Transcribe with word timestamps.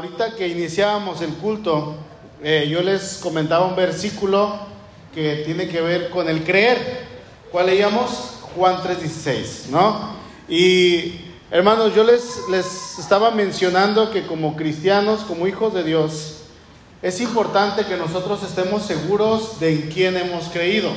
ahorita 0.00 0.34
que 0.34 0.48
iniciábamos 0.48 1.20
el 1.20 1.34
culto, 1.34 1.94
eh, 2.42 2.66
yo 2.70 2.80
les 2.80 3.18
comentaba 3.18 3.66
un 3.66 3.76
versículo 3.76 4.58
que 5.14 5.42
tiene 5.44 5.68
que 5.68 5.82
ver 5.82 6.08
con 6.08 6.26
el 6.26 6.42
creer. 6.42 7.04
¿Cuál 7.52 7.66
leíamos? 7.66 8.38
Juan 8.56 8.78
3:16, 8.82 9.68
¿no? 9.68 10.14
Y 10.48 11.16
hermanos, 11.50 11.94
yo 11.94 12.02
les, 12.02 12.48
les 12.50 12.98
estaba 12.98 13.30
mencionando 13.30 14.10
que 14.10 14.26
como 14.26 14.56
cristianos, 14.56 15.20
como 15.20 15.46
hijos 15.46 15.74
de 15.74 15.84
Dios, 15.84 16.44
es 17.02 17.20
importante 17.20 17.84
que 17.84 17.98
nosotros 17.98 18.42
estemos 18.42 18.84
seguros 18.84 19.60
de 19.60 19.72
en 19.74 19.90
quién 19.90 20.16
hemos 20.16 20.44
creído. 20.48 20.90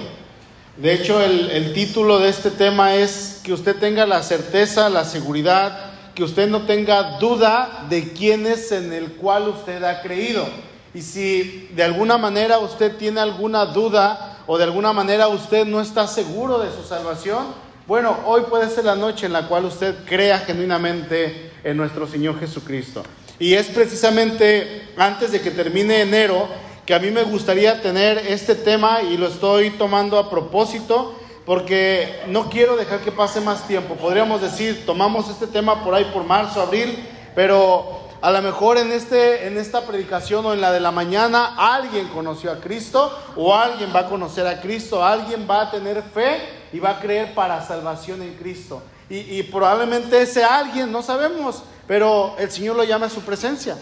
De 0.78 0.94
hecho, 0.94 1.22
el, 1.22 1.52
el 1.52 1.74
título 1.74 2.20
de 2.20 2.30
este 2.30 2.52
tema 2.52 2.96
es 2.96 3.42
que 3.44 3.52
usted 3.52 3.76
tenga 3.76 4.06
la 4.06 4.24
certeza, 4.24 4.90
la 4.90 5.04
seguridad, 5.04 5.93
que 6.16 6.24
usted 6.24 6.48
no 6.48 6.66
tenga 6.66 7.18
duda 7.20 7.86
de 7.90 8.14
quién 8.14 8.46
es 8.46 8.72
en 8.72 8.94
el 8.94 9.14
cual 9.14 9.50
usted 9.50 9.84
ha 9.84 10.02
creído. 10.02 10.46
Y 10.94 11.02
si 11.02 11.70
de 11.74 11.84
alguna 11.84 12.18
manera 12.18 12.60
usted 12.60 12.96
tiene 12.98 13.20
alguna 13.20 13.66
duda 13.66 14.40
o 14.46 14.58
de 14.58 14.64
alguna 14.66 14.94
manera 14.94 15.28
usted 15.28 15.66
no 15.66 15.82
está 15.82 16.08
seguro 16.08 16.60
de 16.60 16.72
su 16.72 16.84
salvación, 16.84 17.48
bueno, 17.88 18.18
hoy 18.26 18.44
puede 18.50 18.70
ser 18.70 18.86
la 18.86 18.96
noche 18.96 19.26
en 19.26 19.34
la 19.34 19.48
cual 19.48 19.66
usted 19.66 20.06
crea 20.06 20.40
genuinamente 20.40 21.52
en 21.64 21.76
nuestro 21.76 22.08
Señor 22.08 22.40
Jesucristo. 22.40 23.04
Y 23.40 23.56
es 23.56 23.68
precisamente 23.68 24.90
antes 24.96 25.32
de 25.32 25.42
que 25.42 25.52
termine 25.52 26.02
enero 26.02 26.48
que 26.86 26.94
a 26.94 27.00
mí 27.00 27.10
me 27.12 27.24
gustaría 27.24 27.82
tener 27.82 28.20
este 28.20 28.56
tema 28.56 29.02
y 29.02 29.18
lo 29.18 29.28
estoy 29.28 29.72
tomando 29.72 30.20
a 30.20 30.30
propósito 30.30 31.16
porque 31.46 32.24
no 32.28 32.50
quiero 32.50 32.76
dejar 32.76 33.02
que 33.02 33.12
pase 33.12 33.42
más 33.42 33.68
tiempo. 33.68 33.96
Podríamos 33.96 34.42
decir, 34.42 34.86
tomamos 34.86 35.30
este 35.30 35.48
tema 35.48 35.84
por 35.84 35.94
ahí 35.94 36.06
por 36.14 36.24
marzo, 36.24 36.62
abril, 36.62 36.98
pero 37.36 38.04
a 38.22 38.32
lo 38.32 38.42
mejor 38.42 38.78
en, 38.78 38.92
este, 38.94 39.48
en 39.48 39.58
esta 39.58 39.82
predicación 39.82 40.46
o 40.46 40.54
en 40.54 40.62
la 40.62 40.72
de 40.72 40.80
la 40.80 40.92
mañana 40.92 41.56
alguien 41.58 42.08
conoció 42.08 42.54
a 42.54 42.62
Cristo 42.62 43.12
o 43.36 43.54
alguien 43.54 43.92
va 43.94 44.02
a 44.02 44.06
conocer 44.06 44.48
a 44.48 44.62
Cristo, 44.62 45.04
alguien 45.04 45.46
va 45.50 45.64
a 45.64 45.72
tener 45.72 46.02
fe 46.02 46.38
y 46.72 46.80
va 46.80 46.92
a 46.92 47.00
creer 47.02 47.34
para 47.36 47.62
salvación 47.66 48.22
en 48.22 48.36
Cristo. 48.36 48.82
Y, 49.10 49.44
probablemente 49.44 50.22
ese 50.22 50.44
alguien, 50.44 50.92
no 50.92 51.04
sabemos, 51.04 51.64
pero 51.86 52.36
el 52.40 52.50
Señor 52.50 52.78
lo 52.78 52.84
llama 52.84 53.08
a 53.08 53.10
su 53.10 53.22
presencia. 53.22 53.78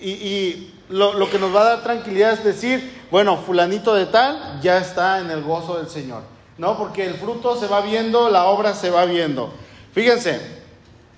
Y, 0.00 0.74
lo, 0.88 1.30
que 1.30 1.38
nos 1.38 1.54
va 1.54 1.60
a 1.60 1.64
dar 1.64 1.82
tranquilidad 1.84 2.32
es 2.32 2.42
decir, 2.42 3.04
bueno, 3.10 3.36
fulanito 3.36 3.94
de 3.94 4.06
tal 4.06 4.60
ya 4.60 4.78
está 4.78 5.20
en 5.20 5.30
el 5.30 5.42
gozo 5.42 5.78
del 5.78 5.88
Señor. 5.88 6.22
¿No? 6.60 6.76
Porque 6.76 7.06
el 7.06 7.14
fruto 7.14 7.58
se 7.58 7.66
va 7.68 7.80
viendo, 7.80 8.28
la 8.28 8.44
obra 8.44 8.74
se 8.74 8.90
va 8.90 9.06
viendo. 9.06 9.50
Fíjense, 9.94 10.38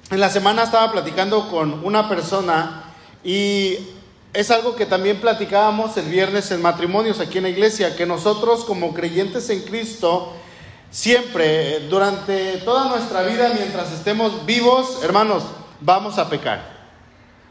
en 0.08 0.20
la 0.20 0.30
semana 0.30 0.62
estaba 0.62 0.92
platicando 0.92 1.50
con 1.50 1.84
una 1.84 2.08
persona 2.08 2.84
y 3.24 3.76
es 4.32 4.52
algo 4.52 4.76
que 4.76 4.86
también 4.86 5.20
platicábamos 5.20 5.96
el 5.96 6.06
viernes 6.06 6.52
en 6.52 6.62
matrimonios 6.62 7.18
aquí 7.18 7.38
en 7.38 7.42
la 7.42 7.50
iglesia, 7.50 7.96
que 7.96 8.06
nosotros 8.06 8.64
como 8.64 8.94
creyentes 8.94 9.50
en 9.50 9.62
Cristo, 9.62 10.32
siempre, 10.92 11.88
durante 11.88 12.58
toda 12.58 12.84
nuestra 12.88 13.22
vida, 13.22 13.50
mientras 13.52 13.90
estemos 13.90 14.46
vivos, 14.46 15.00
hermanos, 15.02 15.42
vamos 15.80 16.18
a 16.18 16.30
pecar. 16.30 16.71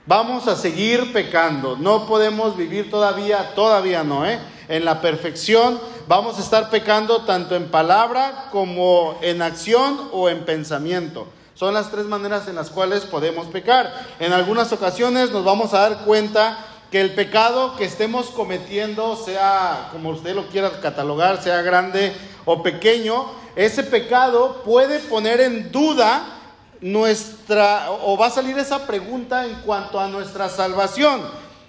Vamos 0.08 0.48
a 0.48 0.56
seguir 0.56 1.14
pecando. 1.14 1.78
No 1.78 2.08
podemos 2.08 2.58
vivir 2.58 2.90
todavía, 2.90 3.54
todavía 3.54 4.04
no, 4.04 4.26
¿eh? 4.26 4.40
En 4.68 4.84
la 4.84 5.00
perfección 5.00 5.80
vamos 6.08 6.40
a 6.40 6.42
estar 6.42 6.72
pecando 6.72 7.22
tanto 7.22 7.56
en 7.56 7.70
palabra 7.70 8.48
como 8.52 9.20
en 9.22 9.44
acción 9.44 10.10
o 10.12 10.28
en 10.28 10.44
pensamiento. 10.44 11.28
Son 11.54 11.76
las 11.76 11.92
tres 11.92 12.06
maneras 12.06 12.48
en 12.48 12.56
las 12.56 12.72
cuales 12.72 13.04
podemos 13.04 13.46
pecar. 13.48 13.94
En 14.20 14.34
algunas 14.34 14.72
ocasiones 14.72 15.30
nos 15.30 15.46
vamos 15.46 15.76
a 15.76 15.82
dar 15.82 16.00
cuenta 16.00 16.58
que 16.90 17.00
el 17.00 17.14
pecado 17.14 17.76
que 17.76 17.86
estemos 17.86 18.32
cometiendo, 18.32 19.16
sea 19.16 19.90
como 19.92 20.10
usted 20.10 20.34
lo 20.34 20.48
quiera 20.48 20.72
catalogar, 20.82 21.44
sea 21.44 21.62
grande 21.62 22.12
o 22.46 22.64
pequeño, 22.64 23.28
ese 23.56 23.84
pecado 23.84 24.64
puede 24.66 24.98
poner 24.98 25.42
en 25.42 25.72
duda 25.72 26.41
nuestra, 26.82 27.92
o 27.92 28.18
va 28.18 28.28
a 28.28 28.32
salir 28.32 28.58
esa 28.58 28.86
pregunta 28.88 29.46
en 29.46 29.56
cuanto 29.62 30.00
a 30.00 30.08
nuestra 30.08 30.50
salvación. 30.50 31.22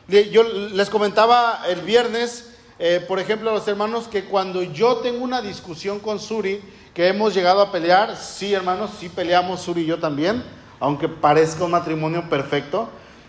Yo 0.09 0.43
les 0.43 0.91
comentaba 0.91 1.63
el 1.69 1.83
viernes, 1.83 2.55
eh, 2.79 3.05
por 3.07 3.21
ejemplo, 3.21 3.51
a 3.51 3.55
los 3.55 3.69
hermanos, 3.69 4.09
que 4.09 4.25
cuando 4.25 4.63
yo 4.63 4.97
tengo 4.97 5.23
una 5.23 5.43
discusión 5.43 6.01
con 6.01 6.19
Suri, 6.19 6.61
que 6.95 7.09
hemos 7.09 7.35
llegado 7.35 7.61
a 7.61 7.71
pelear, 7.71 8.17
sí 8.17 8.53
hermanos, 8.53 8.91
sí 8.99 9.09
peleamos 9.09 9.61
Suri 9.61 9.83
y 9.83 9.87
yo 9.87 9.99
también, 9.99 10.43
aunque 10.81 11.09
parezca 11.09 11.65
un 11.65 11.71
matrimonio 11.71 12.29
perfecto. 12.29 12.89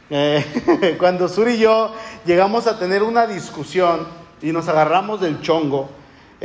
Eh, 0.10 0.96
cuando 1.00 1.28
Suri 1.28 1.54
y 1.54 1.60
yo 1.60 1.94
llegamos 2.26 2.68
a 2.68 2.80
tener 2.80 3.04
una 3.04 3.28
discusión 3.28 4.08
y 4.42 4.52
nos 4.52 4.68
agarramos 4.68 5.22
del 5.22 5.42
chongo, 5.42 5.90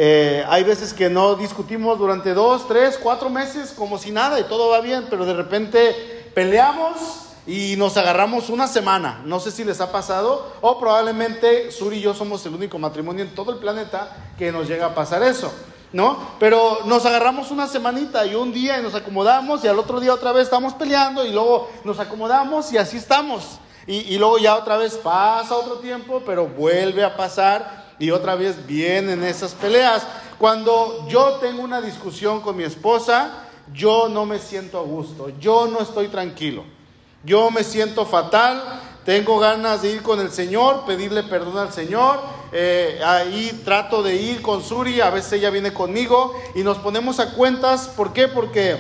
eh, 0.01 0.45
hay 0.49 0.63
veces 0.63 0.95
que 0.95 1.11
no 1.11 1.35
discutimos 1.35 1.99
durante 1.99 2.33
dos, 2.33 2.69
tres, 2.69 2.97
cuatro 3.03 3.29
meses 3.31 3.75
como 3.77 3.99
si 3.99 4.13
nada 4.13 4.39
y 4.39 4.45
todo 4.45 4.69
va 4.69 4.81
bien, 4.81 5.07
pero 5.11 5.27
de 5.27 5.35
repente 5.35 6.31
peleamos 6.37 7.35
y 7.49 7.75
nos 7.77 7.97
agarramos 7.97 8.49
una 8.49 8.69
semana. 8.69 9.23
No 9.25 9.41
sé 9.41 9.51
si 9.51 9.65
les 9.65 9.81
ha 9.81 9.91
pasado 9.91 10.53
o 10.61 10.79
probablemente 10.79 11.73
Suri 11.73 11.97
y 11.97 12.03
yo 12.03 12.15
somos 12.15 12.47
el 12.47 12.55
único 12.55 12.79
matrimonio 12.79 13.25
en 13.25 13.35
todo 13.35 13.51
el 13.51 13.59
planeta 13.59 14.17
que 14.39 14.53
nos 14.53 14.69
llega 14.69 14.87
a 14.87 14.95
pasar 14.95 15.25
eso. 15.25 15.53
¿no? 15.93 16.17
Pero 16.39 16.83
nos 16.85 17.05
agarramos 17.05 17.51
una 17.51 17.67
semanita 17.67 18.25
y 18.25 18.37
un 18.37 18.53
día 18.53 18.79
y 18.79 18.83
nos 18.85 18.95
acomodamos 18.95 19.65
y 19.65 19.67
al 19.67 19.81
otro 19.81 19.99
día 19.99 20.15
otra 20.15 20.31
vez 20.31 20.45
estamos 20.45 20.75
peleando 20.75 21.27
y 21.27 21.33
luego 21.33 21.71
nos 21.83 21.99
acomodamos 21.99 22.73
y 22.73 22.79
así 22.79 22.99
estamos. 22.99 23.59
Y, 23.89 24.19
luego 24.19 24.37
ya 24.37 24.55
otra 24.55 24.77
vez 24.77 24.99
pasa 24.99 25.57
otro 25.57 25.79
tiempo, 25.79 26.23
pero 26.27 26.47
vuelve 26.47 27.03
a 27.03 27.17
pasar 27.17 27.78
y 27.99 28.11
otra 28.11 28.35
vez 28.35 28.67
vienen 28.67 29.25
esas 29.25 29.55
peleas. 29.55 30.07
Cuando 30.39 31.07
yo 31.09 31.39
tengo 31.41 31.63
una 31.63 31.81
discusión 31.81 32.41
con 32.41 32.57
mi 32.57 32.65
esposa, 32.65 33.45
yo 33.73 34.09
no 34.09 34.25
me 34.25 34.39
siento 34.39 34.79
a 34.79 34.83
gusto, 34.83 35.31
yo 35.41 35.67
no 35.67 35.81
estoy 35.81 36.09
tranquilo, 36.09 36.65
yo 37.25 37.51
me 37.51 37.65
siento 37.65 38.07
fatal, 38.07 38.63
tengo 39.05 39.39
ganas 39.39 39.83
de 39.83 39.93
ir 39.93 40.03
con 40.03 40.21
el 40.21 40.31
Señor, 40.31 40.85
pedirle 40.85 41.23
perdón 41.23 41.57
al 41.57 41.73
Señor. 41.73 42.21
Eh, 42.53 43.01
ahí 43.03 43.63
trato 43.65 44.03
de 44.03 44.17
ir 44.17 44.43
con 44.43 44.63
Suri, 44.63 45.01
a 45.01 45.09
veces 45.09 45.33
ella 45.33 45.49
viene 45.49 45.73
conmigo 45.73 46.35
y 46.55 46.63
nos 46.63 46.77
ponemos 46.77 47.19
a 47.19 47.33
cuentas. 47.33 47.89
¿Por 47.89 48.13
qué? 48.13 48.29
Porque 48.29 48.77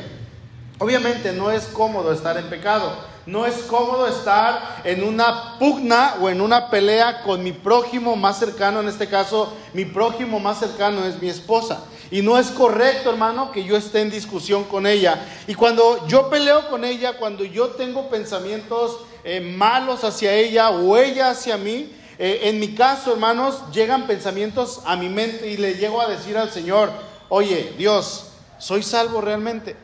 obviamente 0.78 1.32
no 1.32 1.50
es 1.50 1.64
cómodo 1.68 2.12
estar 2.12 2.36
en 2.36 2.50
pecado. 2.50 2.92
No 3.28 3.44
es 3.44 3.56
cómodo 3.65 4.06
estar 4.06 4.81
en 4.84 5.05
una 5.05 5.59
pugna 5.59 6.15
o 6.19 6.31
en 6.31 6.41
una 6.41 6.71
pelea 6.71 7.21
con 7.25 7.43
mi 7.43 7.53
prójimo 7.53 8.16
más 8.16 8.39
cercano. 8.39 8.81
En 8.81 8.89
este 8.89 9.06
caso, 9.06 9.53
mi 9.75 9.84
prójimo 9.84 10.41
más 10.41 10.61
cercano 10.61 11.05
es 11.05 11.21
mi 11.21 11.28
esposa. 11.28 11.84
Y 12.11 12.22
no 12.22 12.39
es 12.39 12.47
correcto, 12.47 13.11
hermano, 13.11 13.53
que 13.53 13.65
yo 13.65 13.77
esté 13.77 14.00
en 14.00 14.09
discusión 14.09 14.65
con 14.65 14.87
ella. 14.87 15.27
Y 15.47 15.55
cuando 15.55 16.06
yo 16.09 16.31
peleo 16.31 16.71
con 16.71 16.87
ella, 16.87 17.19
cuando 17.19 17.44
yo 17.44 17.69
tengo 17.69 18.09
pensamientos 18.09 19.00
eh, 19.25 19.41
malos 19.41 20.05
hacia 20.05 20.33
ella 20.33 20.71
o 20.71 20.97
ella 20.97 21.28
hacia 21.28 21.59
mí, 21.59 21.93
eh, 22.19 22.41
en 22.45 22.59
mi 22.59 22.75
caso, 22.75 23.12
hermanos, 23.12 23.60
llegan 23.75 24.06
pensamientos 24.06 24.81
a 24.87 24.97
mi 24.97 25.10
mente 25.10 25.50
y 25.50 25.59
le 25.59 25.75
llego 25.75 26.00
a 26.00 26.09
decir 26.09 26.39
al 26.39 26.50
Señor, 26.50 26.91
oye, 27.28 27.75
Dios, 27.77 28.31
¿soy 28.59 28.83
salvo 28.83 29.21
realmente? 29.21 29.77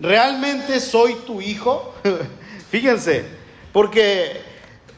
¿Realmente 0.00 0.80
soy 0.80 1.16
tu 1.26 1.42
hijo? 1.42 1.92
Fíjense, 2.70 3.24
porque 3.72 4.40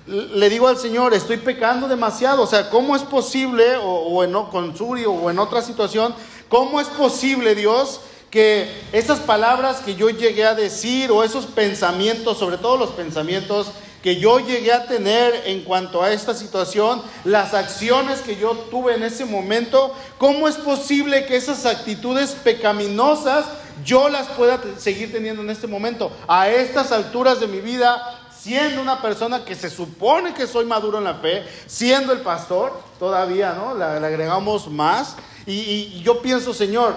le 0.08 0.48
digo 0.48 0.68
al 0.68 0.78
Señor, 0.78 1.12
estoy 1.12 1.36
pecando 1.36 1.86
demasiado. 1.86 2.42
O 2.42 2.46
sea, 2.46 2.70
¿cómo 2.70 2.96
es 2.96 3.02
posible, 3.02 3.76
o, 3.82 4.24
en, 4.24 4.32
con 4.50 4.76
Suri 4.76 5.04
o 5.04 5.30
en 5.30 5.38
otra 5.38 5.62
situación, 5.62 6.14
cómo 6.48 6.80
es 6.80 6.88
posible, 6.88 7.54
Dios, 7.54 8.00
que 8.30 8.70
esas 8.92 9.20
palabras 9.20 9.80
que 9.80 9.94
yo 9.94 10.10
llegué 10.10 10.44
a 10.44 10.54
decir 10.54 11.10
o 11.10 11.24
esos 11.24 11.46
pensamientos, 11.46 12.38
sobre 12.38 12.58
todo 12.58 12.76
los 12.76 12.90
pensamientos 12.90 13.68
que 14.02 14.16
yo 14.16 14.38
llegué 14.38 14.72
a 14.72 14.86
tener 14.86 15.42
en 15.46 15.64
cuanto 15.64 16.02
a 16.02 16.12
esta 16.12 16.32
situación, 16.32 17.02
las 17.24 17.52
acciones 17.52 18.20
que 18.20 18.36
yo 18.36 18.52
tuve 18.70 18.94
en 18.94 19.02
ese 19.02 19.24
momento, 19.24 19.92
¿cómo 20.18 20.46
es 20.46 20.56
posible 20.56 21.26
que 21.26 21.36
esas 21.36 21.66
actitudes 21.66 22.30
pecaminosas 22.44 23.46
yo 23.84 24.08
las 24.08 24.28
pueda 24.28 24.60
seguir 24.78 25.12
teniendo 25.12 25.42
en 25.42 25.50
este 25.50 25.66
momento? 25.66 26.10
A 26.26 26.48
estas 26.48 26.92
alturas 26.92 27.40
de 27.40 27.46
mi 27.46 27.60
vida, 27.60 28.20
siendo 28.36 28.80
una 28.80 29.02
persona 29.02 29.44
que 29.44 29.54
se 29.54 29.70
supone 29.70 30.34
que 30.34 30.46
soy 30.46 30.64
maduro 30.64 30.98
en 30.98 31.04
la 31.04 31.14
fe, 31.14 31.44
siendo 31.66 32.12
el 32.12 32.20
pastor, 32.20 32.80
todavía, 32.98 33.54
¿no? 33.54 33.74
Le, 33.74 33.84
agregamos 33.84 34.70
más. 34.70 35.16
Y, 35.46 35.52
y 35.52 36.02
yo 36.02 36.22
pienso, 36.22 36.54
Señor, 36.54 36.94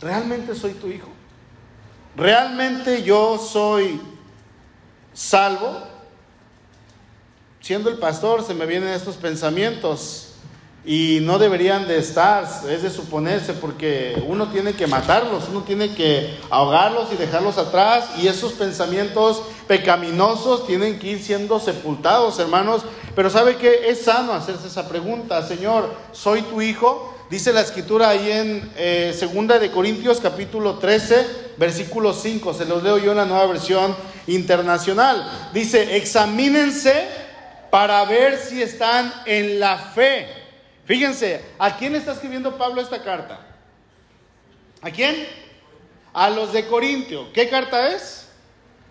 ¿realmente 0.00 0.54
soy 0.54 0.72
tu 0.74 0.88
hijo? 0.88 1.08
¿Realmente 2.16 3.02
yo 3.02 3.38
soy 3.38 4.00
salvo? 5.12 5.82
Siendo 7.60 7.90
el 7.90 7.98
pastor 7.98 8.44
se 8.44 8.54
me 8.54 8.66
vienen 8.66 8.88
estos 8.90 9.16
pensamientos. 9.16 10.27
Y 10.84 11.18
no 11.22 11.38
deberían 11.38 11.86
de 11.86 11.98
estar, 11.98 12.48
es 12.68 12.82
de 12.82 12.90
suponerse, 12.90 13.52
porque 13.52 14.22
uno 14.26 14.48
tiene 14.48 14.72
que 14.74 14.86
matarlos, 14.86 15.48
uno 15.50 15.62
tiene 15.62 15.94
que 15.94 16.38
ahogarlos 16.50 17.12
y 17.12 17.16
dejarlos 17.16 17.58
atrás, 17.58 18.10
y 18.18 18.26
esos 18.26 18.52
pensamientos 18.52 19.42
pecaminosos 19.66 20.66
tienen 20.66 20.98
que 20.98 21.08
ir 21.08 21.22
siendo 21.22 21.60
sepultados, 21.60 22.38
hermanos. 22.38 22.82
Pero 23.14 23.28
sabe 23.28 23.56
que 23.56 23.90
es 23.90 24.02
sano 24.02 24.32
hacerse 24.32 24.68
esa 24.68 24.88
pregunta, 24.88 25.46
Señor, 25.46 25.92
¿soy 26.12 26.42
tu 26.42 26.62
hijo? 26.62 27.14
Dice 27.28 27.52
la 27.52 27.60
escritura 27.60 28.08
ahí 28.08 28.30
en 28.30 28.72
eh, 28.76 29.14
Segunda 29.18 29.58
de 29.58 29.70
Corintios 29.70 30.20
capítulo 30.20 30.78
13, 30.78 31.26
versículo 31.58 32.14
5, 32.14 32.54
se 32.54 32.64
los 32.64 32.82
leo 32.82 32.96
yo 32.96 33.10
en 33.10 33.18
la 33.18 33.26
nueva 33.26 33.44
versión 33.46 33.94
internacional. 34.26 35.50
Dice, 35.52 35.96
examínense 35.96 37.06
para 37.70 38.04
ver 38.06 38.38
si 38.38 38.62
están 38.62 39.12
en 39.26 39.60
la 39.60 39.76
fe. 39.76 40.37
Fíjense, 40.88 41.44
¿a 41.58 41.76
quién 41.76 41.94
está 41.94 42.12
escribiendo 42.12 42.56
Pablo 42.56 42.80
esta 42.80 43.02
carta? 43.02 43.38
¿A 44.80 44.90
quién? 44.90 45.28
A 46.14 46.30
los 46.30 46.54
de 46.54 46.66
Corintio. 46.66 47.30
¿Qué 47.34 47.50
carta 47.50 47.88
es? 47.88 48.26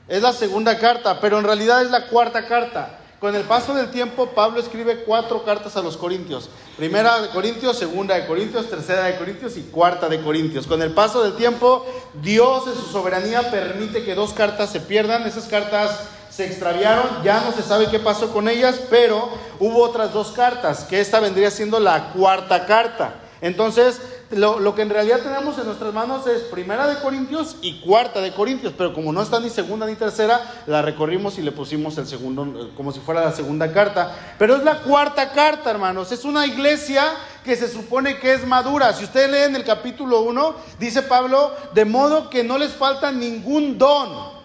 Es 0.07 0.21
la 0.21 0.31
segunda 0.31 0.77
carta, 0.77 1.19
pero 1.19 1.39
en 1.39 1.43
realidad 1.43 1.81
es 1.81 1.89
la 1.89 2.05
cuarta 2.05 2.45
carta. 2.47 2.99
Con 3.19 3.35
el 3.35 3.41
paso 3.45 3.73
del 3.73 3.89
tiempo, 3.89 4.27
Pablo 4.27 4.59
escribe 4.59 5.05
cuatro 5.05 5.43
cartas 5.43 5.75
a 5.75 5.81
los 5.81 5.97
Corintios. 5.97 6.51
Primera 6.77 7.19
de 7.19 7.29
Corintios, 7.29 7.79
segunda 7.79 8.13
de 8.13 8.27
Corintios, 8.27 8.69
tercera 8.69 9.05
de 9.05 9.17
Corintios 9.17 9.57
y 9.57 9.63
cuarta 9.63 10.07
de 10.07 10.21
Corintios. 10.21 10.67
Con 10.67 10.83
el 10.83 10.91
paso 10.91 11.23
del 11.23 11.35
tiempo, 11.35 11.83
Dios 12.21 12.67
en 12.67 12.75
su 12.75 12.91
soberanía 12.91 13.49
permite 13.49 14.05
que 14.05 14.13
dos 14.13 14.33
cartas 14.33 14.69
se 14.71 14.81
pierdan. 14.81 15.25
Esas 15.25 15.45
cartas 15.45 15.99
se 16.37 16.45
extraviaron, 16.45 17.23
ya 17.23 17.41
no 17.41 17.51
se 17.51 17.63
sabe 17.63 17.89
qué 17.89 17.97
pasó 17.97 18.31
con 18.31 18.47
ellas, 18.47 18.79
pero 18.91 19.27
hubo 19.59 19.81
otras 19.81 20.13
dos 20.13 20.31
cartas, 20.33 20.83
que 20.83 21.01
esta 21.01 21.19
vendría 21.19 21.49
siendo 21.49 21.79
la 21.79 22.11
cuarta 22.13 22.67
carta. 22.67 23.15
Entonces, 23.41 23.99
lo, 24.29 24.75
que 24.75 24.83
en 24.83 24.91
realidad 24.91 25.21
tenemos 25.21 25.57
en 25.57 25.65
nuestras 25.65 25.91
manos 25.95 26.27
es 26.27 26.43
primera 26.43 26.85
de 26.85 27.01
Corintios 27.01 27.55
y 27.63 27.81
cuarta 27.81 28.21
de 28.21 28.33
Corintios, 28.33 28.73
pero 28.77 28.93
como 28.93 29.11
no 29.11 29.23
está 29.23 29.39
ni 29.39 29.49
segunda 29.49 29.87
ni 29.87 29.95
tercera, 29.95 30.39
la 30.67 30.83
recorrimos 30.83 31.39
y 31.39 31.41
le 31.41 31.51
pusimos 31.51 31.97
el 31.97 32.05
segundo, 32.05 32.69
como 32.77 32.91
si 32.91 32.99
fuera 32.99 33.25
la 33.25 33.31
segunda 33.31 33.73
carta. 33.73 34.15
Pero 34.37 34.57
es 34.57 34.63
la 34.63 34.81
cuarta 34.83 35.31
carta, 35.31 35.71
hermanos. 35.71 36.11
Es 36.11 36.23
una 36.23 36.45
iglesia 36.45 37.03
que 37.43 37.55
se 37.55 37.67
supone 37.67 38.19
que 38.19 38.35
es 38.35 38.45
madura. 38.45 38.93
Si 38.93 39.05
ustedes 39.05 39.31
leen 39.31 39.55
el 39.55 39.63
capítulo 39.63 40.21
1, 40.21 40.55
dice 40.77 41.01
Pablo, 41.01 41.51
de 41.73 41.85
modo 41.85 42.29
que 42.29 42.43
no 42.43 42.59
les 42.59 42.73
falta 42.73 43.11
ningún 43.11 43.79
don. 43.79 44.36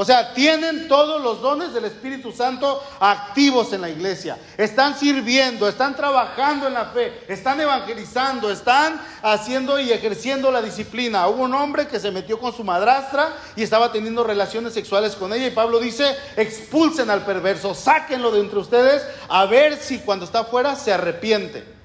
O 0.00 0.04
sea, 0.04 0.32
tienen 0.32 0.86
todos 0.86 1.20
los 1.20 1.42
dones 1.42 1.74
del 1.74 1.84
Espíritu 1.84 2.30
Santo 2.30 2.80
activos 3.00 3.72
en 3.72 3.80
la 3.80 3.90
iglesia. 3.90 4.38
Están 4.56 4.96
sirviendo, 4.96 5.68
están 5.68 5.96
trabajando 5.96 6.68
en 6.68 6.74
la 6.74 6.84
fe, 6.84 7.24
están 7.26 7.60
evangelizando, 7.60 8.48
están 8.48 9.00
haciendo 9.22 9.80
y 9.80 9.90
ejerciendo 9.90 10.52
la 10.52 10.62
disciplina. 10.62 11.26
Hubo 11.26 11.42
un 11.42 11.52
hombre 11.52 11.88
que 11.88 11.98
se 11.98 12.12
metió 12.12 12.38
con 12.38 12.52
su 12.52 12.62
madrastra 12.62 13.32
y 13.56 13.64
estaba 13.64 13.90
teniendo 13.90 14.22
relaciones 14.22 14.72
sexuales 14.72 15.16
con 15.16 15.32
ella 15.32 15.48
y 15.48 15.50
Pablo 15.50 15.80
dice, 15.80 16.14
expulsen 16.36 17.10
al 17.10 17.24
perverso, 17.24 17.74
sáquenlo 17.74 18.30
de 18.30 18.38
entre 18.38 18.60
ustedes 18.60 19.02
a 19.28 19.46
ver 19.46 19.78
si 19.78 19.98
cuando 19.98 20.26
está 20.26 20.42
afuera 20.42 20.76
se 20.76 20.92
arrepiente. 20.92 21.77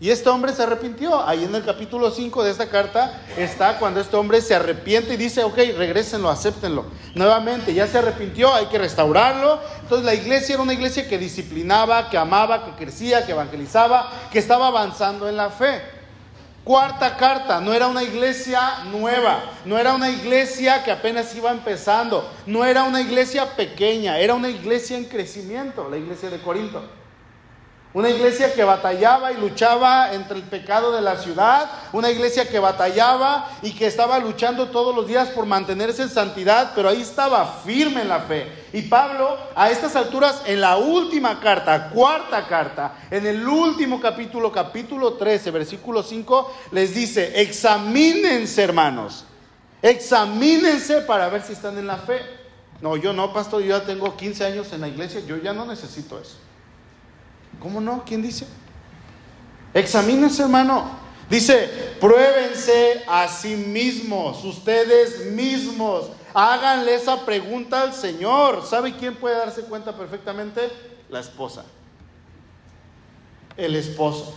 Y 0.00 0.10
este 0.10 0.28
hombre 0.28 0.52
se 0.52 0.62
arrepintió. 0.62 1.26
Ahí 1.26 1.44
en 1.44 1.54
el 1.54 1.64
capítulo 1.64 2.10
5 2.10 2.44
de 2.44 2.52
esta 2.52 2.68
carta 2.68 3.20
está 3.36 3.78
cuando 3.78 4.00
este 4.00 4.16
hombre 4.16 4.40
se 4.40 4.54
arrepiente 4.54 5.14
y 5.14 5.16
dice, 5.16 5.42
ok, 5.42 5.56
regrésenlo, 5.76 6.30
acéptenlo. 6.30 6.84
Nuevamente, 7.14 7.74
ya 7.74 7.86
se 7.88 7.98
arrepintió, 7.98 8.54
hay 8.54 8.66
que 8.66 8.78
restaurarlo. 8.78 9.60
Entonces 9.82 10.04
la 10.04 10.14
iglesia 10.14 10.54
era 10.54 10.62
una 10.62 10.74
iglesia 10.74 11.08
que 11.08 11.18
disciplinaba, 11.18 12.10
que 12.10 12.16
amaba, 12.16 12.64
que 12.64 12.84
crecía, 12.84 13.26
que 13.26 13.32
evangelizaba, 13.32 14.12
que 14.30 14.38
estaba 14.38 14.68
avanzando 14.68 15.28
en 15.28 15.36
la 15.36 15.50
fe. 15.50 15.82
Cuarta 16.62 17.16
carta, 17.16 17.60
no 17.60 17.72
era 17.72 17.88
una 17.88 18.02
iglesia 18.02 18.84
nueva, 18.90 19.42
no 19.64 19.78
era 19.78 19.94
una 19.94 20.10
iglesia 20.10 20.84
que 20.84 20.92
apenas 20.92 21.34
iba 21.34 21.50
empezando, 21.50 22.30
no 22.44 22.62
era 22.62 22.82
una 22.82 23.00
iglesia 23.00 23.56
pequeña, 23.56 24.18
era 24.18 24.34
una 24.34 24.50
iglesia 24.50 24.98
en 24.98 25.06
crecimiento, 25.06 25.88
la 25.88 25.96
iglesia 25.96 26.28
de 26.28 26.38
Corinto. 26.38 26.82
Una 27.94 28.10
iglesia 28.10 28.52
que 28.52 28.64
batallaba 28.64 29.32
y 29.32 29.38
luchaba 29.38 30.12
entre 30.12 30.36
el 30.36 30.42
pecado 30.42 30.92
de 30.92 31.00
la 31.00 31.16
ciudad. 31.16 31.70
Una 31.92 32.10
iglesia 32.10 32.46
que 32.46 32.58
batallaba 32.58 33.50
y 33.62 33.72
que 33.72 33.86
estaba 33.86 34.18
luchando 34.18 34.68
todos 34.68 34.94
los 34.94 35.06
días 35.06 35.30
por 35.30 35.46
mantenerse 35.46 36.02
en 36.02 36.10
santidad, 36.10 36.72
pero 36.74 36.90
ahí 36.90 37.00
estaba 37.00 37.46
firme 37.64 38.02
en 38.02 38.08
la 38.08 38.20
fe. 38.20 38.66
Y 38.74 38.82
Pablo, 38.82 39.38
a 39.54 39.70
estas 39.70 39.96
alturas, 39.96 40.42
en 40.44 40.60
la 40.60 40.76
última 40.76 41.40
carta, 41.40 41.88
cuarta 41.88 42.46
carta, 42.46 42.92
en 43.10 43.26
el 43.26 43.48
último 43.48 43.98
capítulo, 44.00 44.52
capítulo 44.52 45.14
13, 45.14 45.50
versículo 45.50 46.02
5, 46.02 46.54
les 46.72 46.94
dice, 46.94 47.40
examínense 47.40 48.62
hermanos, 48.62 49.24
examínense 49.80 51.00
para 51.00 51.30
ver 51.30 51.42
si 51.42 51.54
están 51.54 51.78
en 51.78 51.86
la 51.86 51.96
fe. 51.96 52.20
No, 52.82 52.98
yo 52.98 53.14
no, 53.14 53.32
pastor, 53.32 53.62
yo 53.62 53.78
ya 53.78 53.86
tengo 53.86 54.14
15 54.14 54.44
años 54.44 54.72
en 54.74 54.82
la 54.82 54.88
iglesia, 54.88 55.20
yo 55.26 55.38
ya 55.38 55.54
no 55.54 55.64
necesito 55.64 56.20
eso. 56.20 56.36
¿Cómo 57.60 57.80
no? 57.80 58.04
¿Quién 58.04 58.22
dice? 58.22 58.46
Examínense, 59.74 60.42
hermano. 60.42 60.90
Dice, 61.28 61.68
pruébense 62.00 63.04
a 63.06 63.28
sí 63.28 63.54
mismos, 63.54 64.44
ustedes 64.44 65.26
mismos. 65.32 66.10
Háganle 66.32 66.94
esa 66.94 67.24
pregunta 67.26 67.82
al 67.82 67.92
Señor. 67.92 68.64
¿Sabe 68.64 68.96
quién 68.96 69.14
puede 69.16 69.36
darse 69.36 69.62
cuenta 69.62 69.96
perfectamente? 69.96 70.70
La 71.10 71.20
esposa. 71.20 71.64
El 73.56 73.74
esposo. 73.76 74.34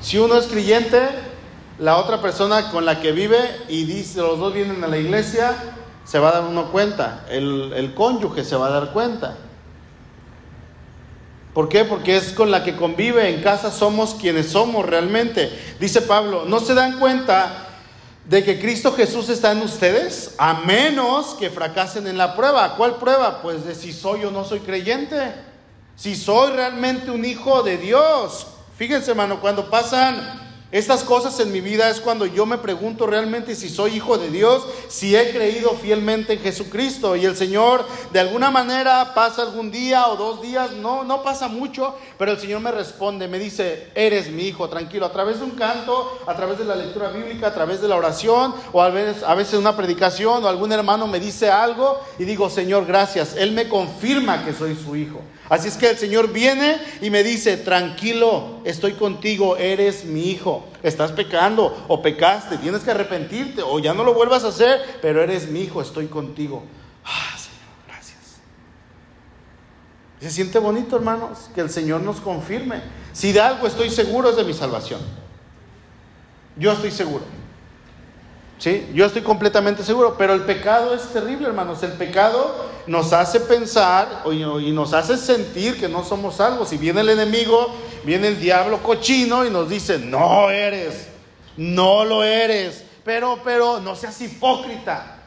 Si 0.00 0.18
uno 0.18 0.36
es 0.36 0.46
creyente, 0.46 1.08
la 1.78 1.96
otra 1.96 2.22
persona 2.22 2.70
con 2.70 2.84
la 2.84 3.00
que 3.00 3.12
vive 3.12 3.38
y 3.68 3.84
dice, 3.84 4.20
los 4.20 4.38
dos 4.38 4.54
vienen 4.54 4.84
a 4.84 4.86
la 4.86 4.98
iglesia, 4.98 5.54
se 6.04 6.18
va 6.18 6.28
a 6.28 6.32
dar 6.32 6.44
uno 6.44 6.70
cuenta. 6.70 7.26
El, 7.28 7.72
el 7.74 7.94
cónyuge 7.94 8.44
se 8.44 8.56
va 8.56 8.68
a 8.68 8.70
dar 8.70 8.92
cuenta. 8.92 9.36
¿Por 11.54 11.68
qué? 11.68 11.84
Porque 11.84 12.16
es 12.16 12.32
con 12.32 12.50
la 12.50 12.62
que 12.62 12.76
convive 12.76 13.28
en 13.28 13.42
casa, 13.42 13.72
somos 13.72 14.14
quienes 14.14 14.50
somos 14.50 14.86
realmente. 14.86 15.50
Dice 15.80 16.02
Pablo, 16.02 16.44
¿no 16.46 16.60
se 16.60 16.74
dan 16.74 16.98
cuenta 16.98 17.66
de 18.24 18.44
que 18.44 18.60
Cristo 18.60 18.92
Jesús 18.92 19.28
está 19.28 19.50
en 19.50 19.62
ustedes? 19.62 20.34
A 20.38 20.54
menos 20.64 21.34
que 21.34 21.50
fracasen 21.50 22.06
en 22.06 22.16
la 22.16 22.36
prueba. 22.36 22.76
¿Cuál 22.76 22.96
prueba? 22.96 23.42
Pues 23.42 23.64
de 23.64 23.74
si 23.74 23.92
soy 23.92 24.24
o 24.24 24.30
no 24.30 24.44
soy 24.44 24.60
creyente. 24.60 25.34
Si 25.96 26.14
soy 26.14 26.52
realmente 26.52 27.10
un 27.10 27.24
hijo 27.24 27.64
de 27.64 27.78
Dios. 27.78 28.46
Fíjense, 28.76 29.10
hermano, 29.10 29.40
cuando 29.40 29.68
pasan 29.68 30.49
estas 30.72 31.02
cosas 31.02 31.40
en 31.40 31.50
mi 31.50 31.60
vida 31.60 31.90
es 31.90 31.98
cuando 31.98 32.26
yo 32.26 32.46
me 32.46 32.56
pregunto 32.56 33.04
realmente 33.04 33.56
si 33.56 33.68
soy 33.68 33.96
hijo 33.96 34.18
de 34.18 34.30
Dios, 34.30 34.64
si 34.88 35.16
he 35.16 35.32
creído 35.32 35.70
fielmente 35.70 36.34
en 36.34 36.38
Jesucristo. 36.38 37.16
Y 37.16 37.24
el 37.24 37.36
Señor 37.36 37.84
de 38.12 38.20
alguna 38.20 38.52
manera 38.52 39.12
pasa 39.12 39.42
algún 39.42 39.72
día 39.72 40.06
o 40.06 40.16
dos 40.16 40.42
días, 40.42 40.70
no, 40.72 41.02
no 41.02 41.24
pasa 41.24 41.48
mucho, 41.48 41.96
pero 42.16 42.30
el 42.32 42.38
Señor 42.38 42.60
me 42.60 42.70
responde, 42.70 43.26
me 43.26 43.40
dice, 43.40 43.88
eres 43.96 44.30
mi 44.30 44.44
hijo, 44.44 44.68
tranquilo, 44.68 45.06
a 45.06 45.12
través 45.12 45.38
de 45.40 45.44
un 45.44 45.52
canto, 45.52 46.20
a 46.24 46.36
través 46.36 46.58
de 46.58 46.64
la 46.64 46.76
lectura 46.76 47.08
bíblica, 47.08 47.48
a 47.48 47.54
través 47.54 47.80
de 47.80 47.88
la 47.88 47.96
oración 47.96 48.54
o 48.72 48.80
a 48.80 48.90
veces, 48.90 49.24
a 49.24 49.34
veces 49.34 49.54
una 49.54 49.76
predicación 49.76 50.44
o 50.44 50.48
algún 50.48 50.70
hermano 50.70 51.08
me 51.08 51.18
dice 51.18 51.50
algo 51.50 52.00
y 52.16 52.24
digo, 52.24 52.48
Señor, 52.48 52.86
gracias, 52.86 53.34
Él 53.36 53.50
me 53.50 53.68
confirma 53.68 54.44
que 54.44 54.52
soy 54.52 54.76
su 54.76 54.94
hijo. 54.94 55.20
Así 55.50 55.66
es 55.66 55.76
que 55.76 55.90
el 55.90 55.98
Señor 55.98 56.32
viene 56.32 56.80
y 57.02 57.10
me 57.10 57.24
dice, 57.24 57.56
tranquilo, 57.56 58.60
estoy 58.64 58.92
contigo, 58.92 59.56
eres 59.56 60.04
mi 60.04 60.30
hijo. 60.30 60.64
Estás 60.84 61.10
pecando 61.10 61.86
o 61.88 62.00
pecaste, 62.00 62.56
tienes 62.56 62.82
que 62.82 62.92
arrepentirte 62.92 63.60
o 63.60 63.80
ya 63.80 63.92
no 63.92 64.04
lo 64.04 64.14
vuelvas 64.14 64.44
a 64.44 64.48
hacer, 64.48 64.80
pero 65.02 65.20
eres 65.20 65.50
mi 65.50 65.62
hijo, 65.62 65.82
estoy 65.82 66.06
contigo. 66.06 66.62
Ah, 67.04 67.36
Señor, 67.36 67.74
gracias. 67.88 68.38
Se 70.20 70.30
siente 70.30 70.60
bonito, 70.60 70.94
hermanos, 70.94 71.50
que 71.52 71.62
el 71.62 71.68
Señor 71.68 72.02
nos 72.02 72.20
confirme. 72.20 72.80
Si 73.12 73.32
de 73.32 73.40
algo 73.40 73.66
estoy 73.66 73.90
seguro 73.90 74.30
es 74.30 74.36
de 74.36 74.44
mi 74.44 74.54
salvación. 74.54 75.00
Yo 76.56 76.70
estoy 76.70 76.92
seguro. 76.92 77.24
¿Sí? 78.60 78.86
Yo 78.92 79.06
estoy 79.06 79.22
completamente 79.22 79.82
seguro, 79.82 80.16
pero 80.18 80.34
el 80.34 80.42
pecado 80.42 80.94
es 80.94 81.02
terrible, 81.14 81.48
hermanos. 81.48 81.82
El 81.82 81.92
pecado 81.92 82.66
nos 82.86 83.14
hace 83.14 83.40
pensar 83.40 84.22
y 84.30 84.70
nos 84.70 84.92
hace 84.92 85.16
sentir 85.16 85.80
que 85.80 85.88
no 85.88 86.04
somos 86.04 86.36
salvos. 86.36 86.70
Y 86.74 86.76
viene 86.76 87.00
el 87.00 87.08
enemigo, 87.08 87.74
viene 88.04 88.28
el 88.28 88.38
diablo 88.38 88.82
cochino 88.82 89.46
y 89.46 89.50
nos 89.50 89.70
dice, 89.70 89.98
no 89.98 90.50
eres, 90.50 91.08
no 91.56 92.04
lo 92.04 92.22
eres, 92.22 92.84
pero, 93.02 93.38
pero, 93.42 93.80
no 93.80 93.96
seas 93.96 94.20
hipócrita. 94.20 95.19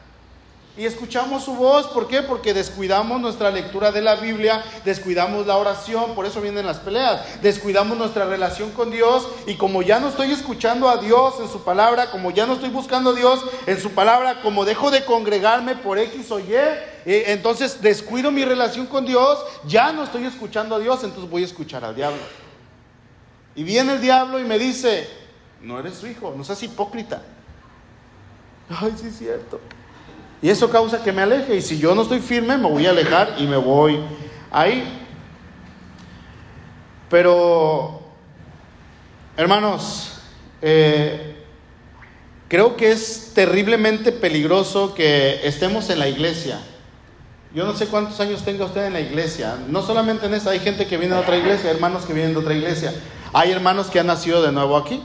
Y 0.76 0.86
escuchamos 0.86 1.44
su 1.44 1.54
voz, 1.54 1.86
¿por 1.86 2.08
qué? 2.08 2.22
Porque 2.22 2.52
descuidamos 2.52 3.20
nuestra 3.20 3.52
lectura 3.52 3.92
de 3.92 4.02
la 4.02 4.16
Biblia, 4.16 4.64
descuidamos 4.84 5.46
la 5.46 5.56
oración, 5.56 6.16
por 6.16 6.26
eso 6.26 6.40
vienen 6.40 6.66
las 6.66 6.78
peleas, 6.78 7.40
descuidamos 7.42 7.96
nuestra 7.96 8.24
relación 8.24 8.72
con 8.72 8.90
Dios 8.90 9.28
y 9.46 9.54
como 9.54 9.82
ya 9.82 10.00
no 10.00 10.08
estoy 10.08 10.32
escuchando 10.32 10.88
a 10.88 10.96
Dios 10.96 11.34
en 11.38 11.48
su 11.48 11.62
palabra, 11.62 12.10
como 12.10 12.32
ya 12.32 12.44
no 12.44 12.54
estoy 12.54 12.70
buscando 12.70 13.10
a 13.10 13.14
Dios 13.14 13.44
en 13.66 13.80
su 13.80 13.90
palabra, 13.92 14.40
como 14.42 14.64
dejo 14.64 14.90
de 14.90 15.04
congregarme 15.04 15.76
por 15.76 15.96
X 15.96 16.28
o 16.32 16.40
Y, 16.40 16.52
eh, 16.52 16.82
entonces 17.28 17.80
descuido 17.80 18.32
mi 18.32 18.44
relación 18.44 18.86
con 18.86 19.06
Dios, 19.06 19.38
ya 19.68 19.92
no 19.92 20.02
estoy 20.02 20.24
escuchando 20.24 20.74
a 20.74 20.80
Dios, 20.80 21.04
entonces 21.04 21.30
voy 21.30 21.42
a 21.42 21.46
escuchar 21.46 21.84
al 21.84 21.94
diablo. 21.94 22.22
Y 23.54 23.62
viene 23.62 23.92
el 23.92 24.00
diablo 24.00 24.40
y 24.40 24.44
me 24.44 24.58
dice, 24.58 25.08
no 25.60 25.78
eres 25.78 25.94
su 25.94 26.08
hijo, 26.08 26.34
no 26.36 26.42
seas 26.42 26.64
hipócrita. 26.64 27.22
Ay, 28.68 28.92
sí 29.00 29.06
es 29.06 29.18
cierto. 29.18 29.60
Y 30.42 30.50
eso 30.50 30.70
causa 30.70 31.02
que 31.02 31.12
me 31.12 31.22
aleje. 31.22 31.56
Y 31.56 31.62
si 31.62 31.78
yo 31.78 31.94
no 31.94 32.02
estoy 32.02 32.20
firme, 32.20 32.56
me 32.56 32.68
voy 32.68 32.86
a 32.86 32.90
alejar 32.90 33.34
y 33.38 33.46
me 33.46 33.56
voy 33.56 33.98
ahí. 34.50 35.00
Pero, 37.08 38.00
hermanos, 39.36 40.18
eh, 40.62 41.44
creo 42.48 42.76
que 42.76 42.92
es 42.92 43.32
terriblemente 43.34 44.12
peligroso 44.12 44.94
que 44.94 45.46
estemos 45.46 45.90
en 45.90 45.98
la 45.98 46.08
iglesia. 46.08 46.60
Yo 47.54 47.64
no 47.64 47.76
sé 47.76 47.86
cuántos 47.86 48.18
años 48.18 48.42
tenga 48.42 48.64
usted 48.64 48.86
en 48.86 48.94
la 48.94 49.00
iglesia. 49.00 49.56
No 49.68 49.80
solamente 49.82 50.26
en 50.26 50.34
esta, 50.34 50.50
hay 50.50 50.58
gente 50.58 50.86
que 50.86 50.96
viene 50.96 51.14
de 51.14 51.20
otra 51.20 51.36
iglesia, 51.36 51.70
hermanos 51.70 52.04
que 52.04 52.12
vienen 52.12 52.32
de 52.32 52.40
otra 52.40 52.52
iglesia. 52.52 52.92
Hay 53.32 53.52
hermanos 53.52 53.86
que 53.86 54.00
han 54.00 54.08
nacido 54.08 54.42
de 54.42 54.50
nuevo 54.50 54.76
aquí. 54.76 55.00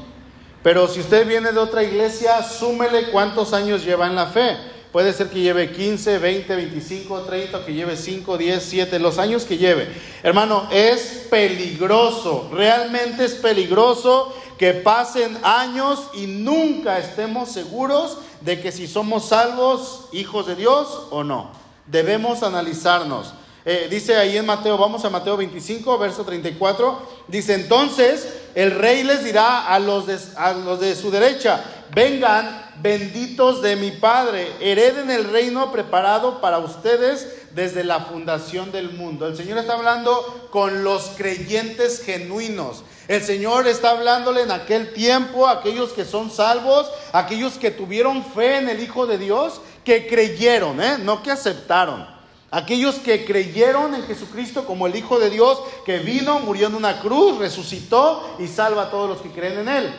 Pero 0.63 0.87
si 0.87 0.99
usted 0.99 1.27
viene 1.27 1.51
de 1.51 1.59
otra 1.59 1.83
iglesia, 1.83 2.41
súmele 2.41 3.11
cuántos 3.11 3.53
años 3.53 3.85
lleva 3.85 4.07
en 4.07 4.15
la 4.15 4.25
fe. 4.25 4.57
Puede 4.91 5.13
ser 5.13 5.29
que 5.29 5.39
lleve 5.39 5.71
15, 5.71 6.17
20, 6.17 6.55
25, 6.55 7.21
30, 7.21 7.65
que 7.65 7.73
lleve 7.73 7.95
5, 7.95 8.37
10, 8.37 8.63
7, 8.63 8.99
los 8.99 9.19
años 9.19 9.45
que 9.45 9.57
lleve. 9.57 9.87
Hermano, 10.23 10.67
es 10.71 11.27
peligroso, 11.29 12.49
realmente 12.51 13.25
es 13.25 13.35
peligroso 13.35 14.35
que 14.57 14.73
pasen 14.73 15.37
años 15.43 16.07
y 16.15 16.25
nunca 16.25 16.97
estemos 16.97 17.51
seguros 17.51 18.17
de 18.41 18.59
que 18.59 18.71
si 18.71 18.87
somos 18.87 19.27
salvos, 19.27 20.05
hijos 20.11 20.47
de 20.47 20.55
Dios 20.55 21.07
o 21.11 21.23
no. 21.23 21.51
Debemos 21.85 22.41
analizarnos. 22.41 23.33
Eh, 23.65 23.87
dice 23.89 24.15
ahí 24.15 24.37
en 24.37 24.45
Mateo, 24.45 24.77
vamos 24.77 25.03
a 25.03 25.09
Mateo 25.09 25.35
25, 25.35 25.97
verso 25.97 26.23
34, 26.23 27.07
dice 27.27 27.55
entonces 27.55 28.27
el 28.55 28.71
rey 28.71 29.03
les 29.03 29.23
dirá 29.23 29.67
a 29.67 29.79
los 29.79 30.07
de, 30.07 30.17
a 30.37 30.53
los 30.53 30.79
de 30.79 30.95
su 30.95 31.11
derecha, 31.11 31.63
vengan 31.93 32.69
benditos 32.81 33.61
de 33.61 33.75
mi 33.75 33.91
Padre, 33.91 34.47
hereden 34.61 35.11
el 35.11 35.25
reino 35.25 35.71
preparado 35.71 36.39
para 36.39 36.59
ustedes 36.59 37.27
desde 37.51 37.83
la 37.83 38.01
fundación 38.01 38.71
del 38.71 38.91
mundo. 38.91 39.27
El 39.27 39.35
Señor 39.35 39.57
está 39.57 39.73
hablando 39.73 40.47
con 40.51 40.83
los 40.83 41.11
creyentes 41.17 42.01
genuinos. 42.03 42.83
El 43.07 43.23
Señor 43.23 43.67
está 43.67 43.91
hablándole 43.91 44.43
en 44.43 44.51
aquel 44.51 44.93
tiempo 44.93 45.47
a 45.47 45.53
aquellos 45.53 45.91
que 45.91 46.05
son 46.05 46.31
salvos, 46.31 46.89
aquellos 47.11 47.57
que 47.57 47.71
tuvieron 47.71 48.23
fe 48.23 48.57
en 48.57 48.69
el 48.69 48.81
Hijo 48.81 49.07
de 49.07 49.17
Dios, 49.17 49.61
que 49.83 50.07
creyeron, 50.07 50.81
¿eh? 50.81 50.97
no 50.99 51.21
que 51.23 51.31
aceptaron. 51.31 52.18
Aquellos 52.51 52.95
que 52.95 53.25
creyeron 53.25 53.93
en 53.93 54.03
Jesucristo 54.03 54.65
como 54.65 54.87
el 54.87 54.95
Hijo 54.95 55.19
de 55.19 55.29
Dios, 55.29 55.59
que 55.85 55.99
vino, 55.99 56.39
murió 56.39 56.67
en 56.67 56.75
una 56.75 56.99
cruz, 56.99 57.37
resucitó 57.37 58.35
y 58.39 58.47
salva 58.47 58.83
a 58.83 58.91
todos 58.91 59.07
los 59.07 59.21
que 59.21 59.29
creen 59.29 59.59
en 59.59 59.69
Él. 59.69 59.93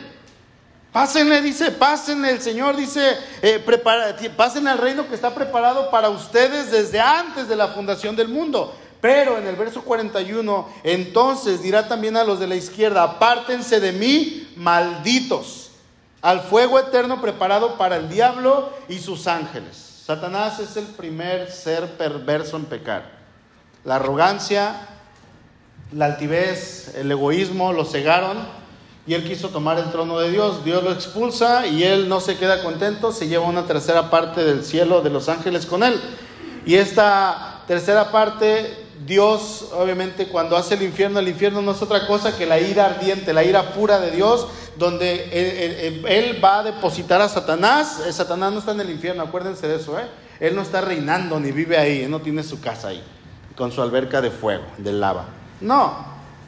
Pásenle, 0.91 1.41
dice, 1.41 1.71
pásenle, 1.71 2.31
el 2.31 2.41
Señor 2.41 2.75
dice, 2.75 3.17
eh, 3.41 3.63
pásenle 4.35 4.71
al 4.71 4.77
reino 4.77 5.07
que 5.07 5.15
está 5.15 5.33
preparado 5.33 5.89
para 5.89 6.09
ustedes 6.09 6.69
desde 6.71 6.99
antes 6.99 7.47
de 7.47 7.55
la 7.55 7.69
fundación 7.69 8.17
del 8.17 8.27
mundo. 8.27 8.75
Pero 8.99 9.37
en 9.37 9.47
el 9.47 9.55
verso 9.55 9.83
41, 9.83 10.67
entonces 10.83 11.63
dirá 11.63 11.87
también 11.87 12.17
a 12.17 12.25
los 12.25 12.39
de 12.39 12.47
la 12.47 12.55
izquierda, 12.55 13.03
apártense 13.03 13.79
de 13.79 13.93
mí, 13.93 14.51
malditos, 14.57 15.71
al 16.21 16.41
fuego 16.41 16.77
eterno 16.77 17.21
preparado 17.21 17.77
para 17.77 17.95
el 17.95 18.09
diablo 18.09 18.71
y 18.89 18.99
sus 18.99 19.27
ángeles. 19.27 19.90
Satanás 20.03 20.59
es 20.59 20.77
el 20.77 20.85
primer 20.85 21.51
ser 21.51 21.85
perverso 21.91 22.57
en 22.57 22.65
pecar. 22.65 23.03
La 23.83 23.97
arrogancia, 23.97 24.87
la 25.93 26.05
altivez, 26.05 26.95
el 26.95 27.11
egoísmo 27.11 27.71
lo 27.71 27.85
cegaron 27.85 28.39
y 29.05 29.13
él 29.13 29.23
quiso 29.23 29.49
tomar 29.49 29.77
el 29.77 29.91
trono 29.91 30.17
de 30.17 30.31
Dios. 30.31 30.65
Dios 30.65 30.83
lo 30.83 30.91
expulsa 30.91 31.67
y 31.67 31.83
él 31.83 32.09
no 32.09 32.19
se 32.19 32.37
queda 32.37 32.63
contento, 32.63 33.11
se 33.11 33.27
lleva 33.27 33.45
una 33.45 33.67
tercera 33.67 34.09
parte 34.09 34.43
del 34.43 34.65
cielo 34.65 35.01
de 35.01 35.11
los 35.11 35.29
ángeles 35.29 35.67
con 35.67 35.83
él. 35.83 36.01
Y 36.65 36.75
esta 36.75 37.61
tercera 37.67 38.11
parte, 38.11 38.80
Dios 39.05 39.69
obviamente 39.73 40.27
cuando 40.27 40.55
hace 40.55 40.75
el 40.75 40.83
infierno, 40.83 41.19
el 41.19 41.27
infierno 41.27 41.61
no 41.61 41.71
es 41.71 41.81
otra 41.81 42.07
cosa 42.07 42.37
que 42.37 42.45
la 42.45 42.59
ira 42.59 42.85
ardiente, 42.85 43.33
la 43.33 43.43
ira 43.43 43.73
pura 43.73 43.99
de 43.99 44.11
Dios 44.11 44.47
donde 44.77 45.29
él, 46.07 46.43
va 46.43 46.59
a 46.59 46.63
depositar 46.63 47.21
a 47.21 47.29
Satanás. 47.29 48.01
Eh, 48.05 48.13
Satanás 48.13 48.51
no 48.53 48.59
está 48.59 48.71
en 48.71 48.81
el 48.81 48.89
infierno, 48.89 49.23
acuérdense 49.23 49.67
de 49.67 49.75
eso, 49.75 49.97
¿eh? 49.99 50.05
Él 50.39 50.55
no 50.55 50.61
está 50.61 50.81
reinando 50.81 51.39
ni 51.39 51.51
vive 51.51 51.77
ahí, 51.77 52.01
él 52.01 52.11
no 52.11 52.19
tiene 52.19 52.43
su 52.43 52.59
casa 52.59 52.89
ahí, 52.89 53.03
con 53.55 53.71
su 53.71 53.81
alberca 53.81 54.21
de 54.21 54.31
fuego, 54.31 54.63
de 54.77 54.91
lava. 54.91 55.25
No, 55.59 55.93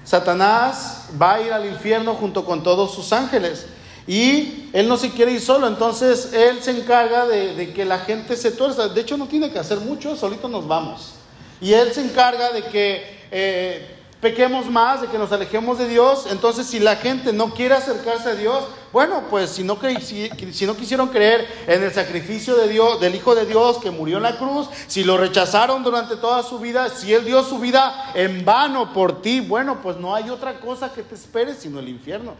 Satanás 0.03 1.09
va 1.21 1.35
a 1.35 1.41
ir 1.41 1.53
al 1.53 1.65
infierno 1.65 2.15
junto 2.15 2.43
con 2.43 2.63
todos 2.63 2.93
sus 2.93 3.13
ángeles. 3.13 3.67
Y 4.05 4.69
él 4.73 4.89
no 4.89 4.97
se 4.97 5.11
quiere 5.11 5.31
ir 5.31 5.39
solo, 5.39 5.67
entonces 5.67 6.33
él 6.33 6.61
se 6.61 6.71
encarga 6.71 7.25
de, 7.25 7.71
que 7.73 7.85
la 7.85 7.99
gente 7.99 8.35
se 8.35 8.51
tuerza. 8.51 8.89
De 8.89 8.99
hecho, 8.99 9.15
no 9.15 9.27
tiene 9.27 9.51
que 9.51 9.59
hacer 9.59 9.79
mucho, 9.79 10.15
solito 10.15 10.49
nos 10.49 10.67
vamos. 10.67 11.13
Y 11.61 11.73
él 11.73 11.93
se 11.93 12.01
encarga 12.01 12.51
de 12.51 12.63
que 12.63 13.25
eh, 13.31 13.93
pequemos 14.23 14.67
más, 14.67 15.01
de 15.01 15.07
que 15.07 15.17
nos 15.17 15.31
alejemos 15.33 15.77
de 15.77 15.87
Dios. 15.87 16.27
Entonces, 16.31 16.65
si 16.65 16.79
la 16.79 16.95
gente 16.95 17.33
no 17.33 17.53
quiere 17.53 17.75
acercarse 17.75 18.29
a 18.29 18.35
Dios, 18.35 18.63
bueno, 18.93 19.23
pues 19.29 19.49
si 19.49 19.63
no, 19.63 19.77
si, 20.01 20.65
no 20.65 20.77
quisieron 20.77 21.09
creer 21.09 21.45
en 21.67 21.83
el 21.83 21.91
sacrificio 21.91 22.55
de 22.55 22.69
Dios, 22.69 23.01
del 23.01 23.15
Hijo 23.15 23.35
de 23.35 23.45
Dios 23.45 23.79
que 23.79 23.91
murió 23.91 24.17
en 24.17 24.23
la 24.23 24.37
cruz, 24.37 24.69
si 24.87 25.03
lo 25.03 25.17
rechazaron 25.17 25.83
durante 25.83 26.15
toda 26.15 26.41
su 26.41 26.57
vida, 26.57 26.89
si 26.89 27.13
Él 27.13 27.25
dio 27.25 27.43
su 27.43 27.59
vida 27.59 28.11
en 28.13 28.45
vano 28.45 28.93
por 28.93 29.21
ti, 29.21 29.41
bueno, 29.41 29.81
pues 29.81 29.97
no 29.97 30.15
hay 30.15 30.29
otra 30.29 30.59
cosa 30.59 30.93
que 30.93 31.03
te 31.03 31.15
espere 31.15 31.53
sino 31.53 31.79
el 31.79 31.89
infierno. 31.89 32.35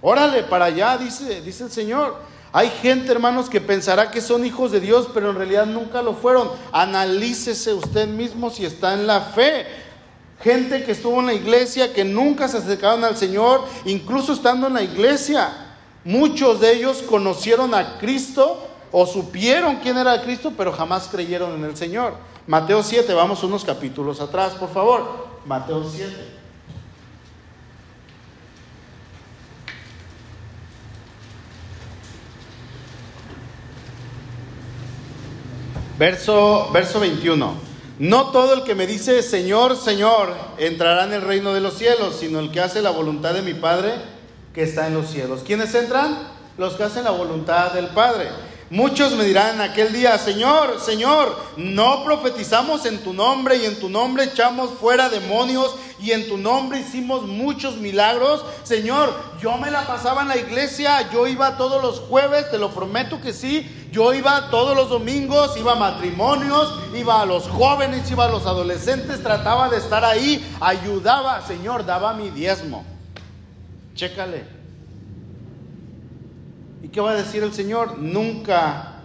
Órale, 0.00 0.44
para 0.44 0.66
allá, 0.66 0.96
dice, 0.96 1.40
dice 1.40 1.64
el 1.64 1.70
Señor. 1.70 2.35
Hay 2.56 2.70
gente, 2.70 3.12
hermanos, 3.12 3.50
que 3.50 3.60
pensará 3.60 4.10
que 4.10 4.22
son 4.22 4.46
hijos 4.46 4.72
de 4.72 4.80
Dios, 4.80 5.08
pero 5.12 5.28
en 5.28 5.36
realidad 5.36 5.66
nunca 5.66 6.00
lo 6.00 6.14
fueron. 6.14 6.50
Analícese 6.72 7.74
usted 7.74 8.08
mismo 8.08 8.48
si 8.48 8.64
está 8.64 8.94
en 8.94 9.06
la 9.06 9.20
fe. 9.20 9.66
Gente 10.40 10.82
que 10.82 10.92
estuvo 10.92 11.20
en 11.20 11.26
la 11.26 11.34
iglesia, 11.34 11.92
que 11.92 12.02
nunca 12.02 12.48
se 12.48 12.56
acercaron 12.56 13.04
al 13.04 13.14
Señor, 13.14 13.62
incluso 13.84 14.32
estando 14.32 14.68
en 14.68 14.72
la 14.72 14.82
iglesia. 14.82 15.50
Muchos 16.02 16.60
de 16.60 16.72
ellos 16.72 17.02
conocieron 17.02 17.74
a 17.74 17.98
Cristo 17.98 18.66
o 18.90 19.04
supieron 19.04 19.76
quién 19.82 19.98
era 19.98 20.22
Cristo, 20.22 20.50
pero 20.56 20.72
jamás 20.72 21.08
creyeron 21.08 21.56
en 21.56 21.64
el 21.64 21.76
Señor. 21.76 22.14
Mateo 22.46 22.82
7, 22.82 23.12
vamos 23.12 23.44
unos 23.44 23.66
capítulos 23.66 24.18
atrás, 24.18 24.54
por 24.54 24.72
favor. 24.72 25.26
Mateo 25.44 25.86
7. 25.86 26.35
Verso, 35.98 36.68
verso 36.72 37.00
21. 37.00 37.54
No 37.98 38.26
todo 38.26 38.52
el 38.52 38.64
que 38.64 38.74
me 38.74 38.86
dice 38.86 39.22
Señor, 39.22 39.76
Señor 39.76 40.34
entrará 40.58 41.04
en 41.04 41.14
el 41.14 41.22
reino 41.22 41.54
de 41.54 41.62
los 41.62 41.78
cielos, 41.78 42.16
sino 42.20 42.40
el 42.40 42.50
que 42.50 42.60
hace 42.60 42.82
la 42.82 42.90
voluntad 42.90 43.32
de 43.32 43.40
mi 43.40 43.54
Padre 43.54 43.94
que 44.54 44.62
está 44.62 44.86
en 44.86 44.94
los 44.94 45.08
cielos. 45.08 45.40
¿Quiénes 45.46 45.74
entran? 45.74 46.18
Los 46.58 46.74
que 46.74 46.84
hacen 46.84 47.04
la 47.04 47.12
voluntad 47.12 47.72
del 47.72 47.86
Padre. 47.88 48.28
Muchos 48.68 49.12
me 49.12 49.24
dirán 49.24 49.60
aquel 49.60 49.92
día, 49.92 50.18
Señor, 50.18 50.80
Señor, 50.80 51.34
no 51.56 52.04
profetizamos 52.04 52.84
en 52.84 52.98
tu 52.98 53.14
nombre 53.14 53.56
y 53.56 53.64
en 53.64 53.78
tu 53.78 53.88
nombre 53.88 54.24
echamos 54.24 54.70
fuera 54.80 55.08
demonios 55.08 55.74
y 55.98 56.12
en 56.12 56.28
tu 56.28 56.36
nombre 56.36 56.80
hicimos 56.80 57.22
muchos 57.22 57.76
milagros. 57.76 58.44
Señor, 58.64 59.14
yo 59.40 59.56
me 59.58 59.70
la 59.70 59.86
pasaba 59.86 60.22
en 60.22 60.28
la 60.28 60.36
iglesia, 60.36 61.10
yo 61.12 61.26
iba 61.26 61.56
todos 61.56 61.82
los 61.82 62.00
jueves, 62.00 62.50
te 62.50 62.58
lo 62.58 62.70
prometo 62.70 63.20
que 63.20 63.32
sí, 63.32 63.88
yo 63.92 64.12
iba 64.12 64.50
todos 64.50 64.76
los 64.76 64.90
domingos, 64.90 65.56
iba 65.56 65.72
a 65.72 65.76
matrimonios, 65.76 66.72
iba 66.94 67.22
a 67.22 67.26
los 67.26 67.48
jóvenes, 67.48 68.10
iba 68.10 68.26
a 68.26 68.30
los 68.30 68.46
adolescentes, 68.46 69.22
trataba 69.22 69.68
de 69.68 69.78
estar 69.78 70.04
ahí, 70.04 70.46
ayudaba, 70.60 71.40
Señor, 71.46 71.86
daba 71.86 72.12
mi 72.14 72.30
diezmo. 72.30 72.84
Chécale. 73.94 74.44
¿Y 76.82 76.88
qué 76.88 77.00
va 77.00 77.12
a 77.12 77.14
decir 77.14 77.42
el 77.42 77.54
Señor? 77.54 77.98
Nunca 77.98 78.96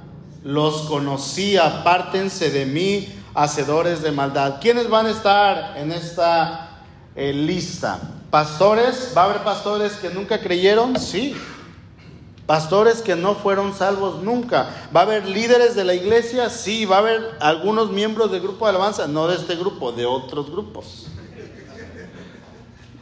los 0.43 0.83
conocí, 0.83 1.55
apártense 1.57 2.51
de 2.51 2.65
mí, 2.65 3.07
hacedores 3.33 4.01
de 4.01 4.11
maldad. 4.11 4.59
¿Quiénes 4.59 4.89
van 4.89 5.05
a 5.05 5.11
estar 5.11 5.77
en 5.77 5.91
esta 5.91 6.70
eh, 7.15 7.33
lista? 7.33 7.99
¿Pastores? 8.29 9.13
¿Va 9.15 9.23
a 9.23 9.25
haber 9.25 9.43
pastores 9.43 9.93
que 9.93 10.09
nunca 10.09 10.39
creyeron? 10.39 10.97
Sí. 10.99 11.35
Pastores 12.45 13.01
que 13.01 13.15
no 13.15 13.35
fueron 13.35 13.73
salvos 13.73 14.23
nunca. 14.23 14.69
¿Va 14.95 15.01
a 15.01 15.03
haber 15.03 15.27
líderes 15.27 15.75
de 15.75 15.83
la 15.83 15.93
iglesia? 15.93 16.49
Sí. 16.49 16.85
¿Va 16.85 16.97
a 16.97 16.99
haber 16.99 17.21
algunos 17.39 17.91
miembros 17.91 18.31
del 18.31 18.41
grupo 18.41 18.65
de 18.65 18.69
alabanza? 18.69 19.07
No 19.07 19.27
de 19.27 19.35
este 19.35 19.55
grupo, 19.55 19.91
de 19.91 20.05
otros 20.05 20.49
grupos. 20.49 21.07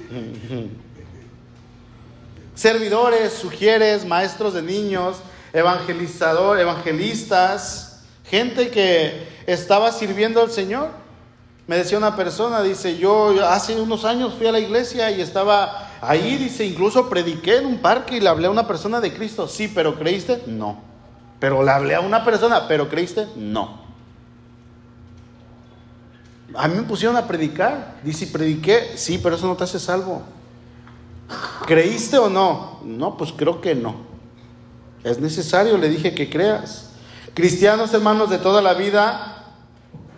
servidores, 2.59 3.31
sugieres, 3.31 4.05
maestros 4.05 4.53
de 4.53 4.61
niños, 4.61 5.15
evangelizador, 5.53 6.59
evangelistas, 6.59 8.01
gente 8.25 8.69
que 8.69 9.25
estaba 9.47 9.93
sirviendo 9.93 10.41
al 10.41 10.51
Señor. 10.51 10.89
Me 11.69 11.77
decía 11.77 11.99
una 11.99 12.15
persona, 12.15 12.63
dice, 12.63 12.97
yo 12.97 13.45
hace 13.47 13.79
unos 13.79 14.03
años 14.03 14.33
fui 14.33 14.47
a 14.47 14.51
la 14.51 14.59
iglesia 14.59 15.11
y 15.11 15.21
estaba 15.21 15.87
ahí 16.01 16.35
dice, 16.35 16.65
incluso 16.65 17.07
prediqué 17.11 17.57
en 17.57 17.67
un 17.67 17.77
parque 17.77 18.17
y 18.17 18.19
le 18.19 18.27
hablé 18.27 18.47
a 18.47 18.49
una 18.49 18.65
persona 18.65 18.99
de 18.99 19.13
Cristo. 19.13 19.47
Sí, 19.47 19.67
pero 19.67 19.93
¿creíste? 19.93 20.41
No. 20.47 20.81
Pero 21.39 21.61
le 21.61 21.69
hablé 21.69 21.93
a 21.93 21.99
una 21.99 22.25
persona, 22.25 22.67
pero 22.67 22.89
¿creíste? 22.89 23.27
No. 23.35 23.81
A 26.55 26.67
mí 26.67 26.75
me 26.75 26.81
pusieron 26.81 27.15
a 27.17 27.27
predicar. 27.27 27.99
Dice, 28.03 28.25
prediqué, 28.25 28.93
sí, 28.95 29.19
pero 29.21 29.35
eso 29.35 29.45
no 29.45 29.55
te 29.55 29.65
hace 29.65 29.79
salvo. 29.79 30.23
¿Creíste 31.67 32.17
o 32.17 32.31
no? 32.31 32.79
No, 32.83 33.15
pues 33.15 33.31
creo 33.31 33.61
que 33.61 33.75
no. 33.75 33.93
Es 35.03 35.19
necesario, 35.19 35.77
le 35.77 35.89
dije 35.89 36.15
que 36.15 36.31
creas. 36.31 36.89
Cristianos 37.35 37.93
hermanos 37.93 38.31
de 38.31 38.39
toda 38.39 38.59
la 38.59 38.73
vida, 38.73 39.38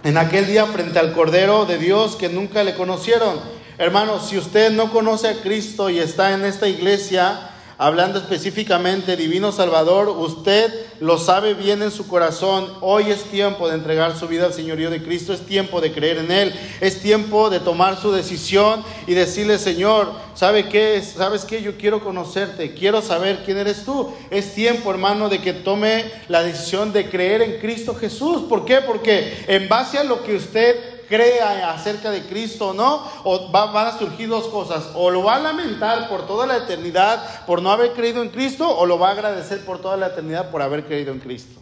en 0.03 0.17
aquel 0.17 0.47
día 0.47 0.65
frente 0.65 0.99
al 0.99 1.13
Cordero 1.13 1.65
de 1.65 1.77
Dios 1.77 2.15
que 2.15 2.29
nunca 2.29 2.63
le 2.63 2.75
conocieron. 2.75 3.39
Hermanos, 3.77 4.29
si 4.29 4.37
usted 4.37 4.71
no 4.71 4.91
conoce 4.91 5.27
a 5.27 5.41
Cristo 5.41 5.89
y 5.89 5.99
está 5.99 6.33
en 6.33 6.45
esta 6.45 6.67
iglesia, 6.67 7.50
hablando 7.81 8.19
específicamente, 8.19 9.17
Divino 9.17 9.51
Salvador, 9.51 10.07
usted 10.09 10.71
lo 10.99 11.17
sabe 11.17 11.55
bien 11.55 11.81
en 11.81 11.89
su 11.89 12.07
corazón. 12.07 12.71
Hoy 12.79 13.09
es 13.09 13.23
tiempo 13.23 13.67
de 13.67 13.73
entregar 13.73 14.15
su 14.15 14.27
vida 14.27 14.45
al 14.45 14.53
Señorío 14.53 14.91
de 14.91 15.01
Cristo, 15.01 15.33
es 15.33 15.41
tiempo 15.47 15.81
de 15.81 15.91
creer 15.91 16.19
en 16.19 16.31
Él, 16.31 16.53
es 16.79 17.01
tiempo 17.01 17.49
de 17.49 17.59
tomar 17.59 17.99
su 17.99 18.11
decisión 18.11 18.83
y 19.07 19.15
decirle, 19.15 19.57
Señor, 19.57 20.11
¿sabe 20.35 20.69
qué? 20.69 21.01
¿Sabes 21.01 21.43
qué? 21.43 21.63
Yo 21.63 21.75
quiero 21.75 22.03
conocerte, 22.03 22.75
quiero 22.75 23.01
saber 23.01 23.41
quién 23.45 23.57
eres 23.57 23.83
tú. 23.83 24.13
Es 24.29 24.53
tiempo, 24.53 24.91
hermano, 24.91 25.27
de 25.27 25.41
que 25.41 25.53
tome 25.53 26.05
la 26.27 26.43
decisión 26.43 26.93
de 26.93 27.09
creer 27.09 27.41
en 27.41 27.59
Cristo 27.59 27.95
Jesús. 27.95 28.43
¿Por 28.47 28.63
qué? 28.63 28.81
Porque 28.81 29.43
en 29.47 29.67
base 29.67 29.97
a 29.97 30.03
lo 30.03 30.21
que 30.21 30.35
usted 30.35 31.00
crea 31.11 31.73
acerca 31.73 32.09
de 32.09 32.25
Cristo 32.25 32.69
o 32.69 32.73
no, 32.73 33.05
o 33.25 33.51
van 33.51 33.87
a 33.87 33.99
surgir 33.99 34.29
dos 34.29 34.47
cosas. 34.47 34.91
O 34.95 35.11
lo 35.11 35.23
va 35.23 35.35
a 35.35 35.39
lamentar 35.39 36.07
por 36.07 36.25
toda 36.25 36.47
la 36.47 36.55
eternidad 36.55 37.45
por 37.45 37.61
no 37.61 37.69
haber 37.69 37.91
creído 37.91 38.23
en 38.23 38.29
Cristo, 38.29 38.67
o 38.67 38.85
lo 38.85 38.97
va 38.97 39.09
a 39.09 39.11
agradecer 39.11 39.65
por 39.65 39.79
toda 39.79 39.97
la 39.97 40.07
eternidad 40.07 40.49
por 40.49 40.61
haber 40.61 40.85
creído 40.85 41.11
en 41.11 41.19
Cristo. 41.19 41.59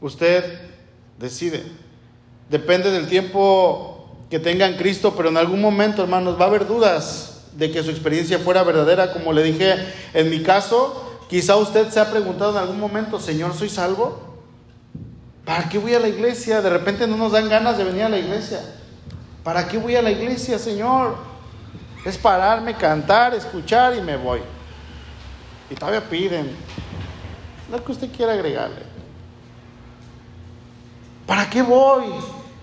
Usted 0.00 0.60
decide. 1.18 1.64
Depende 2.50 2.90
del 2.90 3.06
tiempo 3.06 4.08
que 4.28 4.40
tenga 4.40 4.66
en 4.66 4.76
Cristo, 4.76 5.14
pero 5.16 5.28
en 5.28 5.36
algún 5.36 5.60
momento, 5.60 6.02
hermanos, 6.02 6.38
va 6.38 6.46
a 6.46 6.48
haber 6.48 6.66
dudas 6.66 7.44
de 7.52 7.70
que 7.70 7.82
su 7.84 7.90
experiencia 7.90 8.40
fuera 8.40 8.64
verdadera. 8.64 9.12
Como 9.12 9.32
le 9.32 9.44
dije, 9.44 9.76
en 10.14 10.30
mi 10.30 10.42
caso, 10.42 11.20
quizá 11.30 11.56
usted 11.56 11.90
se 11.90 12.00
ha 12.00 12.10
preguntado 12.10 12.50
en 12.50 12.58
algún 12.58 12.80
momento, 12.80 13.20
Señor, 13.20 13.54
¿soy 13.54 13.68
salvo? 13.68 14.25
¿Para 15.46 15.68
qué 15.68 15.78
voy 15.78 15.94
a 15.94 16.00
la 16.00 16.08
iglesia? 16.08 16.60
De 16.60 16.68
repente 16.68 17.06
no 17.06 17.16
nos 17.16 17.30
dan 17.30 17.48
ganas 17.48 17.78
de 17.78 17.84
venir 17.84 18.02
a 18.02 18.08
la 18.08 18.18
iglesia. 18.18 18.60
¿Para 19.44 19.68
qué 19.68 19.78
voy 19.78 19.94
a 19.94 20.02
la 20.02 20.10
iglesia, 20.10 20.58
Señor? 20.58 21.16
Es 22.04 22.18
pararme, 22.18 22.74
cantar, 22.74 23.32
escuchar 23.32 23.96
y 23.96 24.00
me 24.00 24.16
voy. 24.16 24.40
Y 25.70 25.76
todavía 25.76 26.08
piden 26.10 26.50
lo 27.70 27.82
que 27.82 27.92
usted 27.92 28.10
quiera 28.10 28.32
agregarle. 28.32 28.82
¿Para 31.28 31.48
qué 31.48 31.62
voy? 31.62 32.06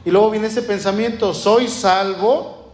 Y 0.04 0.12
luego 0.12 0.30
viene 0.30 0.48
ese 0.48 0.62
pensamiento, 0.62 1.34
¿soy 1.34 1.70
salvo? 1.70 2.70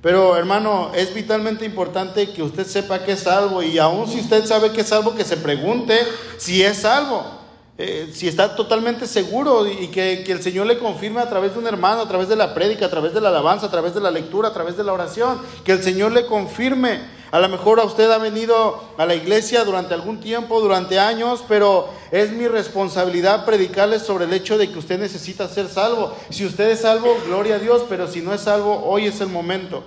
Pero 0.00 0.36
hermano, 0.36 0.92
es 0.94 1.12
vitalmente 1.12 1.64
importante 1.64 2.30
que 2.30 2.42
usted 2.42 2.64
sepa 2.64 3.00
que 3.00 3.12
es 3.12 3.20
salvo 3.20 3.64
y 3.64 3.78
aun 3.78 4.06
si 4.06 4.20
usted 4.20 4.46
sabe 4.46 4.70
que 4.70 4.82
es 4.82 4.88
salvo, 4.88 5.16
que 5.16 5.24
se 5.24 5.36
pregunte 5.36 5.98
si 6.38 6.62
es 6.62 6.82
salvo. 6.82 7.43
Eh, 7.76 8.12
si 8.14 8.28
está 8.28 8.54
totalmente 8.54 9.04
seguro 9.08 9.66
y 9.66 9.88
que, 9.88 10.22
el 10.22 10.42
Señor 10.42 10.66
le 10.66 10.78
confirme 10.78 11.20
a 11.20 11.28
través 11.28 11.54
de 11.54 11.58
un 11.58 11.66
hermano, 11.66 12.02
a 12.02 12.08
través 12.08 12.28
de 12.28 12.36
la 12.36 12.54
prédica, 12.54 12.86
a 12.86 12.90
través 12.90 13.12
de 13.12 13.20
la 13.20 13.30
alabanza, 13.30 13.66
a 13.66 13.70
través 13.70 13.94
de 13.94 14.00
la 14.00 14.12
lectura, 14.12 14.50
a 14.50 14.52
través 14.52 14.76
de 14.76 14.84
la 14.84 14.92
oración, 14.92 15.40
que 15.64 15.72
el 15.72 15.82
Señor 15.82 16.12
le 16.12 16.26
confirme. 16.26 17.00
A 17.32 17.40
lo 17.40 17.48
mejor 17.48 17.80
a 17.80 17.84
usted 17.84 18.08
ha 18.12 18.18
venido 18.18 18.80
a 18.96 19.04
la 19.06 19.16
iglesia 19.16 19.64
durante 19.64 19.92
algún 19.92 20.20
tiempo, 20.20 20.60
durante 20.60 21.00
años, 21.00 21.42
pero 21.48 21.88
es 22.12 22.30
mi 22.30 22.46
responsabilidad 22.46 23.44
predicarle 23.44 23.98
sobre 23.98 24.26
el 24.26 24.32
hecho 24.34 24.56
de 24.56 24.70
que 24.70 24.78
usted 24.78 25.00
necesita 25.00 25.48
ser 25.48 25.66
salvo. 25.66 26.14
Si 26.30 26.46
usted 26.46 26.70
es 26.70 26.82
salvo, 26.82 27.16
gloria 27.26 27.56
a 27.56 27.58
Dios, 27.58 27.82
pero 27.88 28.06
si 28.06 28.20
no 28.20 28.32
es 28.32 28.42
salvo, 28.42 28.84
hoy 28.84 29.06
es 29.06 29.20
el 29.20 29.26
momento. 29.26 29.82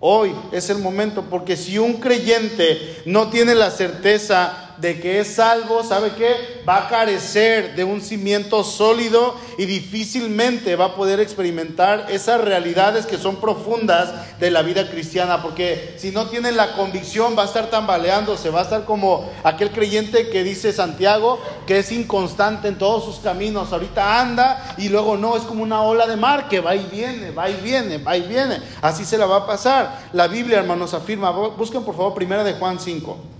Hoy 0.00 0.34
es 0.50 0.68
el 0.70 0.78
momento, 0.78 1.22
porque 1.30 1.56
si 1.56 1.78
un 1.78 1.94
creyente 1.94 3.00
no 3.06 3.30
tiene 3.30 3.54
la 3.54 3.70
certeza 3.70 4.63
de 4.78 5.00
que 5.00 5.20
es 5.20 5.34
salvo, 5.34 5.82
¿sabe 5.84 6.12
qué? 6.16 6.62
Va 6.68 6.78
a 6.78 6.88
carecer 6.88 7.74
de 7.76 7.84
un 7.84 8.00
cimiento 8.00 8.64
sólido 8.64 9.34
y 9.58 9.66
difícilmente 9.66 10.76
va 10.76 10.86
a 10.86 10.94
poder 10.94 11.20
experimentar 11.20 12.06
esas 12.10 12.40
realidades 12.40 13.06
que 13.06 13.18
son 13.18 13.36
profundas 13.36 14.38
de 14.40 14.50
la 14.50 14.62
vida 14.62 14.90
cristiana, 14.90 15.42
porque 15.42 15.94
si 15.98 16.10
no 16.10 16.26
tiene 16.28 16.52
la 16.52 16.72
convicción 16.72 17.36
va 17.38 17.42
a 17.42 17.46
estar 17.46 17.70
tambaleándose, 17.70 18.50
va 18.50 18.60
a 18.60 18.64
estar 18.64 18.84
como 18.84 19.30
aquel 19.44 19.70
creyente 19.70 20.28
que 20.28 20.42
dice 20.42 20.72
Santiago, 20.72 21.38
que 21.66 21.78
es 21.78 21.92
inconstante 21.92 22.68
en 22.68 22.78
todos 22.78 23.04
sus 23.04 23.16
caminos, 23.16 23.72
ahorita 23.72 24.20
anda 24.20 24.74
y 24.76 24.88
luego 24.88 25.16
no, 25.16 25.36
es 25.36 25.42
como 25.42 25.62
una 25.62 25.82
ola 25.82 26.06
de 26.06 26.16
mar 26.16 26.48
que 26.48 26.60
va 26.60 26.74
y 26.74 26.84
viene, 26.90 27.30
va 27.30 27.48
y 27.48 27.54
viene, 27.60 27.98
va 27.98 28.16
y 28.16 28.22
viene, 28.22 28.60
así 28.82 29.04
se 29.04 29.18
la 29.18 29.26
va 29.26 29.36
a 29.36 29.46
pasar. 29.46 30.08
La 30.12 30.26
Biblia, 30.26 30.58
hermanos, 30.58 30.94
afirma, 30.94 31.30
busquen 31.30 31.84
por 31.84 31.96
favor 31.96 32.14
primera 32.14 32.44
de 32.44 32.54
Juan 32.54 32.80
5. 32.80 33.33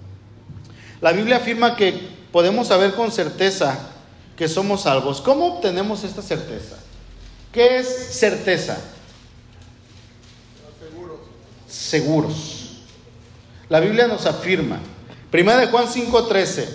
La 1.01 1.13
Biblia 1.13 1.37
afirma 1.37 1.77
que 1.77 2.09
podemos 2.33 2.69
saber 2.69 2.95
con 2.95 3.13
certeza 3.13 3.79
que 4.37 4.49
somos 4.49 4.83
salvos. 4.83 5.21
¿Cómo 5.21 5.57
obtenemos 5.57 6.05
esta 6.05 6.23
certeza? 6.23 6.77
¿Qué 7.53 7.79
es 7.79 7.87
certeza? 7.87 8.79
Seguros. 10.81 11.21
Seguros. 11.69 12.65
La 13.69 13.81
Biblia 13.81 14.07
nos 14.07 14.27
afirma. 14.27 14.79
Primera 15.31 15.59
de 15.59 15.69
Juan 15.69 15.87
5:13. 15.87 16.69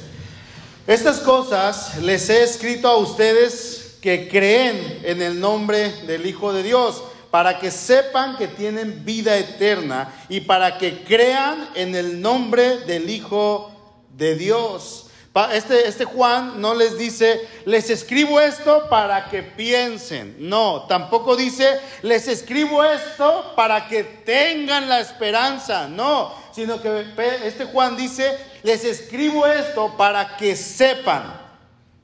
Estas 0.88 1.19
cosas 1.19 1.97
les 1.97 2.29
he 2.29 2.43
escrito 2.43 2.88
a 2.88 2.97
ustedes 2.97 3.97
que 4.01 4.27
creen 4.29 5.01
en 5.03 5.21
el 5.21 5.39
nombre 5.39 5.91
del 6.08 6.25
Hijo 6.25 6.53
de 6.53 6.63
Dios, 6.63 7.03
para 7.32 7.60
que 7.60 7.69
sepan 7.69 8.38
que 8.38 8.47
tienen 8.47 9.05
vida 9.05 9.38
eterna 9.38 10.13
y 10.29 10.41
para 10.41 10.77
que 10.77 11.03
crean 11.03 11.69
en 11.75 11.93
el 11.95 12.21
nombre 12.21 12.77
del 12.79 13.10
Hijo 13.10 13.78
de 14.19 14.36
Dios. 14.36 15.08
Este, 15.53 15.88
este 15.88 16.05
Juan 16.05 16.60
no 16.60 16.73
les 16.73 16.97
dice, 16.97 17.47
les 17.65 17.89
escribo 17.89 18.41
esto 18.41 18.89
para 18.89 19.29
que 19.29 19.41
piensen. 19.41 20.36
No, 20.38 20.86
tampoco 20.88 21.36
dice, 21.36 21.79
les 22.01 22.27
escribo 22.27 22.84
esto 22.84 23.53
para 23.55 23.88
que 23.88 24.03
tengan 24.03 24.89
la 24.89 24.99
esperanza. 24.99 25.88
No, 25.88 26.34
sino 26.51 26.82
que 26.82 27.05
este 27.45 27.65
Juan 27.65 27.95
dice, 27.95 28.38
les 28.63 28.84
escribo 28.84 29.47
esto 29.47 29.95
para 29.95 30.36
que 30.36 30.55
sepan, 30.55 31.39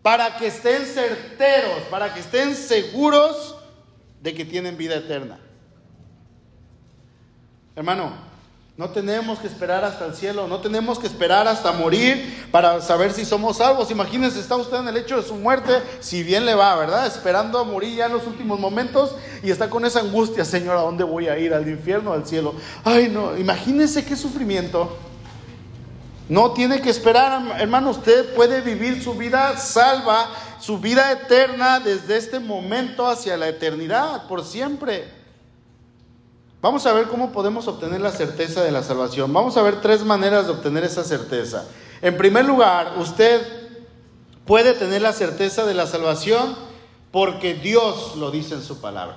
para 0.01 0.37
que 0.37 0.47
estén 0.47 0.85
certeros, 0.85 1.81
para 1.89 2.13
que 2.13 2.21
estén 2.21 2.55
seguros 2.55 3.55
de 4.21 4.33
que 4.33 4.45
tienen 4.45 4.77
vida 4.77 4.95
eterna. 4.95 5.39
Hermano, 7.75 8.13
no 8.77 8.89
tenemos 8.89 9.39
que 9.39 9.47
esperar 9.47 9.85
hasta 9.85 10.05
el 10.05 10.13
cielo, 10.15 10.49
no 10.49 10.59
tenemos 10.59 10.99
que 10.99 11.07
esperar 11.07 11.47
hasta 11.47 11.71
morir 11.71 12.45
para 12.51 12.81
saber 12.81 13.13
si 13.13 13.23
somos 13.23 13.57
salvos. 13.57 13.89
Imagínense, 13.89 14.37
está 14.37 14.57
usted 14.57 14.77
en 14.77 14.89
el 14.89 14.97
hecho 14.97 15.15
de 15.15 15.23
su 15.23 15.35
muerte, 15.35 15.81
si 16.01 16.23
bien 16.23 16.45
le 16.45 16.55
va, 16.55 16.75
¿verdad? 16.75 17.07
Esperando 17.07 17.57
a 17.57 17.63
morir 17.63 17.95
ya 17.95 18.07
en 18.07 18.11
los 18.11 18.27
últimos 18.27 18.59
momentos 18.59 19.15
y 19.41 19.49
está 19.49 19.69
con 19.69 19.85
esa 19.85 20.01
angustia, 20.01 20.43
Señor, 20.43 20.75
¿a 20.75 20.81
dónde 20.81 21.05
voy 21.05 21.29
a 21.29 21.39
ir? 21.39 21.53
¿Al 21.53 21.65
infierno 21.69 22.11
o 22.11 22.13
al 22.13 22.27
cielo? 22.27 22.53
Ay, 22.83 23.07
no, 23.07 23.37
imagínense 23.37 24.03
qué 24.03 24.17
sufrimiento. 24.17 24.97
No 26.27 26.51
tiene 26.51 26.81
que 26.81 26.89
esperar, 26.89 27.57
hermano, 27.57 27.91
usted 27.91 28.33
puede 28.35 28.59
vivir 28.59 29.01
su 29.01 29.13
vida 29.13 29.55
salva, 29.57 30.27
su 30.59 30.79
vida 30.79 31.13
eterna 31.13 31.79
desde 31.79 32.17
este 32.17 32.39
momento 32.41 33.07
hacia 33.07 33.37
la 33.37 33.47
eternidad, 33.47 34.27
por 34.27 34.43
siempre. 34.43 35.24
Vamos 36.65 36.83
a 36.87 36.93
ver 36.93 37.05
cómo 37.05 37.31
podemos 37.31 37.67
obtener 37.67 38.01
la 38.01 38.09
certeza 38.09 38.63
de 38.63 38.71
la 38.71 38.81
salvación. 38.81 39.31
Vamos 39.31 39.55
a 39.55 39.61
ver 39.61 39.81
tres 39.81 40.03
maneras 40.03 40.47
de 40.47 40.53
obtener 40.53 40.83
esa 40.83 41.03
certeza. 41.03 41.63
En 42.01 42.17
primer 42.17 42.43
lugar, 42.43 42.95
usted 42.97 43.39
puede 44.47 44.73
tener 44.73 45.03
la 45.03 45.13
certeza 45.13 45.63
de 45.67 45.75
la 45.75 45.85
salvación 45.85 46.55
porque 47.11 47.53
Dios 47.53 48.15
lo 48.15 48.31
dice 48.31 48.55
en 48.55 48.63
su 48.63 48.81
palabra. 48.81 49.15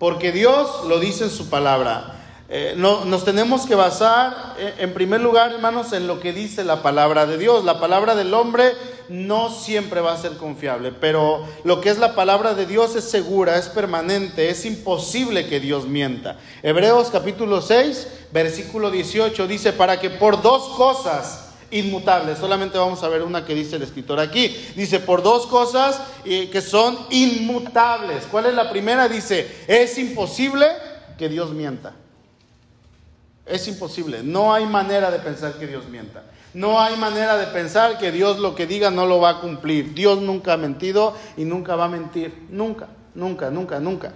Porque 0.00 0.32
Dios 0.32 0.84
lo 0.88 0.98
dice 0.98 1.22
en 1.22 1.30
su 1.30 1.48
palabra. 1.48 2.16
Eh, 2.48 2.74
no, 2.76 3.04
nos 3.04 3.24
tenemos 3.24 3.64
que 3.64 3.76
basar, 3.76 4.56
eh, 4.58 4.74
en 4.78 4.92
primer 4.92 5.20
lugar, 5.20 5.52
hermanos, 5.52 5.92
en 5.92 6.08
lo 6.08 6.18
que 6.18 6.32
dice 6.32 6.64
la 6.64 6.82
palabra 6.82 7.26
de 7.26 7.38
Dios. 7.38 7.64
La 7.64 7.78
palabra 7.78 8.16
del 8.16 8.34
hombre 8.34 8.72
no 9.10 9.50
siempre 9.50 10.00
va 10.00 10.12
a 10.12 10.16
ser 10.16 10.36
confiable, 10.36 10.92
pero 10.92 11.44
lo 11.64 11.80
que 11.80 11.90
es 11.90 11.98
la 11.98 12.14
palabra 12.14 12.54
de 12.54 12.64
Dios 12.64 12.94
es 12.94 13.04
segura, 13.04 13.58
es 13.58 13.68
permanente, 13.68 14.50
es 14.50 14.64
imposible 14.64 15.48
que 15.48 15.58
Dios 15.58 15.86
mienta. 15.86 16.38
Hebreos 16.62 17.10
capítulo 17.10 17.60
6, 17.60 18.06
versículo 18.32 18.90
18 18.90 19.48
dice, 19.48 19.72
para 19.72 19.98
que 19.98 20.10
por 20.10 20.40
dos 20.42 20.76
cosas 20.76 21.48
inmutables, 21.72 22.38
solamente 22.38 22.78
vamos 22.78 23.02
a 23.02 23.08
ver 23.08 23.22
una 23.22 23.44
que 23.44 23.54
dice 23.54 23.76
el 23.76 23.82
escritor 23.82 24.20
aquí, 24.20 24.56
dice, 24.76 25.00
por 25.00 25.24
dos 25.24 25.46
cosas 25.48 26.00
eh, 26.24 26.48
que 26.48 26.60
son 26.60 26.96
inmutables. 27.10 28.24
¿Cuál 28.30 28.46
es 28.46 28.54
la 28.54 28.70
primera? 28.70 29.08
Dice, 29.08 29.64
es 29.66 29.98
imposible 29.98 30.66
que 31.18 31.28
Dios 31.28 31.50
mienta. 31.50 31.94
Es 33.44 33.66
imposible. 33.66 34.22
No 34.22 34.54
hay 34.54 34.66
manera 34.66 35.10
de 35.10 35.18
pensar 35.18 35.54
que 35.54 35.66
Dios 35.66 35.88
mienta. 35.88 36.22
No 36.52 36.80
hay 36.80 36.96
manera 36.96 37.36
de 37.36 37.46
pensar 37.46 37.98
que 37.98 38.10
Dios 38.10 38.38
lo 38.38 38.54
que 38.54 38.66
diga 38.66 38.90
no 38.90 39.06
lo 39.06 39.20
va 39.20 39.30
a 39.30 39.40
cumplir. 39.40 39.94
Dios 39.94 40.20
nunca 40.20 40.54
ha 40.54 40.56
mentido 40.56 41.14
y 41.36 41.44
nunca 41.44 41.76
va 41.76 41.84
a 41.84 41.88
mentir. 41.88 42.46
Nunca, 42.50 42.88
nunca, 43.14 43.50
nunca, 43.50 43.78
nunca. 43.78 44.12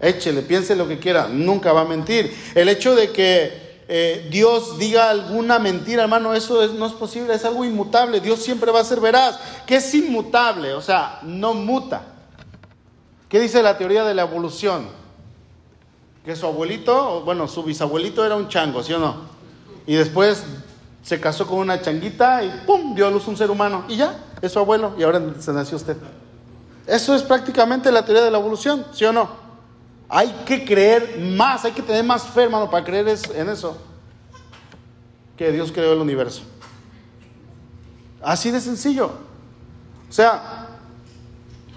Échele, 0.00 0.42
piense 0.42 0.74
lo 0.76 0.88
que 0.88 0.98
quiera, 0.98 1.28
nunca 1.28 1.72
va 1.72 1.82
a 1.82 1.84
mentir. 1.84 2.34
El 2.54 2.68
hecho 2.68 2.94
de 2.94 3.10
que 3.10 3.82
eh, 3.86 4.28
Dios 4.30 4.78
diga 4.78 5.10
alguna 5.10 5.58
mentira, 5.58 6.02
hermano, 6.02 6.34
eso 6.34 6.66
no 6.68 6.86
es 6.86 6.92
posible, 6.92 7.34
es 7.34 7.44
algo 7.44 7.64
inmutable. 7.64 8.20
Dios 8.20 8.40
siempre 8.40 8.70
va 8.70 8.80
a 8.80 8.84
ser 8.84 9.00
veraz. 9.00 9.38
¿Qué 9.66 9.76
es 9.76 9.94
inmutable? 9.94 10.72
O 10.72 10.80
sea, 10.80 11.20
no 11.22 11.54
muta. 11.54 12.02
¿Qué 13.28 13.40
dice 13.40 13.62
la 13.62 13.76
teoría 13.76 14.04
de 14.04 14.14
la 14.14 14.22
evolución? 14.22 14.88
Que 16.24 16.34
su 16.34 16.46
abuelito, 16.46 17.22
bueno, 17.22 17.46
su 17.46 17.62
bisabuelito 17.62 18.24
era 18.24 18.36
un 18.36 18.48
chango, 18.48 18.82
¿sí 18.82 18.94
o 18.94 18.98
no? 18.98 19.33
Y 19.86 19.94
después 19.94 20.42
se 21.02 21.20
casó 21.20 21.46
con 21.46 21.58
una 21.58 21.80
changuita 21.80 22.42
y 22.42 22.50
¡pum! 22.66 22.94
dio 22.94 23.06
a 23.06 23.10
luz 23.10 23.28
un 23.28 23.36
ser 23.36 23.50
humano. 23.50 23.84
Y 23.88 23.96
ya, 23.96 24.18
es 24.40 24.52
su 24.52 24.58
abuelo 24.58 24.94
y 24.98 25.02
ahora 25.02 25.20
se 25.38 25.52
nació 25.52 25.76
usted. 25.76 25.96
Eso 26.86 27.14
es 27.14 27.22
prácticamente 27.22 27.90
la 27.92 28.04
teoría 28.04 28.24
de 28.24 28.30
la 28.30 28.38
evolución, 28.38 28.86
¿sí 28.92 29.04
o 29.04 29.12
no? 29.12 29.28
Hay 30.08 30.28
que 30.46 30.64
creer 30.64 31.18
más, 31.18 31.64
hay 31.64 31.72
que 31.72 31.82
tener 31.82 32.04
más 32.04 32.24
fe, 32.24 32.44
hermano, 32.44 32.70
para 32.70 32.84
creer 32.84 33.18
en 33.34 33.48
eso. 33.48 33.76
Que 35.36 35.50
Dios 35.50 35.72
creó 35.72 35.92
el 35.92 35.98
universo. 35.98 36.42
Así 38.22 38.50
de 38.50 38.60
sencillo. 38.60 39.10
O 40.08 40.12
sea, 40.12 40.63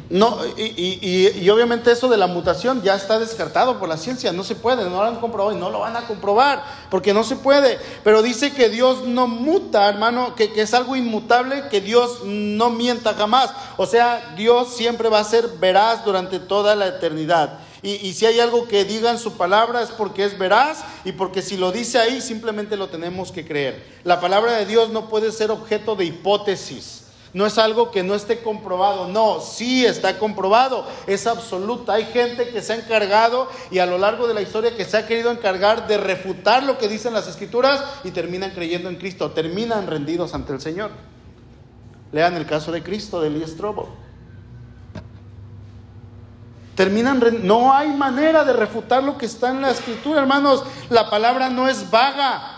no, 0.10 0.39
y, 0.56 1.50
obviamente 1.50 1.91
eso 1.91 2.08
de 2.08 2.15
la 2.15 2.28
mutación 2.28 2.82
ya 2.82 2.96
está 2.96 3.20
descartado 3.20 3.78
por 3.78 3.89
la 3.89 3.98
ciencia, 3.98 4.32
no 4.32 4.43
se 4.43 4.56
puede, 4.56 4.84
no 4.86 4.89
lo 4.89 5.04
han 5.04 5.20
comprobado 5.20 5.56
y 5.56 5.60
no 5.60 5.70
lo 5.70 5.80
van 5.80 5.98
a 5.98 6.08
comprobar, 6.08 6.63
porque 6.89 7.13
no 7.13 7.24
se 7.26 7.36
puede. 7.36 7.78
Pero 8.04 8.22
dice 8.22 8.54
que 8.54 8.70
Dios 8.70 9.04
no 9.04 9.28
muta, 9.28 9.89
hermano, 9.89 10.34
que, 10.36 10.54
que 10.54 10.62
es 10.62 10.74
algo 10.74 10.96
inmutable, 10.96 11.67
que 11.70 11.82
Dios 11.82 12.22
no 12.24 12.70
mienta 12.70 13.15
jamás. 13.15 13.52
O 13.76 13.86
sea, 13.86 14.34
Dios 14.38 14.74
siempre 14.76 15.10
va 15.10 15.20
a 15.20 15.26
ser 15.26 15.48
veraz 15.60 16.06
durante 16.06 16.39
toda 16.39 16.76
la 16.76 16.88
eternidad. 16.88 17.60
Y, 17.82 18.08
y, 18.08 18.13
si 18.13 18.26
hay 18.26 18.39
algo 18.39 18.67
que 18.67 18.86
diga 18.86 19.12
en 19.12 19.20
su 19.20 19.34
palabra 19.34 19.82
es 19.82 19.89
porque 19.89 20.24
es 20.24 20.38
veraz 20.38 20.84
y 21.06 21.12
porque 21.12 21.41
si 21.41 21.58
lo 21.58 21.72
dice 21.72 22.00
ahí 22.00 22.22
simplemente 22.22 22.76
lo 22.76 22.88
tenemos 22.88 23.32
que 23.32 23.46
creer. 23.46 23.84
La 24.04 24.20
palabra 24.20 24.54
de 24.54 24.65
Dios 24.65 24.89
no 24.89 25.10
puede 25.10 25.32
ser 25.32 25.52
objeto 25.52 25.96
de 25.96 26.06
hipótesis. 26.06 27.07
No 27.34 27.46
es 27.46 27.58
algo 27.58 27.92
que 27.92 28.04
no 28.04 28.16
esté 28.16 28.42
comprobado, 28.42 29.08
no, 29.08 29.42
sí 29.42 29.86
está 29.86 30.18
comprobado, 30.18 30.86
es 31.08 31.28
absoluta. 31.28 31.94
Hay 31.94 32.06
gente 32.06 32.50
que 32.50 32.62
se 32.62 32.74
ha 32.74 32.78
encargado 32.78 33.50
y 33.70 33.80
a 33.80 33.86
lo 33.86 33.98
largo 33.98 34.28
de 34.28 34.34
la 34.34 34.42
historia 34.42 34.76
que 34.76 34.86
se 34.86 34.98
ha 34.98 35.08
querido 35.08 35.32
encargar 35.32 35.88
de 35.88 35.98
refutar 35.98 36.63
lo 36.63 36.78
que 36.78 36.88
dicen 36.88 37.13
las 37.13 37.28
escrituras 37.28 37.84
y 38.04 38.12
terminan 38.12 38.52
creyendo 38.52 38.90
en 38.90 38.96
Cristo, 38.96 39.32
terminan 39.32 39.88
rendidos 39.88 40.34
ante 40.34 40.54
el 40.54 40.62
Señor. 40.62 40.92
Lean 42.12 42.36
el 42.36 42.46
caso 42.46 42.72
de 42.72 42.82
Cristo, 42.82 43.22
de 43.22 43.28
Elías 43.28 43.56
Trobo. 43.56 43.90
Terminan, 46.76 47.20
no 47.42 47.74
hay 47.74 47.90
manera 47.90 48.44
de 48.44 48.54
refutar 48.54 49.04
lo 49.04 49.18
que 49.18 49.26
está 49.26 49.50
en 49.50 49.62
la 49.62 49.72
escritura, 49.72 50.22
hermanos. 50.22 50.63
La 50.90 51.10
palabra 51.10 51.50
no 51.50 51.68
es 51.68 51.90
vaga. 51.90 52.57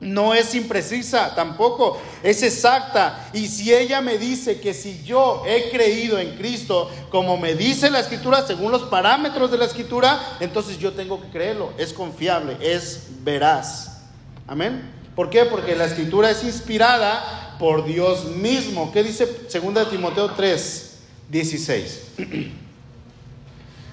No 0.00 0.32
es 0.32 0.54
imprecisa 0.54 1.34
tampoco, 1.34 2.00
es 2.22 2.44
exacta. 2.44 3.30
Y 3.32 3.48
si 3.48 3.74
ella 3.74 4.00
me 4.00 4.16
dice 4.16 4.60
que 4.60 4.72
si 4.72 5.02
yo 5.02 5.42
he 5.44 5.70
creído 5.70 6.20
en 6.20 6.36
Cristo, 6.36 6.88
como 7.10 7.36
me 7.36 7.56
dice 7.56 7.90
la 7.90 7.98
escritura, 7.98 8.46
según 8.46 8.70
los 8.70 8.82
parámetros 8.82 9.50
de 9.50 9.58
la 9.58 9.64
escritura, 9.64 10.36
entonces 10.38 10.78
yo 10.78 10.92
tengo 10.92 11.20
que 11.20 11.28
creerlo. 11.30 11.72
Es 11.78 11.92
confiable, 11.92 12.56
es 12.60 13.08
veraz. 13.24 14.02
Amén. 14.46 14.88
¿Por 15.16 15.30
qué? 15.30 15.44
Porque 15.46 15.74
la 15.74 15.86
escritura 15.86 16.30
es 16.30 16.44
inspirada 16.44 17.56
por 17.58 17.84
Dios 17.84 18.24
mismo. 18.24 18.92
¿Qué 18.92 19.02
dice 19.02 19.26
2 19.26 19.90
Timoteo 19.90 20.30
3, 20.30 20.98
16? 21.28 22.02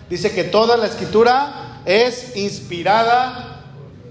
dice 0.10 0.32
que 0.32 0.44
toda 0.44 0.78
la 0.78 0.86
escritura 0.86 1.82
es 1.84 2.38
inspirada 2.38 3.64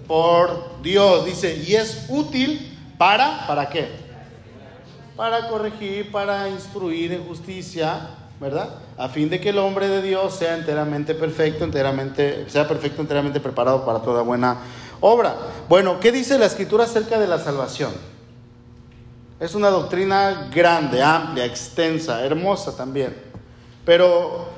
por 0.09 0.48
Dios. 0.48 0.73
Dice, 0.85 1.62
y 1.66 1.75
es 1.75 2.05
útil 2.11 2.79
para, 2.99 3.47
¿para 3.47 3.70
qué? 3.70 3.88
Para 5.16 5.49
corregir, 5.49 6.12
para 6.12 6.49
instruir 6.51 7.12
en 7.12 7.25
justicia, 7.25 8.11
¿verdad? 8.38 8.68
A 8.99 9.09
fin 9.09 9.31
de 9.31 9.40
que 9.40 9.49
el 9.49 9.59
hombre 9.59 9.88
de 9.88 10.03
Dios 10.03 10.35
sea 10.35 10.57
enteramente 10.57 11.14
perfecto, 11.14 11.64
enteramente, 11.64 12.44
sea 12.51 12.68
perfecto, 12.68 13.01
enteramente 13.01 13.40
preparado 13.40 13.85
para 13.87 14.01
toda 14.01 14.20
buena 14.20 14.59
obra. 15.01 15.35
Bueno, 15.70 15.99
¿qué 16.01 16.12
dice 16.12 16.38
la 16.38 16.47
escritura 16.47 16.85
acerca 16.85 17.18
de 17.18 17.29
la 17.29 17.38
salvación? 17.38 17.92
Es 19.40 19.55
una 19.55 19.70
doctrina 19.70 20.51
grande, 20.55 21.03
amplia, 21.03 21.47
extensa, 21.47 22.23
hermosa 22.25 22.77
también. 22.77 23.16
Pero 23.87 24.49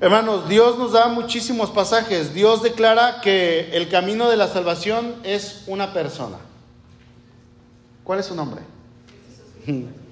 Hermanos, 0.00 0.48
Dios 0.48 0.78
nos 0.78 0.92
da 0.92 1.08
muchísimos 1.08 1.70
pasajes. 1.70 2.32
Dios 2.32 2.62
declara 2.62 3.20
que 3.20 3.76
el 3.76 3.90
camino 3.90 4.30
de 4.30 4.38
la 4.38 4.48
salvación 4.48 5.16
es 5.24 5.64
una 5.66 5.92
persona. 5.92 6.38
¿Cuál 8.02 8.20
es 8.20 8.26
su 8.26 8.34
nombre? 8.34 8.62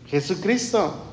Jesucristo. 0.07 1.08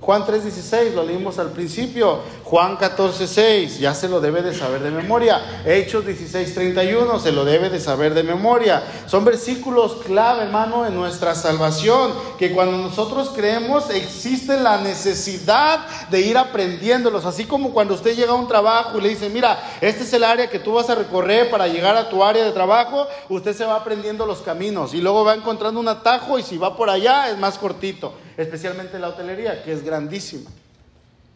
Juan 0.00 0.24
3:16, 0.24 0.94
lo 0.94 1.04
leímos 1.04 1.38
al 1.38 1.50
principio. 1.50 2.20
Juan 2.44 2.78
14:6, 2.78 3.78
ya 3.78 3.94
se 3.94 4.08
lo 4.08 4.20
debe 4.20 4.40
de 4.40 4.54
saber 4.54 4.82
de 4.82 4.90
memoria. 4.90 5.62
Hechos 5.66 6.06
16:31, 6.06 7.18
se 7.18 7.32
lo 7.32 7.44
debe 7.44 7.68
de 7.68 7.78
saber 7.78 8.14
de 8.14 8.22
memoria. 8.22 8.82
Son 9.06 9.26
versículos 9.26 9.96
clave, 10.06 10.44
hermano, 10.44 10.86
en 10.86 10.94
nuestra 10.94 11.34
salvación, 11.34 12.12
que 12.38 12.50
cuando 12.52 12.78
nosotros 12.78 13.30
creemos 13.34 13.90
existe 13.90 14.58
la 14.58 14.78
necesidad 14.78 15.80
de 16.08 16.20
ir 16.22 16.38
aprendiéndolos. 16.38 17.26
Así 17.26 17.44
como 17.44 17.72
cuando 17.72 17.92
usted 17.92 18.16
llega 18.16 18.32
a 18.32 18.36
un 18.36 18.48
trabajo 18.48 18.96
y 18.96 19.02
le 19.02 19.10
dice, 19.10 19.28
mira, 19.28 19.58
este 19.82 20.04
es 20.04 20.12
el 20.14 20.24
área 20.24 20.48
que 20.48 20.58
tú 20.58 20.72
vas 20.72 20.88
a 20.88 20.94
recorrer 20.94 21.50
para 21.50 21.68
llegar 21.68 21.96
a 21.96 22.08
tu 22.08 22.24
área 22.24 22.42
de 22.42 22.52
trabajo, 22.52 23.06
usted 23.28 23.54
se 23.54 23.66
va 23.66 23.76
aprendiendo 23.76 24.24
los 24.24 24.38
caminos 24.38 24.94
y 24.94 25.02
luego 25.02 25.24
va 25.24 25.34
encontrando 25.34 25.78
un 25.78 25.88
atajo 25.88 26.38
y 26.38 26.42
si 26.42 26.56
va 26.56 26.74
por 26.74 26.88
allá 26.88 27.28
es 27.28 27.36
más 27.36 27.58
cortito 27.58 28.14
especialmente 28.40 28.98
la 28.98 29.08
hotelería, 29.08 29.62
que 29.62 29.72
es 29.72 29.84
grandísima. 29.84 30.50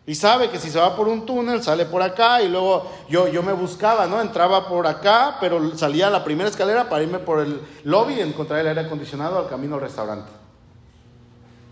Y 0.07 0.15
sabe 0.15 0.51
que 0.51 0.59
si 0.59 0.71
se 0.71 0.79
va 0.79 0.95
por 0.95 1.09
un 1.09 1.25
túnel, 1.25 1.63
sale 1.63 1.87
por 1.87 2.03
acá 2.03 2.43
y 2.43 2.49
luego 2.49 2.91
yo, 3.09 3.29
yo 3.29 3.43
me 3.43 3.55
buscaba, 3.55 4.07
¿no? 4.07 4.21
Entraba 4.21 4.69
por 4.69 4.87
acá, 4.87 5.39
pero 5.41 5.77
salía 5.79 6.09
a 6.09 6.11
la 6.11 6.25
primera 6.25 6.51
escalera 6.51 6.91
para 6.91 7.03
irme 7.03 7.19
por 7.19 7.41
el 7.41 7.61
lobby 7.85 8.15
y 8.15 8.21
encontrar 8.21 8.61
el 8.61 8.69
aire 8.69 8.83
acondicionado 8.83 9.39
al 9.39 9.49
camino 9.49 9.77
al 9.77 9.81
restaurante. 9.81 10.31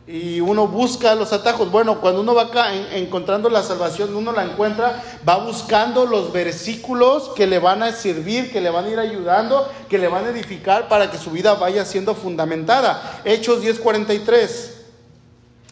Y 0.06 0.40
uno 0.40 0.66
busca 0.66 1.14
los 1.14 1.32
atajos. 1.32 1.70
Bueno, 1.70 2.00
cuando 2.00 2.22
uno 2.22 2.34
va 2.34 2.44
acá 2.44 2.74
encontrando 2.74 3.50
la 3.50 3.62
salvación, 3.62 4.16
uno 4.16 4.32
la 4.32 4.44
encuentra, 4.44 5.02
va 5.28 5.36
buscando 5.36 6.06
los 6.06 6.32
versículos 6.32 7.28
que 7.36 7.46
le 7.46 7.58
van 7.58 7.82
a 7.82 7.92
servir, 7.92 8.50
que 8.50 8.62
le 8.62 8.70
van 8.70 8.86
a 8.86 8.88
ir 8.88 8.98
ayudando, 8.98 9.70
que 9.90 9.98
le 9.98 10.08
van 10.08 10.24
a 10.24 10.30
edificar 10.30 10.88
para 10.88 11.10
que 11.10 11.18
su 11.18 11.30
vida 11.30 11.54
vaya 11.54 11.84
siendo 11.84 12.14
fundamentada. 12.14 13.20
Hechos 13.24 13.62
10:43. 13.62 14.81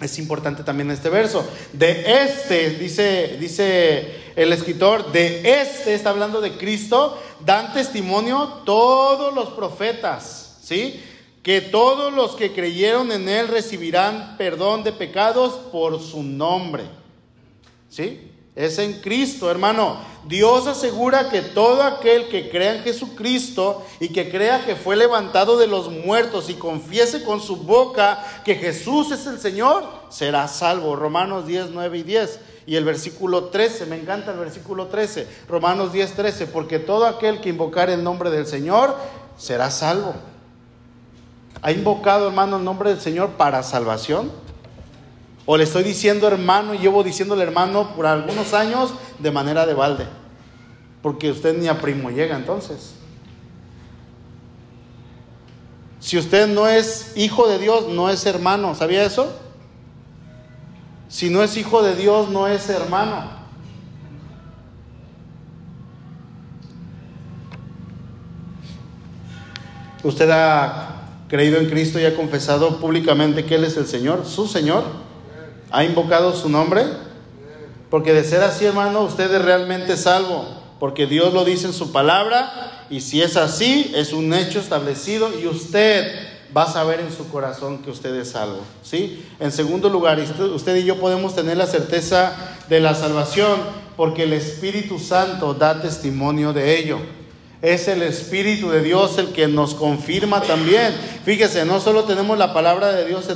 Es 0.01 0.19
importante 0.19 0.63
también 0.63 0.91
este 0.91 1.11
verso. 1.11 1.47
De 1.73 2.25
este, 2.25 2.71
dice, 2.71 3.37
dice 3.39 4.33
el 4.35 4.53
escritor, 4.53 5.13
de 5.13 5.61
este 5.61 5.95
está 5.95 6.11
hablando 6.11 6.41
de 6.41 6.57
Cristo, 6.57 7.21
dan 7.45 7.73
testimonio 7.75 8.63
todos 8.65 9.35
los 9.35 9.51
profetas, 9.51 10.59
¿sí? 10.63 11.03
Que 11.43 11.61
todos 11.61 12.13
los 12.13 12.35
que 12.35 12.53
creyeron 12.53 13.13
en 13.13 13.29
Él 13.29 13.49
recibirán 13.49 14.37
perdón 14.39 14.85
de 14.85 14.93
pecados 14.93 15.55
por 15.71 16.01
su 16.01 16.23
nombre, 16.23 16.85
¿sí? 17.91 18.31
Es 18.61 18.79
en 18.79 19.01
Cristo, 19.01 19.51
hermano. 19.51 19.97
Dios 20.27 20.67
asegura 20.67 21.31
que 21.31 21.41
todo 21.41 21.83
aquel 21.83 22.29
que 22.29 22.51
crea 22.51 22.77
en 22.77 22.83
Jesucristo 22.83 23.83
y 24.01 24.11
que 24.11 24.31
crea 24.31 24.67
que 24.67 24.77
fue 24.77 24.97
levantado 24.97 25.57
de 25.57 25.67
los 25.67 25.91
muertos 25.91 26.51
y 26.51 26.55
confiese 26.55 27.25
con 27.25 27.41
su 27.41 27.57
boca 27.57 28.23
que 28.45 28.57
Jesús 28.57 29.13
es 29.13 29.27
el 29.27 29.41
Señor, 29.41 29.85
será 30.11 30.47
salvo. 30.47 30.95
Romanos 30.95 31.47
10, 31.47 31.71
9 31.71 31.99
y 31.99 32.03
10. 32.03 32.41
Y 32.67 32.77
el 32.77 32.85
versículo 32.85 33.45
13, 33.45 33.87
me 33.87 33.99
encanta 33.99 34.33
el 34.33 34.39
versículo 34.39 34.89
13, 34.89 35.27
Romanos 35.49 35.95
10, 35.95 36.13
13, 36.13 36.47
porque 36.49 36.79
todo 36.79 37.07
aquel 37.07 37.41
que 37.41 37.49
invocar 37.49 37.89
el 37.89 38.05
nombre 38.05 38.29
del 38.29 38.47
Señor 38.47 38.95
será 39.39 39.71
salvo. 39.71 40.15
¿Ha 41.63 41.73
invocado, 41.73 42.29
hermano, 42.29 42.59
el 42.59 42.65
nombre 42.65 42.91
del 42.91 43.01
Señor 43.01 43.31
para 43.31 43.63
salvación? 43.63 44.31
O 45.53 45.57
le 45.57 45.65
estoy 45.65 45.83
diciendo 45.83 46.29
hermano 46.29 46.75
y 46.75 46.79
llevo 46.79 47.03
diciéndole 47.03 47.43
hermano 47.43 47.97
por 47.97 48.07
algunos 48.07 48.55
años 48.55 48.95
de 49.19 49.33
manera 49.33 49.67
de 49.67 49.75
balde. 49.75 50.07
Porque 51.03 51.33
usted 51.33 51.59
ni 51.59 51.67
a 51.67 51.81
primo 51.81 52.09
llega 52.09 52.37
entonces. 52.37 52.95
Si 55.99 56.17
usted 56.17 56.47
no 56.47 56.69
es 56.69 57.15
hijo 57.17 57.49
de 57.49 57.59
Dios, 57.59 57.89
no 57.89 58.09
es 58.11 58.27
hermano. 58.27 58.77
¿Sabía 58.77 59.03
eso? 59.03 59.37
Si 61.09 61.31
no 61.31 61.43
es 61.43 61.57
hijo 61.57 61.83
de 61.83 61.97
Dios, 61.97 62.29
no 62.29 62.47
es 62.47 62.69
hermano. 62.69 63.25
Usted 70.05 70.31
ha 70.31 71.09
creído 71.27 71.59
en 71.59 71.69
Cristo 71.69 71.99
y 71.99 72.05
ha 72.05 72.15
confesado 72.15 72.79
públicamente 72.79 73.45
que 73.45 73.57
Él 73.57 73.65
es 73.65 73.77
el 73.77 73.89
Señor, 73.89 74.25
su 74.25 74.47
Señor. 74.47 75.10
Ha 75.71 75.85
invocado 75.85 76.35
su 76.35 76.49
nombre. 76.49 76.85
Porque 77.91 78.13
de 78.13 78.25
ser 78.25 78.43
así, 78.43 78.65
hermano, 78.65 79.03
usted 79.03 79.33
es 79.33 79.43
realmente 79.43 79.97
salvo. 79.97 80.45
Porque 80.79 81.07
Dios 81.07 81.33
lo 81.35 81.45
dice 81.45 81.67
en 81.67 81.73
su 81.73 81.93
palabra. 81.93 82.87
Y 82.89 83.01
si 83.01 83.23
es 83.23 83.37
así, 83.37 83.93
es 83.95 84.13
un 84.13 84.33
hecho 84.33 84.61
establecido. 84.61 85.31
Y 85.39 85.47
usted 85.47 86.31
va 86.57 86.65
a 86.65 86.73
saber 86.73 87.01
en 87.01 87.13
su 87.13 87.29
corazón 87.29 87.79
que 87.79 87.91
usted 87.91 88.15
es 88.17 88.31
salvo. 88.31 88.61
¿sí? 88.83 89.25
En 89.39 89.53
segundo 89.53 89.89
lugar, 89.89 90.19
usted 90.19 90.77
y 90.77 90.85
yo 90.85 90.99
podemos 90.99 91.35
tener 91.35 91.57
la 91.57 91.67
certeza 91.67 92.35
de 92.69 92.81
la 92.81 92.95
salvación 92.95 93.61
porque 93.97 94.23
el 94.25 94.33
Espíritu 94.33 94.99
Santo 94.99 95.55
da 95.55 95.81
testimonio 95.81 96.53
de 96.53 96.79
ello. 96.79 96.99
Es 97.63 97.89
el 97.89 98.01
Espíritu 98.01 98.71
de 98.71 98.83
Dios 98.83 99.19
el 99.19 99.33
que 99.33 99.47
nos 99.47 99.75
confirma 99.75 100.41
también. 100.41 100.95
Fíjese, 101.27 101.67
no 101.67 101.79
solo 101.79 102.05
tenemos 102.05 102.39
la 102.39 102.55
palabra 102.55 102.91
de 102.91 103.05
Dios 103.05 103.27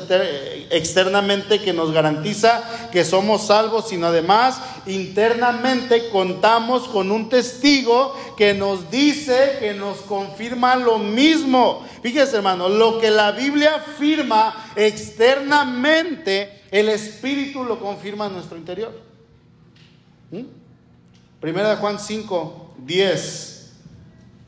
externamente 0.70 1.60
que 1.60 1.74
nos 1.74 1.92
garantiza 1.92 2.64
que 2.90 3.04
somos 3.04 3.48
salvos, 3.48 3.90
sino 3.90 4.06
además 4.06 4.62
internamente 4.87 6.08
contamos 6.08 6.88
con 6.88 7.10
un 7.10 7.28
testigo 7.28 8.16
que 8.34 8.54
nos 8.54 8.90
dice, 8.90 9.58
que 9.60 9.74
nos 9.74 9.98
confirma 9.98 10.74
lo 10.76 10.98
mismo. 10.98 11.87
Fíjese 12.02 12.37
hermano, 12.37 12.70
lo 12.70 13.00
que 13.00 13.10
la 13.10 13.32
Biblia 13.32 13.74
afirma 13.74 14.70
externamente, 14.74 16.62
el 16.70 16.88
Espíritu 16.88 17.62
lo 17.62 17.78
confirma 17.78 18.28
en 18.28 18.32
nuestro 18.32 18.56
interior. 18.56 18.98
¿Mm? 20.30 20.44
Primera 21.40 21.68
de 21.68 21.76
Juan 21.76 22.00
5, 22.00 22.74
10 22.78 23.54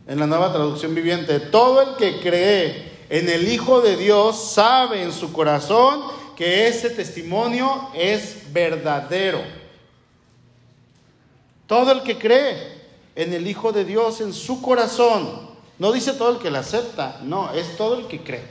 en 0.06 0.18
la 0.20 0.26
nueva 0.26 0.52
traducción 0.52 0.94
viviente, 0.94 1.40
todo 1.40 1.82
el 1.82 1.96
que 1.96 2.20
cree 2.20 2.96
en 3.08 3.28
el 3.28 3.48
Hijo 3.48 3.80
de 3.80 3.96
Dios 3.96 4.52
sabe 4.52 5.02
en 5.02 5.12
su 5.12 5.32
corazón 5.32 6.00
que 6.36 6.68
ese 6.68 6.90
testimonio 6.90 7.88
es 7.94 8.52
verdadero. 8.52 9.40
Todo 11.66 11.92
el 11.92 12.02
que 12.02 12.18
cree 12.18 12.76
en 13.14 13.32
el 13.32 13.46
Hijo 13.46 13.72
de 13.72 13.84
Dios 13.84 14.20
en 14.20 14.32
su 14.32 14.62
corazón, 14.62 15.46
no 15.78 15.92
dice 15.92 16.12
todo 16.12 16.30
el 16.30 16.38
que 16.38 16.50
le 16.50 16.58
acepta, 16.58 17.20
no, 17.22 17.52
es 17.52 17.76
todo 17.76 17.98
el 17.98 18.06
que 18.06 18.22
cree. 18.22 18.44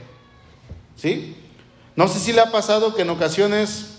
¿Sí? 0.96 1.36
No 1.94 2.08
sé 2.08 2.18
si 2.18 2.32
le 2.32 2.40
ha 2.40 2.50
pasado 2.50 2.94
que 2.94 3.02
en 3.02 3.10
ocasiones 3.10 3.95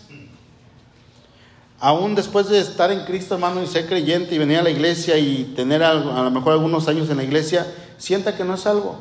aún 1.79 2.15
después 2.15 2.49
de 2.49 2.59
estar 2.59 2.91
en 2.91 3.05
Cristo, 3.05 3.35
hermano, 3.35 3.61
y 3.61 3.67
ser 3.67 3.87
creyente 3.87 4.35
y 4.35 4.37
venir 4.37 4.57
a 4.57 4.63
la 4.63 4.69
iglesia 4.69 5.17
y 5.17 5.53
tener 5.55 5.83
a, 5.83 5.93
lo 5.93 6.31
mejor 6.31 6.53
algunos 6.53 6.87
años 6.87 7.09
en 7.09 7.17
la 7.17 7.23
iglesia, 7.23 7.67
sienta 7.97 8.35
que 8.35 8.43
no 8.43 8.55
es 8.55 8.65
algo. 8.65 8.97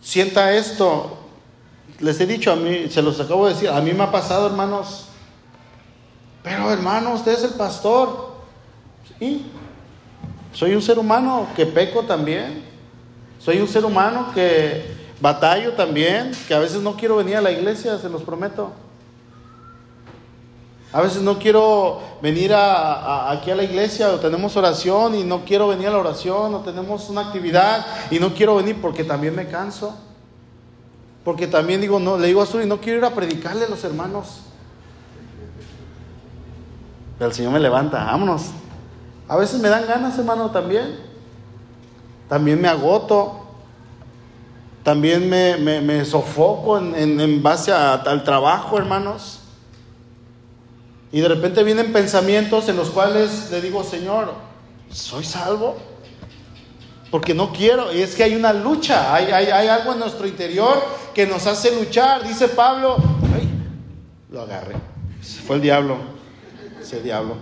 Sienta 0.00 0.52
esto. 0.54 1.18
Les 1.98 2.18
he 2.20 2.26
dicho 2.26 2.52
a 2.52 2.56
mí, 2.56 2.88
se 2.88 3.02
los 3.02 3.20
acabo 3.20 3.46
de 3.46 3.54
decir, 3.54 3.68
a 3.68 3.80
mí 3.80 3.92
me 3.92 4.04
ha 4.04 4.10
pasado, 4.10 4.46
hermanos. 4.46 5.06
Pero, 6.42 6.72
hermano, 6.72 7.14
usted 7.14 7.32
es 7.32 7.44
el 7.44 7.50
pastor. 7.50 8.36
Sí. 9.18 9.46
Soy 10.52 10.74
un 10.74 10.82
ser 10.82 10.98
humano 10.98 11.48
que 11.54 11.66
peco 11.66 12.04
también. 12.04 12.64
Soy 13.38 13.58
un 13.58 13.68
ser 13.68 13.84
humano 13.84 14.30
que 14.34 14.84
batallo 15.20 15.72
también, 15.72 16.32
que 16.48 16.54
a 16.54 16.58
veces 16.58 16.80
no 16.80 16.96
quiero 16.96 17.16
venir 17.16 17.36
a 17.36 17.40
la 17.40 17.50
iglesia, 17.50 17.98
se 17.98 18.08
los 18.08 18.22
prometo. 18.22 18.72
A 20.92 21.00
veces 21.00 21.22
no 21.22 21.38
quiero 21.38 22.00
venir 22.20 22.52
aquí 22.52 23.50
a 23.50 23.54
la 23.54 23.62
iglesia 23.62 24.10
o 24.10 24.18
tenemos 24.18 24.56
oración 24.56 25.14
y 25.14 25.22
no 25.22 25.44
quiero 25.44 25.68
venir 25.68 25.86
a 25.86 25.92
la 25.92 25.98
oración 25.98 26.52
o 26.54 26.60
tenemos 26.60 27.08
una 27.08 27.20
actividad 27.20 27.86
y 28.10 28.18
no 28.18 28.34
quiero 28.34 28.56
venir 28.56 28.80
porque 28.80 29.04
también 29.04 29.36
me 29.36 29.46
canso. 29.46 29.94
Porque 31.24 31.46
también 31.46 31.80
digo, 31.80 32.00
no, 32.00 32.18
le 32.18 32.26
digo 32.26 32.42
a 32.42 32.46
Suri, 32.46 32.66
no 32.66 32.80
quiero 32.80 32.98
ir 32.98 33.04
a 33.04 33.14
predicarle 33.14 33.66
a 33.66 33.68
los 33.68 33.84
hermanos. 33.84 34.40
Pero 37.18 37.30
el 37.30 37.36
Señor 37.36 37.52
me 37.52 37.60
levanta, 37.60 38.04
vámonos. 38.04 38.46
A 39.28 39.36
veces 39.36 39.60
me 39.60 39.68
dan 39.68 39.86
ganas, 39.86 40.18
hermano, 40.18 40.50
también. 40.50 40.98
También 42.28 42.60
me 42.60 42.66
agoto. 42.66 43.36
También 44.82 45.28
me, 45.28 46.04
sofoco 46.04 46.78
en, 46.78 47.42
base 47.42 47.70
al 47.70 48.24
trabajo, 48.24 48.78
hermanos. 48.78 49.39
Y 51.12 51.20
de 51.20 51.28
repente 51.28 51.64
vienen 51.64 51.92
pensamientos 51.92 52.68
en 52.68 52.76
los 52.76 52.90
cuales 52.90 53.50
le 53.50 53.60
digo, 53.60 53.82
Señor, 53.82 54.32
¿soy 54.90 55.24
salvo? 55.24 55.76
Porque 57.10 57.34
no 57.34 57.52
quiero. 57.52 57.92
Y 57.92 58.00
es 58.00 58.14
que 58.14 58.22
hay 58.22 58.36
una 58.36 58.52
lucha, 58.52 59.12
hay, 59.12 59.26
hay, 59.32 59.68
algo 59.68 59.92
en 59.92 59.98
nuestro 59.98 60.26
interior 60.26 60.80
que 61.12 61.26
nos 61.26 61.46
hace 61.46 61.74
luchar. 61.74 62.22
Dice 62.26 62.48
Pablo, 62.48 62.96
ay, 63.34 63.48
lo 64.30 64.42
agarré. 64.42 64.76
Fue 65.46 65.56
el 65.56 65.62
diablo, 65.62 65.96
ese 66.80 67.02
diablo. 67.02 67.36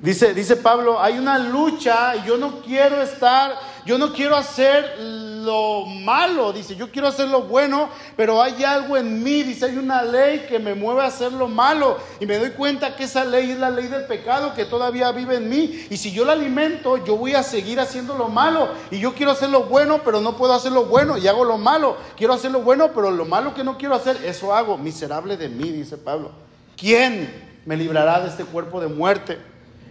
Dice, 0.00 0.34
dice 0.34 0.56
Pablo, 0.56 1.00
hay 1.00 1.18
una 1.18 1.38
lucha 1.38 2.16
y 2.16 2.28
yo 2.28 2.36
no 2.36 2.60
quiero 2.60 3.00
estar, 3.00 3.54
yo 3.84 3.98
no 3.98 4.12
quiero 4.12 4.36
hacer 4.36 4.98
lo 4.98 5.84
malo, 5.84 6.52
dice, 6.52 6.74
yo 6.74 6.90
quiero 6.90 7.08
hacer 7.08 7.28
lo 7.28 7.42
bueno, 7.42 7.90
pero 8.16 8.42
hay 8.42 8.64
algo 8.64 8.96
en 8.96 9.22
mí, 9.22 9.42
dice, 9.42 9.66
hay 9.66 9.76
una 9.76 10.02
ley 10.02 10.46
que 10.48 10.58
me 10.58 10.74
mueve 10.74 11.02
a 11.02 11.06
hacer 11.06 11.32
lo 11.32 11.48
malo. 11.48 11.98
Y 12.18 12.26
me 12.26 12.38
doy 12.38 12.50
cuenta 12.50 12.96
que 12.96 13.04
esa 13.04 13.24
ley 13.24 13.50
es 13.50 13.58
la 13.58 13.68
ley 13.68 13.88
del 13.88 14.06
pecado 14.06 14.54
que 14.54 14.64
todavía 14.64 15.12
vive 15.12 15.36
en 15.36 15.50
mí. 15.50 15.86
Y 15.90 15.98
si 15.98 16.12
yo 16.12 16.24
la 16.24 16.32
alimento, 16.32 17.04
yo 17.04 17.16
voy 17.16 17.34
a 17.34 17.42
seguir 17.42 17.78
haciendo 17.78 18.16
lo 18.16 18.28
malo. 18.28 18.68
Y 18.90 18.98
yo 18.98 19.14
quiero 19.14 19.32
hacer 19.32 19.50
lo 19.50 19.64
bueno, 19.64 20.00
pero 20.02 20.20
no 20.20 20.36
puedo 20.36 20.54
hacer 20.54 20.72
lo 20.72 20.86
bueno 20.86 21.18
y 21.18 21.28
hago 21.28 21.44
lo 21.44 21.58
malo, 21.58 21.96
quiero 22.16 22.32
hacer 22.32 22.50
lo 22.50 22.60
bueno, 22.60 22.90
pero 22.94 23.10
lo 23.10 23.24
malo 23.26 23.54
que 23.54 23.64
no 23.64 23.76
quiero 23.76 23.94
hacer, 23.94 24.16
eso 24.24 24.54
hago, 24.54 24.78
miserable 24.78 25.36
de 25.36 25.48
mí, 25.48 25.70
dice 25.70 25.98
Pablo. 25.98 26.30
¿Quién 26.76 27.60
me 27.66 27.76
librará 27.76 28.20
de 28.20 28.28
este 28.28 28.44
cuerpo 28.44 28.80
de 28.80 28.88
muerte? 28.88 29.38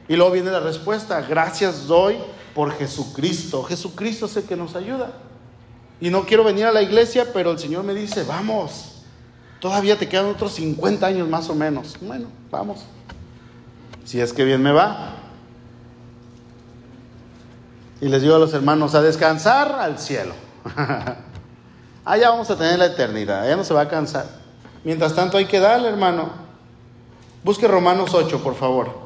Y 0.08 0.16
luego 0.16 0.32
viene 0.32 0.52
la 0.52 0.60
respuesta, 0.60 1.22
gracias 1.22 1.88
doy 1.88 2.18
por 2.54 2.72
Jesucristo. 2.72 3.64
Jesucristo 3.64 4.26
es 4.26 4.38
el 4.38 4.44
que 4.44 4.56
nos 4.56 4.76
ayuda 4.76 5.14
y 6.00 6.10
no 6.10 6.26
quiero 6.26 6.44
venir 6.44 6.66
a 6.66 6.72
la 6.72 6.82
iglesia, 6.82 7.32
pero 7.34 7.52
el 7.52 7.60
Señor 7.60 7.84
me 7.84 7.94
dice, 7.94 8.24
vamos, 8.24 9.04
todavía 9.60 9.98
te 9.98 10.10
quedan 10.10 10.26
otros 10.26 10.54
50 10.54 11.06
años 11.06 11.28
más 11.30 11.50
o 11.50 11.56
menos. 11.56 11.96
Bueno, 12.02 12.28
vamos. 12.52 12.86
Si 14.04 14.20
es 14.20 14.34
que 14.34 14.44
bien 14.44 14.62
me 14.62 14.72
va. 14.72 15.16
Y 18.02 18.10
les 18.10 18.22
digo 18.22 18.36
a 18.36 18.40
los 18.40 18.54
hermanos, 18.54 18.96
a 18.96 19.02
descansar 19.02 19.80
al 19.80 19.98
cielo. 19.98 20.34
Allá 22.06 22.32
vamos 22.32 22.50
a 22.50 22.58
tener 22.58 22.78
la 22.78 22.88
eternidad, 22.88 23.44
allá 23.44 23.56
no 23.56 23.64
se 23.64 23.74
va 23.74 23.82
a 23.82 23.88
cansar. 23.88 24.26
Mientras 24.84 25.16
tanto 25.16 25.38
hay 25.38 25.46
que 25.46 25.62
darle, 25.62 25.88
hermano. 25.88 26.32
Busque 27.46 27.66
Romanos 27.66 28.14
8, 28.14 28.44
por 28.44 28.56
favor. 28.56 29.03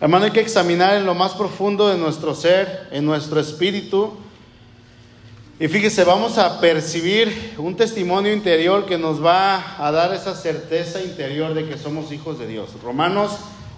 Hermano, 0.00 0.24
hay 0.24 0.30
que 0.30 0.40
examinar 0.40 0.96
en 0.96 1.04
lo 1.04 1.14
más 1.14 1.32
profundo 1.34 1.88
de 1.88 1.98
nuestro 1.98 2.34
ser, 2.34 2.88
en 2.90 3.04
nuestro 3.04 3.38
espíritu. 3.38 4.14
Y 5.58 5.68
fíjese, 5.68 6.04
vamos 6.04 6.38
a 6.38 6.58
percibir 6.58 7.52
un 7.58 7.76
testimonio 7.76 8.32
interior 8.32 8.86
que 8.86 8.96
nos 8.96 9.22
va 9.22 9.76
a 9.78 9.92
dar 9.92 10.14
esa 10.14 10.34
certeza 10.34 11.02
interior 11.02 11.52
de 11.52 11.68
que 11.68 11.76
somos 11.76 12.12
hijos 12.12 12.38
de 12.38 12.46
Dios. 12.46 12.70
Romanos 12.82 13.32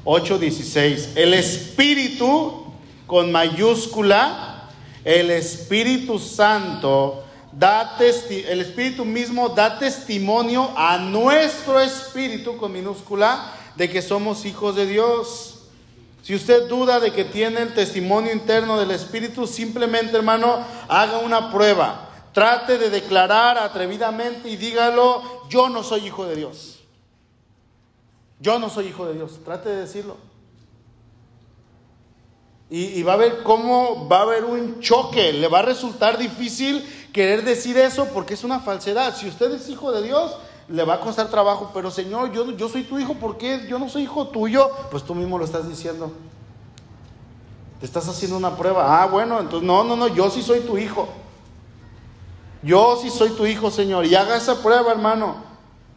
8:16. 0.05 1.17
El 1.17 1.35
espíritu 1.35 2.67
con 3.09 3.33
mayúscula, 3.33 4.69
el 5.05 5.29
Espíritu 5.29 6.21
Santo 6.21 7.25
da 7.51 7.97
el 7.99 8.61
Espíritu 8.61 9.05
mismo 9.05 9.49
da 9.49 9.77
testimonio 9.77 10.71
a 10.77 10.99
nuestro 10.99 11.81
espíritu 11.81 12.57
con 12.57 12.73
minúscula 12.73 13.53
de 13.75 13.91
que 13.91 14.01
somos 14.01 14.45
hijos 14.45 14.77
de 14.77 14.87
Dios. 14.87 15.52
Si 16.23 16.35
usted 16.37 16.69
duda 16.69 17.01
de 17.01 17.13
que 17.13 17.25
tiene 17.25 17.63
el 17.63 17.75
testimonio 17.75 18.33
interno 18.33 18.79
del 18.79 18.93
Espíritu, 18.93 19.47
simplemente, 19.47 20.17
hermano, 20.17 20.65
haga 20.89 21.19
una 21.19 21.51
prueba. 21.51 22.09
Trate 22.33 22.79
de 22.79 22.91
declarar 22.91 23.59
atrevidamente 23.59 24.49
y 24.49 24.57
dígalo, 24.57 25.49
yo 25.49 25.69
no 25.69 25.83
soy 25.83 26.07
hijo 26.07 26.25
de 26.25 26.37
Dios. 26.37 26.79
Yo 28.39 28.59
no 28.59 28.71
soy 28.71 28.87
hijo 28.87 29.07
de 29.07 29.15
Dios. 29.15 29.41
Trate 29.45 29.69
de 29.69 29.77
decirlo. 29.83 30.17
Y, 32.71 33.03
va 33.03 33.13
a 33.13 33.17
ver 33.17 33.43
cómo 33.43 34.09
va 34.09 34.21
a 34.21 34.23
haber 34.23 34.45
un 34.45 34.81
choque. 34.81 35.31
Le 35.33 35.47
va 35.49 35.59
a 35.59 35.63
resultar 35.63 36.17
difícil 36.17 36.83
querer 37.13 37.45
decir 37.45 37.77
eso 37.77 38.07
porque 38.15 38.33
es 38.33 38.45
una 38.45 38.61
falsedad. 38.61 39.15
Si 39.15 39.29
usted 39.29 39.53
es 39.53 39.69
hijo 39.69 39.93
de 39.93 40.03
Dios, 40.03 40.35
le 40.73 40.85
va 40.85 40.95
a 40.95 41.01
costar 41.01 41.29
trabajo, 41.29 41.71
pero 41.75 41.91
Señor, 41.91 42.33
yo, 42.33 42.51
yo 42.53 42.67
soy 42.67 42.85
tu 42.85 42.99
hijo, 42.99 43.13
¿por 43.15 43.37
qué 43.37 43.67
yo 43.69 43.79
no 43.79 43.91
soy 43.91 44.05
hijo 44.05 44.29
tuyo? 44.29 44.71
Pues 44.91 45.03
tú 45.03 45.15
mismo 45.15 45.37
lo 45.37 45.45
estás 45.45 45.69
diciendo. 45.69 46.11
Te 47.79 47.85
estás 47.85 48.09
haciendo 48.09 48.39
una 48.39 48.57
prueba. 48.57 49.03
Ah, 49.03 49.07
bueno, 49.07 49.39
entonces 49.39 49.67
no, 49.67 49.85
no, 49.85 49.97
no, 49.97 50.09
yo 50.09 50.31
sí 50.31 50.41
soy 50.41 50.61
tu 50.61 50.79
hijo. 50.79 51.09
Yo 52.63 52.99
sí 53.03 53.11
soy 53.11 53.31
tu 53.31 53.45
hijo, 53.45 53.71
Señor. 53.71 54.07
Y 54.07 54.15
haga 54.15 54.37
esa 54.37 54.63
prueba, 54.63 54.93
hermano. 54.93 55.37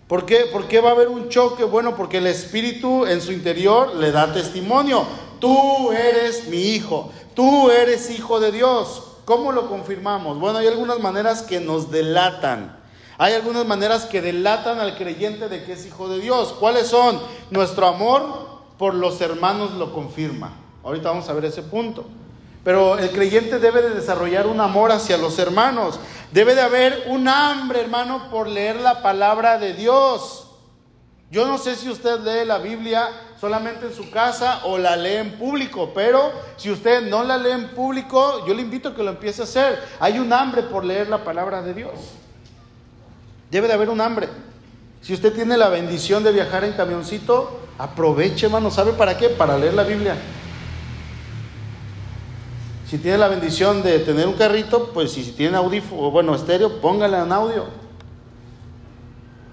¿Por 0.09 0.25
qué? 0.25 0.47
¿Por 0.51 0.67
qué 0.67 0.81
va 0.81 0.89
a 0.89 0.93
haber 0.93 1.07
un 1.07 1.29
choque? 1.29 1.63
Bueno, 1.63 1.95
porque 1.95 2.17
el 2.17 2.27
Espíritu 2.27 3.05
en 3.05 3.21
su 3.21 3.31
interior 3.31 3.95
le 3.95 4.11
da 4.11 4.33
testimonio. 4.33 5.05
Tú 5.39 5.91
eres 5.93 6.49
mi 6.49 6.57
hijo. 6.57 7.11
tú 7.33 7.69
eres 7.69 8.09
hijo 8.09 8.41
de 8.41 8.51
Dios. 8.51 9.03
¿Cómo 9.23 9.53
lo 9.53 9.69
confirmamos? 9.69 10.37
Bueno, 10.37 10.57
hay 10.57 10.67
algunas 10.67 10.99
maneras 10.99 11.43
que 11.43 11.61
nos 11.61 11.91
delatan. 11.91 12.74
Hay 13.17 13.33
algunas 13.33 13.65
maneras 13.65 14.05
que 14.05 14.21
delatan 14.21 14.79
al 14.79 14.97
creyente 14.97 15.47
de 15.47 15.63
que 15.63 15.73
es 15.73 15.85
hijo 15.85 16.09
de 16.09 16.19
Dios. 16.19 16.53
¿Cuáles 16.59 16.87
son? 16.87 17.19
Nuestro 17.49 17.87
amor 17.87 18.23
por 18.77 18.93
los 18.93 19.21
hermanos 19.21 19.71
lo 19.71 19.93
confirma. 19.93 20.53
Ahorita 20.83 21.09
vamos 21.09 21.29
a 21.29 21.33
ver 21.33 21.45
ese 21.45 21.63
punto. 21.63 22.05
Pero 22.63 22.97
el 22.97 23.11
creyente 23.11 23.59
debe 23.59 23.81
de 23.81 23.91
desarrollar 23.91 24.47
un 24.47 24.59
amor 24.59 24.91
hacia 24.91 25.17
los 25.17 25.37
hermanos. 25.39 25.99
Debe 26.31 26.55
de 26.55 26.61
haber 26.61 27.05
un 27.07 27.27
hambre, 27.27 27.81
hermano, 27.81 28.29
por 28.29 28.47
leer 28.47 28.77
la 28.77 29.01
palabra 29.01 29.59
de 29.59 29.73
Dios. 29.73 30.47
Yo 31.31 31.47
no 31.47 31.57
sé 31.57 31.75
si 31.75 31.89
usted 31.89 32.19
lee 32.19 32.45
la 32.45 32.57
Biblia 32.57 33.09
solamente 33.39 33.85
en 33.85 33.93
su 33.93 34.09
casa 34.09 34.61
o 34.65 34.77
la 34.77 34.95
lee 34.95 35.15
en 35.15 35.37
público, 35.37 35.91
pero 35.93 36.31
si 36.57 36.71
usted 36.71 37.07
no 37.09 37.23
la 37.23 37.37
lee 37.37 37.51
en 37.51 37.69
público, 37.69 38.45
yo 38.45 38.53
le 38.53 38.61
invito 38.61 38.89
a 38.89 38.95
que 38.95 39.03
lo 39.03 39.11
empiece 39.11 39.41
a 39.41 39.45
hacer. 39.45 39.79
Hay 39.99 40.19
un 40.19 40.31
hambre 40.33 40.63
por 40.63 40.83
leer 40.83 41.07
la 41.09 41.23
palabra 41.23 41.61
de 41.61 41.73
Dios. 41.73 41.93
Debe 43.51 43.67
de 43.67 43.73
haber 43.73 43.89
un 43.89 44.01
hambre. 44.01 44.27
Si 45.01 45.13
usted 45.13 45.33
tiene 45.33 45.57
la 45.57 45.69
bendición 45.69 46.23
de 46.23 46.31
viajar 46.31 46.63
en 46.63 46.73
camioncito, 46.73 47.59
aproveche, 47.77 48.47
hermano. 48.47 48.71
¿Sabe 48.71 48.93
para 48.93 49.17
qué? 49.17 49.29
Para 49.29 49.57
leer 49.57 49.73
la 49.73 49.83
Biblia. 49.83 50.17
Si 52.89 52.97
tiene 52.97 53.17
la 53.17 53.27
bendición 53.27 53.81
de 53.83 53.99
tener 53.99 54.27
un 54.27 54.33
carrito, 54.33 54.91
pues 54.93 55.11
si 55.11 55.23
tiene 55.31 55.57
audífono, 55.57 56.11
bueno, 56.11 56.35
estéreo, 56.35 56.81
póngale 56.81 57.17
en 57.17 57.31
audio. 57.31 57.65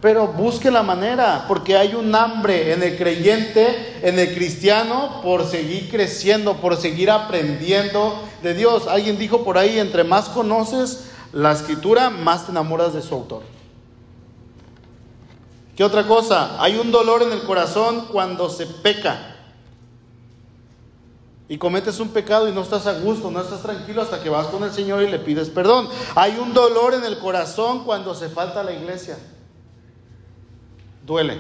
Pero 0.03 0.27
busque 0.27 0.71
la 0.71 0.83
manera, 0.83 1.45
porque 1.47 1.77
hay 1.77 1.95
un 1.95 2.15
hambre 2.15 2.73
en 2.73 2.83
el 2.83 2.97
creyente, 2.99 4.01
en 4.03 4.19
el 4.19 4.35
cristiano, 4.35 5.21
por 5.23 5.47
seguir 5.47 5.89
creciendo, 5.91 6.57
por 6.57 6.77
seguir 6.77 7.11
aprendiendo 7.11 8.21
de 8.43 8.55
Dios. 8.55 8.87
Alguien 8.89 9.17
dijo 9.17 9.45
por 9.45 9.57
ahí, 9.57 9.79
entre 9.79 10.03
más 10.03 10.29
conoces 10.29 11.05
la 11.33 11.53
escritura, 11.53 12.11
más 12.11 12.47
te 12.47 12.51
enamoras 12.51 12.93
de 12.93 13.01
su 13.01 13.15
autor. 13.15 13.43
¿Qué 15.77 15.85
otra 15.85 16.07
cosa? 16.07 16.63
Hay 16.63 16.77
un 16.77 16.93
dolor 16.93 17.23
en 17.23 17.33
el 17.33 17.43
corazón 17.43 18.07
cuando 18.11 18.51
se 18.51 18.67
peca 18.67 19.33
y 21.49 21.59
cometes 21.59 22.01
un 22.01 22.09
pecado 22.09 22.49
y 22.49 22.53
no 22.53 22.63
estás 22.63 22.87
a 22.87 22.99
gusto, 23.01 23.31
no 23.31 23.41
estás 23.41 23.63
tranquilo 23.63 24.01
hasta 24.01 24.23
que 24.23 24.31
vas 24.31 24.47
con 24.47 24.63
el 24.65 24.73
Señor 24.73 25.03
y 25.03 25.11
le 25.11 25.19
pides 25.19 25.51
perdón. 25.51 25.89
Hay 26.15 26.39
un 26.39 26.55
dolor 26.55 26.95
en 26.95 27.05
el 27.05 27.19
corazón 27.19 27.85
cuando 27.85 28.15
se 28.15 28.29
falta 28.29 28.61
a 28.61 28.65
la 28.65 28.73
iglesia. 28.73 29.19
Duele. 31.05 31.39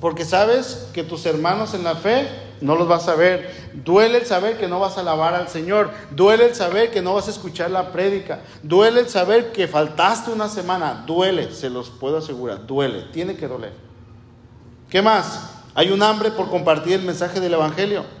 Porque 0.00 0.24
sabes 0.24 0.88
que 0.92 1.02
tus 1.02 1.26
hermanos 1.26 1.74
en 1.74 1.84
la 1.84 1.96
fe 1.96 2.47
no 2.60 2.74
los 2.76 2.88
vas 2.88 3.08
a 3.08 3.14
ver. 3.14 3.50
Duele 3.72 4.18
el 4.18 4.26
saber 4.26 4.58
que 4.58 4.68
no 4.68 4.80
vas 4.80 4.96
a 4.96 5.00
alabar 5.00 5.34
al 5.34 5.48
Señor. 5.48 5.90
Duele 6.10 6.46
el 6.46 6.54
saber 6.54 6.90
que 6.90 7.02
no 7.02 7.14
vas 7.14 7.28
a 7.28 7.30
escuchar 7.30 7.70
la 7.70 7.92
prédica. 7.92 8.40
Duele 8.62 9.00
el 9.00 9.08
saber 9.08 9.52
que 9.52 9.68
faltaste 9.68 10.30
una 10.30 10.48
semana. 10.48 11.04
Duele, 11.06 11.52
se 11.52 11.70
los 11.70 11.90
puedo 11.90 12.18
asegurar. 12.18 12.66
Duele, 12.66 13.02
tiene 13.12 13.36
que 13.36 13.48
doler. 13.48 13.72
¿Qué 14.90 15.02
más? 15.02 15.50
Hay 15.74 15.90
un 15.90 16.02
hambre 16.02 16.30
por 16.30 16.50
compartir 16.50 16.94
el 16.94 17.02
mensaje 17.02 17.40
del 17.40 17.54
Evangelio. 17.54 18.17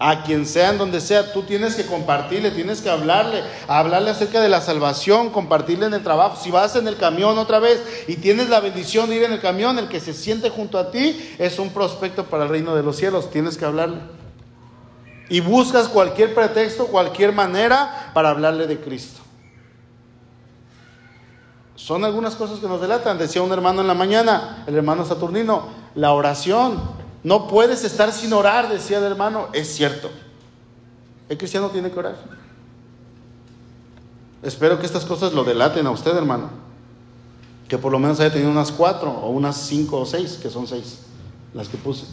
A 0.00 0.22
quien 0.22 0.46
sea, 0.46 0.70
en 0.70 0.78
donde 0.78 1.00
sea, 1.00 1.32
tú 1.32 1.42
tienes 1.42 1.74
que 1.74 1.84
compartirle, 1.84 2.52
tienes 2.52 2.80
que 2.80 2.88
hablarle, 2.88 3.42
hablarle 3.66 4.10
acerca 4.10 4.40
de 4.40 4.48
la 4.48 4.60
salvación, 4.60 5.30
compartirle 5.30 5.86
en 5.86 5.94
el 5.94 6.04
trabajo. 6.04 6.40
Si 6.40 6.52
vas 6.52 6.76
en 6.76 6.86
el 6.86 6.96
camión 6.96 7.36
otra 7.36 7.58
vez 7.58 7.82
y 8.06 8.14
tienes 8.14 8.48
la 8.48 8.60
bendición 8.60 9.10
de 9.10 9.16
ir 9.16 9.24
en 9.24 9.32
el 9.32 9.40
camión, 9.40 9.76
el 9.76 9.88
que 9.88 9.98
se 9.98 10.14
siente 10.14 10.50
junto 10.50 10.78
a 10.78 10.92
ti 10.92 11.34
es 11.38 11.58
un 11.58 11.70
prospecto 11.70 12.26
para 12.26 12.44
el 12.44 12.48
reino 12.48 12.76
de 12.76 12.84
los 12.84 12.96
cielos, 12.96 13.28
tienes 13.30 13.56
que 13.56 13.64
hablarle. 13.64 13.98
Y 15.30 15.40
buscas 15.40 15.88
cualquier 15.88 16.32
pretexto, 16.32 16.86
cualquier 16.86 17.32
manera 17.32 18.12
para 18.14 18.30
hablarle 18.30 18.68
de 18.68 18.78
Cristo. 18.78 19.20
Son 21.74 22.04
algunas 22.04 22.34
cosas 22.34 22.60
que 22.60 22.68
nos 22.68 22.80
delatan. 22.80 23.18
Decía 23.18 23.42
un 23.42 23.52
hermano 23.52 23.80
en 23.80 23.86
la 23.86 23.94
mañana, 23.94 24.64
el 24.66 24.76
hermano 24.76 25.04
Saturnino, 25.04 25.68
la 25.94 26.12
oración. 26.12 26.97
No 27.22 27.48
puedes 27.48 27.84
estar 27.84 28.12
sin 28.12 28.32
orar, 28.32 28.68
decía 28.68 28.98
el 28.98 29.04
hermano. 29.04 29.48
Es 29.52 29.68
cierto. 29.74 30.10
El 31.28 31.36
cristiano 31.36 31.68
tiene 31.70 31.90
que 31.90 31.98
orar. 31.98 32.16
Espero 34.42 34.78
que 34.78 34.86
estas 34.86 35.04
cosas 35.04 35.32
lo 35.32 35.44
delaten 35.44 35.86
a 35.86 35.90
usted, 35.90 36.16
hermano. 36.16 36.50
Que 37.68 37.76
por 37.76 37.92
lo 37.92 37.98
menos 37.98 38.20
haya 38.20 38.32
tenido 38.32 38.50
unas 38.50 38.72
cuatro 38.72 39.10
o 39.10 39.30
unas 39.30 39.56
cinco 39.56 40.00
o 40.00 40.06
seis, 40.06 40.38
que 40.40 40.48
son 40.48 40.66
seis 40.66 41.00
las 41.54 41.68
que 41.68 41.76
puse. 41.76 42.04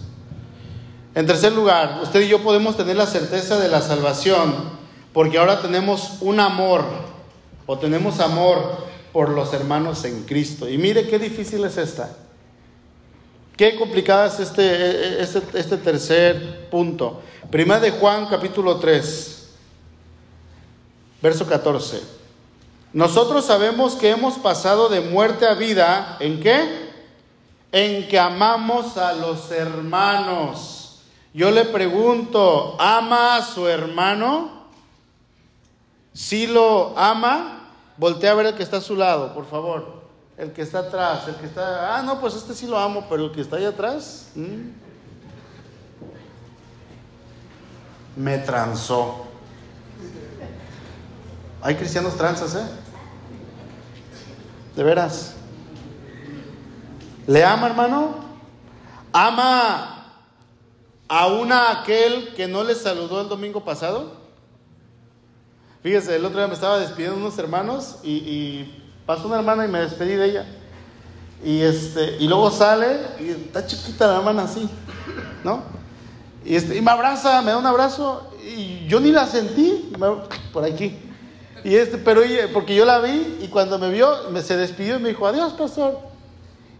En 1.13 1.26
tercer 1.26 1.54
lugar, 1.54 2.00
usted 2.04 2.22
y 2.22 2.28
yo 2.28 2.44
podemos 2.44 2.76
tener 2.76 2.98
la 2.98 3.06
certeza 3.06 3.58
de 3.58 3.70
la 3.70 3.82
salvación 3.82 4.54
porque 5.13 5.38
ahora 5.38 5.62
tenemos 5.62 6.18
un 6.20 6.41
amor 6.41 6.84
o 7.65 7.78
tenemos 7.78 8.20
amor 8.20 8.86
por 9.13 9.30
los 9.30 9.54
hermanos 9.54 10.04
en 10.04 10.24
Cristo. 10.24 10.70
Y 10.70 10.78
mire 10.78 11.08
qué 11.08 11.18
difícil 11.20 11.63
es 11.63 11.78
esta. 11.78 12.10
Qué 13.56 13.78
complicada 13.78 14.28
es 14.28 14.39
este, 14.39 15.22
este, 15.22 15.41
este 15.58 15.78
tercer 15.78 16.70
punto. 16.70 17.22
Primera 17.50 17.80
de 17.80 17.91
Juan 17.91 18.26
capítulo 18.26 18.78
3, 18.78 19.50
verso 21.22 21.48
14. 21.48 22.02
Nosotros 22.91 23.46
sabemos 23.46 23.96
que 23.96 24.10
hemos 24.10 24.34
pasado 24.36 24.89
de 24.89 25.00
muerte 25.00 25.48
a 25.48 25.54
vida, 25.54 26.18
¿en 26.20 26.41
qué? 26.41 26.89
En 27.72 28.10
que 28.10 28.20
amamos 28.20 28.98
a 28.98 29.13
los 29.13 29.50
hermanos. 29.52 31.00
Yo 31.34 31.50
le 31.50 31.63
pregunto, 31.63 32.76
¿ama 32.78 33.38
a 33.38 33.41
su 33.41 33.70
hermano? 33.70 34.65
Si 36.12 36.48
lo 36.48 36.98
ama, 36.98 37.72
voltea 37.96 38.32
a 38.32 38.36
ver 38.36 38.48
el 38.48 38.56
que 38.56 38.63
está 38.63 38.78
a 38.78 38.82
su 38.82 38.98
lado, 38.98 39.34
por 39.34 39.46
favor 39.46 39.94
el 40.38 40.52
que 40.52 40.62
está 40.62 40.80
atrás, 40.80 41.28
el 41.28 41.36
que 41.36 41.45
está, 41.45 41.98
ah, 41.98 42.02
no, 42.02 42.19
pues 42.19 42.36
este 42.36 42.54
sí 42.54 42.67
lo 42.67 42.78
amo, 42.78 43.06
pero 43.10 43.26
el 43.26 43.32
que 43.32 43.41
está 43.41 43.56
ahí 43.56 43.65
atrás, 43.65 44.32
me 48.15 48.38
transó. 48.39 49.26
Hay 51.62 51.76
cristianos 51.76 52.15
transas, 52.15 52.56
¿eh? 52.56 52.67
De 54.76 54.84
veras. 54.84 55.36
¿Le 57.28 57.43
ama, 57.43 57.67
hermano? 57.67 58.26
¿Ama 59.13 60.21
a 61.08 61.28
una 61.28 61.71
aquel 61.71 62.34
que 62.36 62.48
no 62.48 62.63
le 62.63 62.76
saludó 62.76 63.21
el 63.21 63.30
domingo 63.30 63.63
pasado? 63.63 64.26
Fíjese, 65.82 66.17
el 66.17 66.26
otro 66.26 66.39
día 66.39 66.48
me 66.48 66.56
estaba 66.56 66.78
despidiendo 66.78 67.17
unos 67.17 67.38
hermanos 67.38 68.00
y 68.04 68.85
Pasó 69.06 69.28
una 69.28 69.38
hermana 69.38 69.65
y 69.65 69.68
me 69.68 69.80
despedí 69.80 70.13
de 70.15 70.26
ella. 70.26 70.46
Y, 71.44 71.62
este, 71.62 72.18
y 72.20 72.28
luego 72.28 72.50
sale 72.50 72.98
y 73.20 73.30
está 73.30 73.65
chiquita 73.65 74.08
la 74.08 74.18
hermana 74.18 74.44
así, 74.44 74.68
¿no? 75.44 75.63
Y, 76.44 76.56
este, 76.56 76.76
y 76.76 76.82
me 76.82 76.91
abraza, 76.91 77.41
me 77.41 77.52
da 77.52 77.58
un 77.58 77.65
abrazo 77.65 78.32
y 78.44 78.88
yo 78.88 79.00
ni 79.00 79.12
la 79.12 79.28
sentí, 79.28 79.94
por 80.52 80.63
aquí. 80.63 80.98
Y 81.63 81.76
este, 81.76 81.98
pero 81.98 82.22
porque 82.54 82.76
yo 82.76 82.86
la 82.86 83.00
vi 83.00 83.39
y 83.41 83.48
cuando 83.48 83.78
me 83.78 83.89
vio, 83.89 84.30
me, 84.32 84.41
se 84.41 84.56
despidió 84.56 84.98
y 84.98 85.00
me 85.00 85.10
dijo, 85.10 85.28
adiós, 85.28 85.54
pastor. 85.54 86.00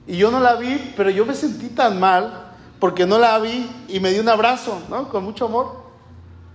Y 0.08 0.18
yo 0.18 0.32
no 0.32 0.40
la 0.40 0.56
vi, 0.56 0.94
pero 0.96 1.10
yo 1.10 1.26
me 1.26 1.34
sentí 1.34 1.70
tan 1.70 2.00
mal 2.00 2.54
porque 2.80 3.06
no 3.06 3.18
la 3.18 3.38
vi 3.40 3.70
y 3.88 4.00
me 4.00 4.12
dio 4.12 4.22
un 4.22 4.30
abrazo, 4.30 4.80
¿no? 4.90 5.10
Con 5.10 5.24
mucho 5.24 5.46
amor. 5.46 5.86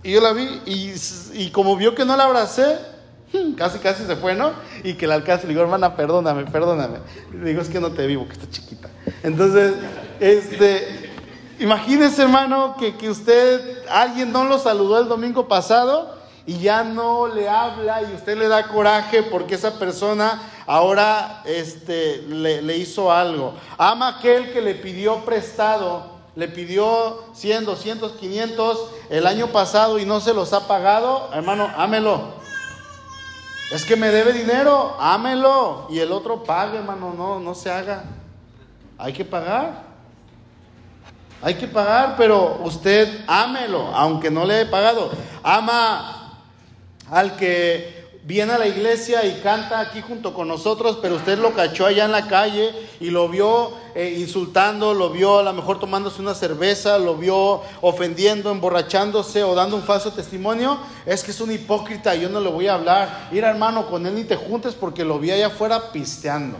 Y 0.03 0.13
yo 0.13 0.21
la 0.21 0.31
vi 0.33 0.61
y, 0.65 0.93
y 1.33 1.51
como 1.51 1.75
vio 1.75 1.93
que 1.93 2.05
no 2.05 2.15
la 2.15 2.23
abracé, 2.23 2.77
Casi, 3.57 3.79
casi 3.79 4.05
se 4.05 4.15
fue, 4.15 4.35
¿no? 4.35 4.51
Y 4.83 4.93
que 4.95 5.05
el 5.05 5.11
alcance 5.11 5.45
le 5.45 5.53
digo, 5.53 5.61
hermana, 5.61 5.95
perdóname, 5.95 6.45
perdóname. 6.45 6.99
Le 7.33 7.49
digo, 7.49 7.61
es 7.61 7.69
que 7.69 7.79
no 7.79 7.91
te 7.91 8.05
vivo, 8.07 8.27
que 8.27 8.33
está 8.33 8.49
chiquita. 8.49 8.89
Entonces, 9.23 9.73
este, 10.19 11.09
imagínese, 11.59 12.23
hermano, 12.23 12.75
que, 12.77 12.95
que 12.97 13.09
usted, 13.09 13.85
alguien 13.89 14.31
no 14.31 14.45
lo 14.45 14.59
saludó 14.59 14.99
el 14.99 15.07
domingo 15.07 15.47
pasado 15.47 16.15
y 16.45 16.59
ya 16.59 16.83
no 16.83 17.27
le 17.27 17.47
habla 17.47 18.01
y 18.01 18.13
usted 18.15 18.37
le 18.37 18.47
da 18.47 18.67
coraje 18.67 19.23
porque 19.23 19.55
esa 19.55 19.77
persona 19.77 20.41
ahora 20.65 21.41
este, 21.45 22.23
le, 22.27 22.61
le 22.61 22.77
hizo 22.77 23.11
algo. 23.11 23.53
Ama 23.77 24.17
aquel 24.17 24.51
que 24.51 24.61
le 24.61 24.75
pidió 24.75 25.23
prestado 25.23 26.11
le 26.35 26.47
pidió 26.47 27.25
100, 27.33 27.65
200, 27.65 28.13
500 28.13 28.79
el 29.09 29.27
año 29.27 29.47
pasado 29.47 29.99
y 29.99 30.05
no 30.05 30.21
se 30.21 30.33
los 30.33 30.53
ha 30.53 30.67
pagado, 30.67 31.29
hermano, 31.33 31.69
ámelo. 31.75 32.40
Es 33.71 33.85
que 33.85 33.95
me 33.95 34.11
debe 34.11 34.33
dinero, 34.33 34.97
ámelo. 34.99 35.87
Y 35.89 35.99
el 35.99 36.11
otro 36.11 36.43
pague, 36.43 36.77
hermano, 36.77 37.13
no, 37.17 37.39
no 37.39 37.55
se 37.55 37.71
haga. 37.71 38.03
Hay 38.97 39.13
que 39.13 39.23
pagar. 39.23 39.83
Hay 41.41 41.55
que 41.55 41.67
pagar, 41.67 42.15
pero 42.17 42.59
usted 42.63 43.23
ámelo, 43.27 43.87
aunque 43.95 44.29
no 44.29 44.45
le 44.45 44.61
he 44.61 44.65
pagado. 44.65 45.09
Ama 45.41 46.37
al 47.09 47.35
que 47.35 48.00
viene 48.23 48.53
a 48.53 48.59
la 48.59 48.67
iglesia 48.67 49.25
y 49.25 49.41
canta 49.41 49.79
aquí 49.79 50.01
junto 50.01 50.33
con 50.33 50.47
nosotros, 50.47 50.99
pero 51.01 51.15
usted 51.15 51.39
lo 51.39 51.53
cachó 51.53 51.87
allá 51.87 52.05
en 52.05 52.11
la 52.11 52.27
calle 52.27 52.71
y 52.99 53.09
lo 53.09 53.27
vio 53.27 53.71
eh, 53.95 54.15
insultando, 54.19 54.93
lo 54.93 55.09
vio 55.09 55.39
a 55.39 55.43
lo 55.43 55.53
mejor 55.53 55.79
tomándose 55.79 56.21
una 56.21 56.35
cerveza, 56.35 56.99
lo 56.99 57.15
vio 57.15 57.61
ofendiendo, 57.81 58.51
emborrachándose 58.51 59.43
o 59.43 59.55
dando 59.55 59.75
un 59.75 59.83
falso 59.83 60.13
testimonio, 60.13 60.77
es 61.05 61.23
que 61.23 61.31
es 61.31 61.41
un 61.41 61.51
hipócrita, 61.51 62.13
yo 62.15 62.29
no 62.29 62.39
le 62.39 62.51
voy 62.51 62.67
a 62.67 62.75
hablar. 62.75 63.29
Ir 63.31 63.43
hermano, 63.43 63.87
con 63.87 64.05
él 64.05 64.15
ni 64.15 64.23
te 64.23 64.35
juntes 64.35 64.75
porque 64.75 65.03
lo 65.03 65.17
vi 65.17 65.31
allá 65.31 65.47
afuera 65.47 65.91
pisteando. 65.91 66.57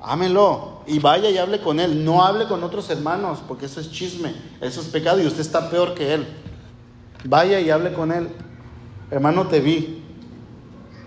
Ámelo 0.00 0.82
y 0.86 0.98
vaya 0.98 1.30
y 1.30 1.38
hable 1.38 1.60
con 1.60 1.78
él. 1.78 2.04
No 2.04 2.24
hable 2.24 2.46
con 2.46 2.62
otros 2.64 2.90
hermanos 2.90 3.40
porque 3.46 3.66
eso 3.66 3.80
es 3.80 3.90
chisme, 3.90 4.34
eso 4.60 4.80
es 4.80 4.88
pecado 4.88 5.20
y 5.20 5.26
usted 5.26 5.40
está 5.40 5.70
peor 5.70 5.94
que 5.94 6.14
él. 6.14 6.26
Vaya 7.24 7.60
y 7.60 7.70
hable 7.70 7.92
con 7.92 8.10
él. 8.10 8.28
Hermano, 9.12 9.46
te 9.46 9.60
vi. 9.60 10.02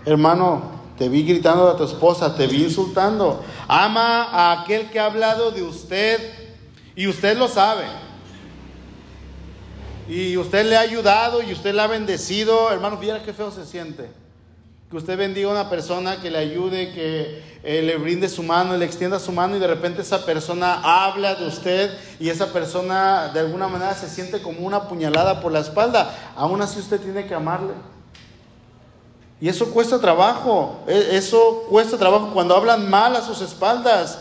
Hermano, 0.04 0.62
te 0.96 1.08
vi 1.08 1.24
gritando 1.24 1.68
a 1.68 1.76
tu 1.76 1.82
esposa, 1.82 2.36
te 2.36 2.46
vi 2.46 2.62
insultando. 2.62 3.42
Ama 3.66 4.22
a 4.22 4.62
aquel 4.62 4.88
que 4.90 5.00
ha 5.00 5.06
hablado 5.06 5.50
de 5.50 5.64
usted 5.64 6.20
y 6.94 7.08
usted 7.08 7.36
lo 7.36 7.48
sabe. 7.48 7.84
Y 10.08 10.36
usted 10.36 10.66
le 10.66 10.76
ha 10.76 10.82
ayudado 10.82 11.42
y 11.42 11.50
usted 11.50 11.74
le 11.74 11.82
ha 11.82 11.88
bendecido. 11.88 12.70
Hermano, 12.70 12.96
fíjate 12.96 13.24
qué 13.24 13.32
feo 13.32 13.50
se 13.50 13.66
siente. 13.66 14.08
Que 14.88 14.96
usted 14.96 15.18
bendiga 15.18 15.48
a 15.48 15.62
una 15.62 15.68
persona, 15.68 16.22
que 16.22 16.30
le 16.30 16.38
ayude, 16.38 16.92
que 16.92 17.42
eh, 17.64 17.82
le 17.82 17.96
brinde 17.96 18.28
su 18.28 18.44
mano, 18.44 18.76
le 18.76 18.84
extienda 18.84 19.18
su 19.18 19.32
mano 19.32 19.56
y 19.56 19.58
de 19.58 19.66
repente 19.66 20.02
esa 20.02 20.24
persona 20.24 20.80
habla 21.08 21.34
de 21.34 21.48
usted 21.48 21.90
y 22.20 22.28
esa 22.28 22.52
persona 22.52 23.32
de 23.34 23.40
alguna 23.40 23.66
manera 23.66 23.94
se 23.94 24.08
siente 24.08 24.40
como 24.40 24.60
una 24.60 24.86
puñalada 24.86 25.40
por 25.40 25.50
la 25.50 25.58
espalda. 25.58 26.14
Aún 26.36 26.62
así 26.62 26.78
usted 26.78 27.00
tiene 27.00 27.26
que 27.26 27.34
amarle. 27.34 27.72
Y 29.40 29.48
eso 29.48 29.70
cuesta 29.70 30.00
trabajo, 30.00 30.76
e, 30.86 31.16
eso 31.16 31.64
cuesta 31.68 31.98
trabajo 31.98 32.30
cuando 32.32 32.56
hablan 32.56 32.88
mal 32.88 33.14
a 33.16 33.22
sus 33.22 33.40
espaldas. 33.40 34.20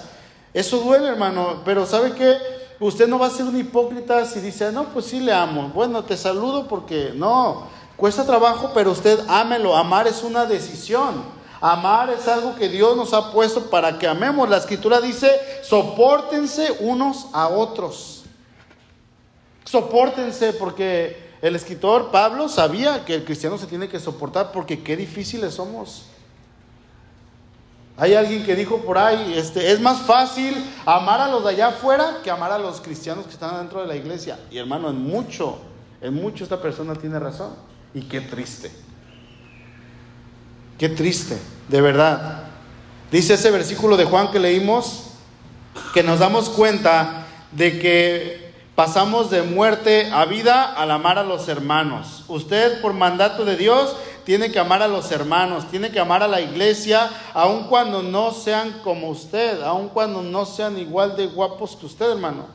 Eso 0.53 0.77
duele, 0.79 1.07
hermano, 1.07 1.61
pero 1.63 1.85
¿sabe 1.85 2.13
qué? 2.13 2.37
Usted 2.79 3.07
no 3.07 3.19
va 3.19 3.27
a 3.27 3.29
ser 3.31 3.45
un 3.45 3.57
hipócrita 3.57 4.25
si 4.25 4.41
dice, 4.41 4.71
no, 4.71 4.85
pues 4.85 5.05
sí 5.05 5.19
le 5.19 5.31
amo. 5.31 5.71
Bueno, 5.73 6.03
te 6.03 6.17
saludo 6.17 6.67
porque 6.67 7.13
no, 7.15 7.67
cuesta 7.95 8.25
trabajo, 8.25 8.71
pero 8.73 8.91
usted 8.91 9.19
ámelo. 9.27 9.75
Amar 9.75 10.07
es 10.07 10.23
una 10.23 10.45
decisión. 10.45 11.23
Amar 11.61 12.09
es 12.09 12.27
algo 12.27 12.55
que 12.55 12.67
Dios 12.67 12.97
nos 12.97 13.13
ha 13.13 13.31
puesto 13.31 13.69
para 13.69 13.97
que 13.97 14.07
amemos. 14.07 14.49
La 14.49 14.57
escritura 14.57 14.99
dice, 14.99 15.31
soportense 15.63 16.75
unos 16.81 17.27
a 17.31 17.47
otros. 17.47 18.23
Soportense 19.63 20.53
porque 20.53 21.24
el 21.47 21.55
escritor 21.55 22.09
Pablo 22.09 22.49
sabía 22.49 23.05
que 23.05 23.13
el 23.13 23.23
cristiano 23.23 23.55
se 23.59 23.67
tiene 23.67 23.87
que 23.87 23.99
soportar 23.99 24.51
porque 24.51 24.81
qué 24.81 24.97
difíciles 24.97 25.53
somos. 25.53 26.07
Hay 27.97 28.15
alguien 28.15 28.43
que 28.43 28.55
dijo 28.55 28.79
por 28.79 28.97
ahí, 28.97 29.35
este, 29.37 29.71
es 29.71 29.79
más 29.79 30.01
fácil 30.01 30.55
amar 30.87 31.21
a 31.21 31.27
los 31.27 31.43
de 31.43 31.51
allá 31.51 31.67
afuera 31.67 32.17
que 32.23 32.31
amar 32.31 32.51
a 32.51 32.57
los 32.57 32.81
cristianos 32.81 33.25
que 33.25 33.33
están 33.33 33.59
dentro 33.59 33.79
de 33.79 33.87
la 33.87 33.95
iglesia. 33.95 34.39
Y 34.49 34.57
hermano, 34.57 34.89
en 34.89 34.99
mucho, 34.99 35.59
en 36.01 36.15
mucho 36.15 36.43
esta 36.43 36.59
persona 36.59 36.95
tiene 36.95 37.19
razón. 37.19 37.53
Y 37.93 38.01
qué 38.01 38.21
triste. 38.21 38.71
Qué 40.79 40.89
triste, 40.89 41.37
de 41.69 41.79
verdad. 41.79 42.45
Dice 43.11 43.35
ese 43.35 43.51
versículo 43.51 43.97
de 43.97 44.05
Juan 44.05 44.31
que 44.31 44.39
leímos, 44.39 45.11
que 45.93 46.01
nos 46.01 46.17
damos 46.17 46.49
cuenta 46.49 47.27
de 47.51 47.77
que 47.77 48.44
Pasamos 48.75 49.29
de 49.29 49.41
muerte 49.41 50.11
a 50.11 50.25
vida 50.25 50.73
al 50.73 50.91
amar 50.91 51.17
a 51.17 51.23
los 51.23 51.47
hermanos. 51.47 52.25
Usted 52.27 52.81
por 52.81 52.91
mandato 52.91 53.45
de 53.45 53.55
Dios 53.55 53.95
tiene 54.25 54.51
que 54.51 54.59
amar 54.59 54.81
a 54.81 54.89
los 54.89 55.11
hermanos, 55.13 55.69
tiene 55.71 55.91
que 55.91 55.99
amar 55.99 56.23
a 56.23 56.27
la 56.27 56.41
iglesia, 56.41 57.09
aun 57.33 57.67
cuando 57.67 58.03
no 58.03 58.33
sean 58.33 58.81
como 58.83 59.09
usted, 59.09 59.61
aun 59.61 59.87
cuando 59.87 60.21
no 60.21 60.45
sean 60.45 60.77
igual 60.77 61.15
de 61.15 61.27
guapos 61.27 61.77
que 61.77 61.85
usted, 61.85 62.11
hermano. 62.11 62.47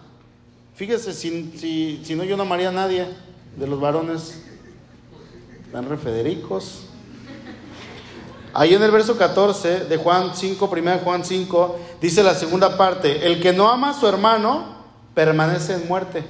Fíjese, 0.75 1.15
si, 1.15 2.03
no 2.15 2.25
yo 2.25 2.37
no 2.37 2.43
amaría 2.43 2.69
a 2.69 2.73
nadie 2.73 3.07
de 3.57 3.67
los 3.67 3.81
varones 3.81 4.43
tan 5.73 5.89
refedericos. 5.89 6.87
Ahí 8.53 8.75
en 8.75 8.83
el 8.83 8.91
verso 8.91 9.17
14 9.17 9.85
de 9.85 9.97
Juan 9.97 10.33
5, 10.35 10.69
primera 10.69 10.99
Juan 10.99 11.25
5, 11.25 11.79
dice 12.01 12.23
la 12.23 12.35
segunda 12.35 12.77
parte, 12.77 13.27
el 13.27 13.41
que 13.41 13.53
no 13.55 13.71
ama 13.71 13.91
a 13.91 13.95
su 13.95 14.07
hermano, 14.07 14.80
permanece 15.21 15.75
en 15.75 15.87
muerte. 15.87 16.25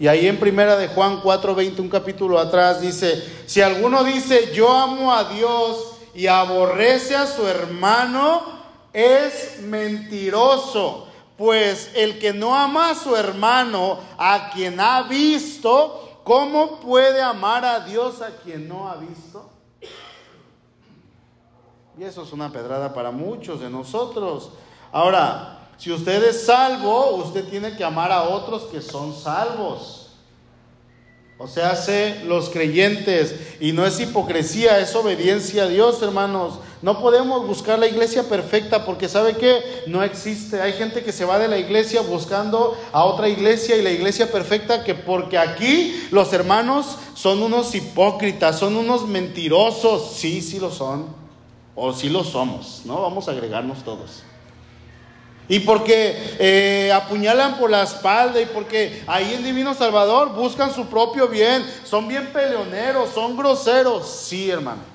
Y 0.00 0.08
ahí 0.08 0.26
en 0.26 0.40
primera 0.40 0.76
de 0.76 0.88
Juan 0.88 1.22
4:20, 1.22 1.78
un 1.78 1.88
capítulo 1.88 2.40
atrás, 2.40 2.80
dice, 2.80 3.22
si 3.46 3.60
alguno 3.60 4.02
dice, 4.02 4.52
yo 4.52 4.68
amo 4.72 5.14
a 5.14 5.22
Dios 5.22 5.92
y 6.12 6.26
aborrece 6.26 7.14
a 7.14 7.28
su 7.28 7.46
hermano, 7.46 8.42
es 8.92 9.60
mentiroso. 9.60 11.06
Pues 11.38 11.92
el 11.94 12.18
que 12.18 12.32
no 12.32 12.56
ama 12.56 12.90
a 12.90 12.94
su 12.96 13.14
hermano, 13.14 14.00
a 14.18 14.50
quien 14.52 14.80
ha 14.80 15.02
visto, 15.02 16.18
¿cómo 16.24 16.80
puede 16.80 17.22
amar 17.22 17.64
a 17.64 17.80
Dios 17.80 18.22
a 18.22 18.30
quien 18.42 18.66
no 18.68 18.88
ha 18.88 18.96
visto? 18.96 19.48
Y 21.96 22.02
eso 22.02 22.24
es 22.24 22.32
una 22.32 22.50
pedrada 22.50 22.92
para 22.92 23.12
muchos 23.12 23.60
de 23.60 23.70
nosotros. 23.70 24.50
Ahora, 24.90 25.63
si 25.78 25.92
usted 25.92 26.22
es 26.24 26.46
salvo, 26.46 27.16
usted 27.16 27.44
tiene 27.44 27.76
que 27.76 27.84
amar 27.84 28.12
a 28.12 28.22
otros 28.24 28.64
que 28.64 28.80
son 28.80 29.14
salvos. 29.14 30.04
O 31.36 31.48
sea, 31.48 31.70
hace 31.70 32.22
los 32.26 32.48
creyentes. 32.48 33.34
Y 33.60 33.72
no 33.72 33.84
es 33.84 33.98
hipocresía, 33.98 34.78
es 34.78 34.94
obediencia 34.94 35.64
a 35.64 35.68
Dios, 35.68 36.00
hermanos. 36.00 36.54
No 36.80 37.00
podemos 37.00 37.46
buscar 37.46 37.78
la 37.78 37.88
iglesia 37.88 38.28
perfecta 38.28 38.84
porque 38.84 39.08
sabe 39.08 39.36
que 39.36 39.60
no 39.86 40.02
existe. 40.02 40.60
Hay 40.60 40.74
gente 40.74 41.02
que 41.02 41.12
se 41.12 41.24
va 41.24 41.38
de 41.38 41.48
la 41.48 41.58
iglesia 41.58 42.02
buscando 42.02 42.76
a 42.92 43.04
otra 43.04 43.28
iglesia 43.28 43.76
y 43.76 43.82
la 43.82 43.90
iglesia 43.90 44.30
perfecta 44.30 44.84
que 44.84 44.94
porque 44.94 45.36
aquí 45.36 46.06
los 46.12 46.32
hermanos 46.32 46.98
son 47.14 47.42
unos 47.42 47.74
hipócritas, 47.74 48.58
son 48.58 48.76
unos 48.76 49.08
mentirosos. 49.08 50.12
Sí, 50.12 50.40
sí 50.40 50.60
lo 50.60 50.70
son. 50.70 51.06
O 51.74 51.92
sí 51.92 52.08
lo 52.08 52.22
somos, 52.22 52.82
¿no? 52.84 53.02
Vamos 53.02 53.26
a 53.26 53.32
agregarnos 53.32 53.82
todos. 53.82 54.22
Y 55.48 55.60
porque 55.60 56.36
eh, 56.38 56.90
apuñalan 56.92 57.58
por 57.58 57.70
la 57.70 57.82
espalda 57.82 58.40
y 58.40 58.46
porque 58.46 59.02
ahí 59.06 59.34
en 59.34 59.44
Divino 59.44 59.74
Salvador 59.74 60.30
buscan 60.30 60.72
su 60.72 60.86
propio 60.86 61.28
bien, 61.28 61.64
son 61.84 62.08
bien 62.08 62.32
peleoneros, 62.32 63.10
son 63.10 63.36
groseros. 63.36 64.08
Sí, 64.08 64.50
hermano. 64.50 64.94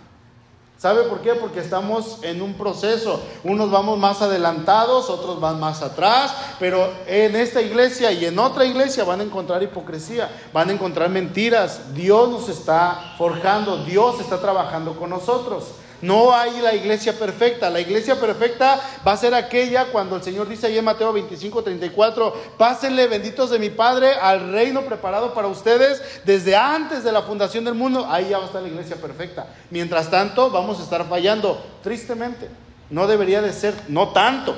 ¿Sabe 0.80 1.04
por 1.04 1.20
qué? 1.20 1.34
Porque 1.34 1.60
estamos 1.60 2.20
en 2.24 2.42
un 2.42 2.54
proceso. 2.54 3.22
Unos 3.44 3.70
vamos 3.70 4.00
más 4.00 4.22
adelantados, 4.22 5.10
otros 5.10 5.42
van 5.42 5.60
más 5.60 5.82
atrás, 5.82 6.34
pero 6.58 6.90
en 7.06 7.36
esta 7.36 7.62
iglesia 7.62 8.14
y 8.14 8.24
en 8.24 8.40
otra 8.40 8.64
iglesia 8.64 9.04
van 9.04 9.20
a 9.20 9.24
encontrar 9.24 9.62
hipocresía, 9.62 10.30
van 10.54 10.70
a 10.70 10.72
encontrar 10.72 11.10
mentiras. 11.10 11.94
Dios 11.94 12.30
nos 12.30 12.48
está 12.48 13.14
forjando, 13.18 13.84
Dios 13.84 14.22
está 14.22 14.40
trabajando 14.40 14.98
con 14.98 15.10
nosotros. 15.10 15.66
No 16.02 16.34
hay 16.34 16.62
la 16.62 16.74
iglesia 16.74 17.14
perfecta. 17.18 17.70
La 17.70 17.80
iglesia 17.80 18.20
perfecta 18.20 18.80
va 19.06 19.12
a 19.12 19.18
ser 19.18 19.34
aquella 19.34 19.86
cuando 19.92 20.16
el 20.16 20.24
Señor 20.24 20.48
dice 20.48 20.68
ahí 20.68 20.78
en 20.78 20.86
Mateo 20.86 21.12
25, 21.12 21.64
34, 21.64 22.34
pásenle 22.58 23.08
benditos 23.08 23.50
de 23.50 23.60
mi 23.60 23.70
Padre 23.70 24.14
al 24.14 24.52
reino 24.52 24.84
preparado 24.84 25.34
para 25.34 25.48
ustedes 25.48 26.02
desde 26.26 26.56
antes 26.56 27.04
de 27.04 27.12
la 27.12 27.24
fundación 27.24 27.66
del 27.66 27.74
mundo. 27.74 28.06
Ahí 28.10 28.30
ya 28.30 28.38
va 28.38 28.46
a 28.46 28.48
estar 28.48 28.62
la 28.62 28.70
iglesia 28.70 28.96
perfecta. 28.96 29.48
Mientras 29.70 30.10
tanto, 30.10 30.50
vamos 30.50 30.80
a 30.80 30.84
estar 30.84 31.08
fallando, 31.08 31.62
tristemente. 31.84 32.50
No 32.90 33.06
debería 33.06 33.42
de 33.42 33.54
ser, 33.54 33.74
no 33.88 34.10
tanto. 34.10 34.56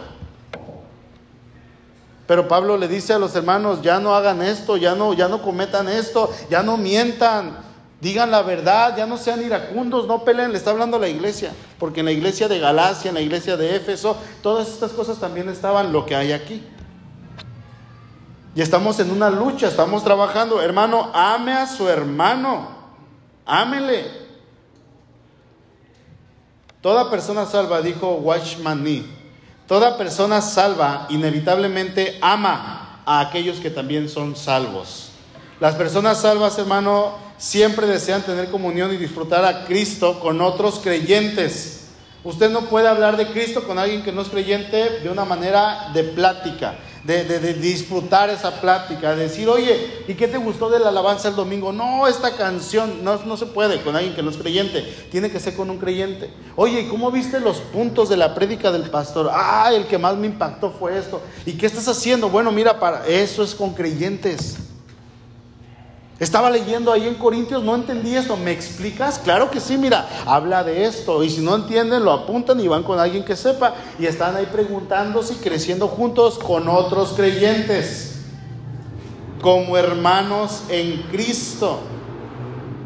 Pero 2.27 2.47
Pablo 2.47 2.77
le 2.77 2.87
dice 2.87 3.13
a 3.13 3.19
los 3.19 3.35
hermanos, 3.35 3.81
ya 3.81 3.99
no 3.99 4.15
hagan 4.15 4.41
esto, 4.41 4.77
ya 4.77 4.95
no, 4.95 5.13
ya 5.13 5.27
no 5.27 5.41
cometan 5.41 5.89
esto, 5.89 6.31
ya 6.49 6.63
no 6.63 6.77
mientan. 6.77 7.70
Digan 8.01 8.31
la 8.31 8.41
verdad, 8.41 8.97
ya 8.97 9.05
no 9.05 9.15
sean 9.15 9.43
iracundos, 9.43 10.07
no 10.07 10.23
peleen, 10.23 10.51
le 10.51 10.57
está 10.57 10.71
hablando 10.71 10.97
la 10.97 11.07
iglesia, 11.07 11.53
porque 11.77 11.99
en 11.99 12.07
la 12.07 12.11
iglesia 12.11 12.47
de 12.47 12.57
Galacia, 12.57 13.09
en 13.09 13.15
la 13.15 13.21
iglesia 13.21 13.55
de 13.57 13.75
Éfeso, 13.75 14.17
todas 14.41 14.69
estas 14.69 14.91
cosas 14.91 15.19
también 15.19 15.47
estaban 15.49 15.93
lo 15.93 16.07
que 16.07 16.15
hay 16.15 16.31
aquí. 16.31 16.63
Y 18.55 18.61
estamos 18.61 18.99
en 18.99 19.11
una 19.11 19.29
lucha, 19.29 19.67
estamos 19.67 20.03
trabajando. 20.03 20.61
Hermano, 20.61 21.11
ame 21.13 21.53
a 21.53 21.67
su 21.67 21.87
hermano, 21.87 22.69
ámele. 23.45 24.05
Toda 26.81 27.11
persona 27.11 27.45
salva, 27.45 27.83
dijo 27.83 28.15
Watchman 28.15 28.83
Nee, 28.83 29.05
toda 29.67 29.95
persona 29.97 30.41
salva 30.41 31.05
inevitablemente 31.09 32.17
ama 32.19 33.03
a 33.05 33.19
aquellos 33.19 33.59
que 33.59 33.69
también 33.69 34.09
son 34.09 34.35
salvos. 34.35 35.11
Las 35.59 35.75
personas 35.75 36.19
salvas, 36.19 36.57
hermano, 36.57 37.30
siempre 37.41 37.87
desean 37.87 38.21
tener 38.21 38.51
comunión 38.51 38.93
y 38.93 38.97
disfrutar 38.97 39.43
a 39.43 39.65
Cristo 39.65 40.19
con 40.19 40.39
otros 40.41 40.79
creyentes. 40.79 41.87
Usted 42.23 42.51
no 42.51 42.69
puede 42.69 42.87
hablar 42.87 43.17
de 43.17 43.31
Cristo 43.31 43.63
con 43.63 43.79
alguien 43.79 44.03
que 44.03 44.11
no 44.11 44.21
es 44.21 44.29
creyente 44.29 44.99
de 44.99 45.09
una 45.09 45.25
manera 45.25 45.89
de 45.91 46.03
plática. 46.03 46.75
de, 47.03 47.23
de, 47.23 47.55
disfrutar 47.55 48.29
esa 48.29 48.61
plática, 48.61 49.15
de 49.15 49.23
decir, 49.23 49.49
oye, 49.49 50.03
¿y 50.07 50.13
qué 50.13 50.27
te 50.27 50.37
gustó 50.37 50.69
de 50.69 50.77
la 50.77 50.89
alabanza 50.89 51.29
el 51.29 51.35
domingo? 51.35 51.73
No, 51.73 52.07
esta 52.07 52.35
canción 52.35 53.03
no, 53.03 53.17
no 53.25 53.37
se 53.37 53.47
puede 53.47 53.81
con 53.81 53.95
alguien 53.95 54.13
que 54.13 54.21
no 54.21 54.29
es 54.29 54.37
creyente, 54.37 54.83
tiene 55.09 55.31
que 55.31 55.39
ser 55.39 55.55
con 55.55 55.71
un 55.71 55.79
creyente. 55.79 56.29
Oye, 56.55 56.81
¿y 56.81 56.89
cómo 56.89 57.09
viste 57.09 57.39
los 57.39 57.57
puntos 57.57 58.07
de 58.07 58.17
la 58.17 58.35
prédica 58.35 58.71
del 58.71 58.91
pastor? 58.91 59.31
Ah, 59.33 59.71
el 59.73 59.87
que 59.87 59.97
más 59.97 60.15
me 60.15 60.27
impactó 60.27 60.69
fue 60.69 60.95
esto. 60.95 61.19
¿Y 61.43 61.53
qué 61.53 61.65
estás 61.65 61.87
haciendo? 61.87 62.29
Bueno, 62.29 62.51
mira, 62.51 62.79
para 62.79 63.07
eso 63.07 63.41
es 63.41 63.55
con 63.55 63.73
creyentes. 63.73 64.57
Estaba 66.21 66.51
leyendo 66.51 66.93
ahí 66.93 67.07
en 67.07 67.15
Corintios, 67.15 67.63
no 67.63 67.73
entendí 67.73 68.15
esto, 68.15 68.37
¿me 68.37 68.51
explicas? 68.51 69.17
Claro 69.17 69.49
que 69.49 69.59
sí, 69.59 69.75
mira, 69.75 70.07
habla 70.27 70.63
de 70.63 70.85
esto. 70.85 71.23
Y 71.23 71.31
si 71.31 71.41
no 71.41 71.55
entienden, 71.55 72.05
lo 72.05 72.11
apuntan 72.11 72.59
y 72.59 72.67
van 72.67 72.83
con 72.83 72.99
alguien 72.99 73.25
que 73.25 73.35
sepa. 73.35 73.73
Y 73.97 74.05
están 74.05 74.35
ahí 74.35 74.45
preguntándose 74.45 75.33
y 75.33 75.37
creciendo 75.37 75.87
juntos 75.87 76.37
con 76.37 76.69
otros 76.69 77.13
creyentes, 77.13 78.19
como 79.41 79.75
hermanos 79.75 80.61
en 80.69 81.01
Cristo. 81.11 81.79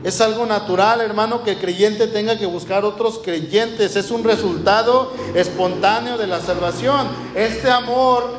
Es 0.05 0.21
algo 0.21 0.45
natural, 0.45 1.01
hermano, 1.01 1.43
que 1.43 1.51
el 1.51 1.59
creyente 1.59 2.07
tenga 2.07 2.37
que 2.37 2.45
buscar 2.45 2.85
otros 2.85 3.19
creyentes. 3.21 3.97
Es 3.97 4.11
un 4.11 4.23
resultado 4.23 5.11
espontáneo 5.33 6.17
de 6.17 6.27
la 6.27 6.39
salvación. 6.39 7.09
Este 7.35 7.69
amor 7.69 8.31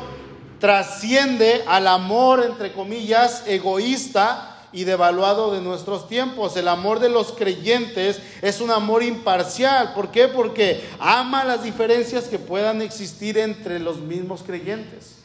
trasciende 0.59 1.63
al 1.67 1.85
amor, 1.85 2.43
entre 2.43 2.73
comillas, 2.73 3.43
egoísta 3.45 4.55
y 4.77 4.83
devaluado 4.83 5.51
de 5.51 5.59
nuestros 5.59 6.07
tiempos. 6.07 6.55
El 6.55 6.67
amor 6.67 6.99
de 6.99 7.09
los 7.09 7.31
creyentes 7.31 8.21
es 8.43 8.61
un 8.61 8.69
amor 8.69 9.01
imparcial. 9.01 9.93
¿Por 9.95 10.11
qué? 10.11 10.27
Porque 10.27 10.87
ama 10.99 11.43
las 11.43 11.63
diferencias 11.63 12.25
que 12.25 12.37
puedan 12.37 12.83
existir 12.83 13.39
entre 13.39 13.79
los 13.79 13.97
mismos 13.97 14.43
creyentes. 14.43 15.15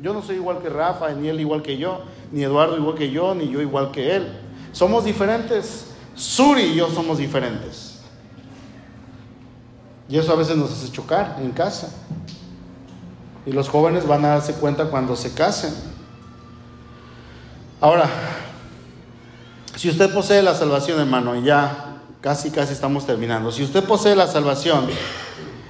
Yo 0.00 0.14
no 0.14 0.22
soy 0.22 0.36
igual 0.36 0.62
que 0.62 0.70
Rafa, 0.70 1.10
ni 1.10 1.28
él 1.28 1.38
igual 1.38 1.60
que 1.60 1.76
yo, 1.76 2.00
ni 2.32 2.42
Eduardo 2.42 2.78
igual 2.78 2.94
que 2.94 3.10
yo, 3.10 3.34
ni 3.34 3.50
yo 3.50 3.60
igual 3.60 3.90
que 3.90 4.16
él. 4.16 4.26
Somos 4.72 5.04
diferentes. 5.04 5.88
Suri 6.14 6.62
y 6.62 6.76
yo 6.76 6.88
somos 6.88 7.18
diferentes. 7.18 8.00
Y 10.08 10.16
eso 10.16 10.32
a 10.32 10.36
veces 10.36 10.56
nos 10.56 10.72
hace 10.72 10.90
chocar 10.90 11.36
en 11.42 11.50
casa. 11.50 11.90
Y 13.44 13.52
los 13.52 13.68
jóvenes 13.68 14.06
van 14.06 14.24
a 14.24 14.28
darse 14.28 14.54
cuenta 14.54 14.86
cuando 14.86 15.14
se 15.14 15.34
casen. 15.34 15.74
Ahora, 17.82 18.08
si 19.78 19.88
usted 19.88 20.12
posee 20.12 20.42
la 20.42 20.56
salvación, 20.56 20.98
hermano, 20.98 21.36
y 21.36 21.44
ya 21.44 21.98
casi, 22.20 22.50
casi 22.50 22.72
estamos 22.72 23.06
terminando. 23.06 23.52
Si 23.52 23.62
usted 23.62 23.84
posee 23.84 24.16
la 24.16 24.26
salvación, 24.26 24.88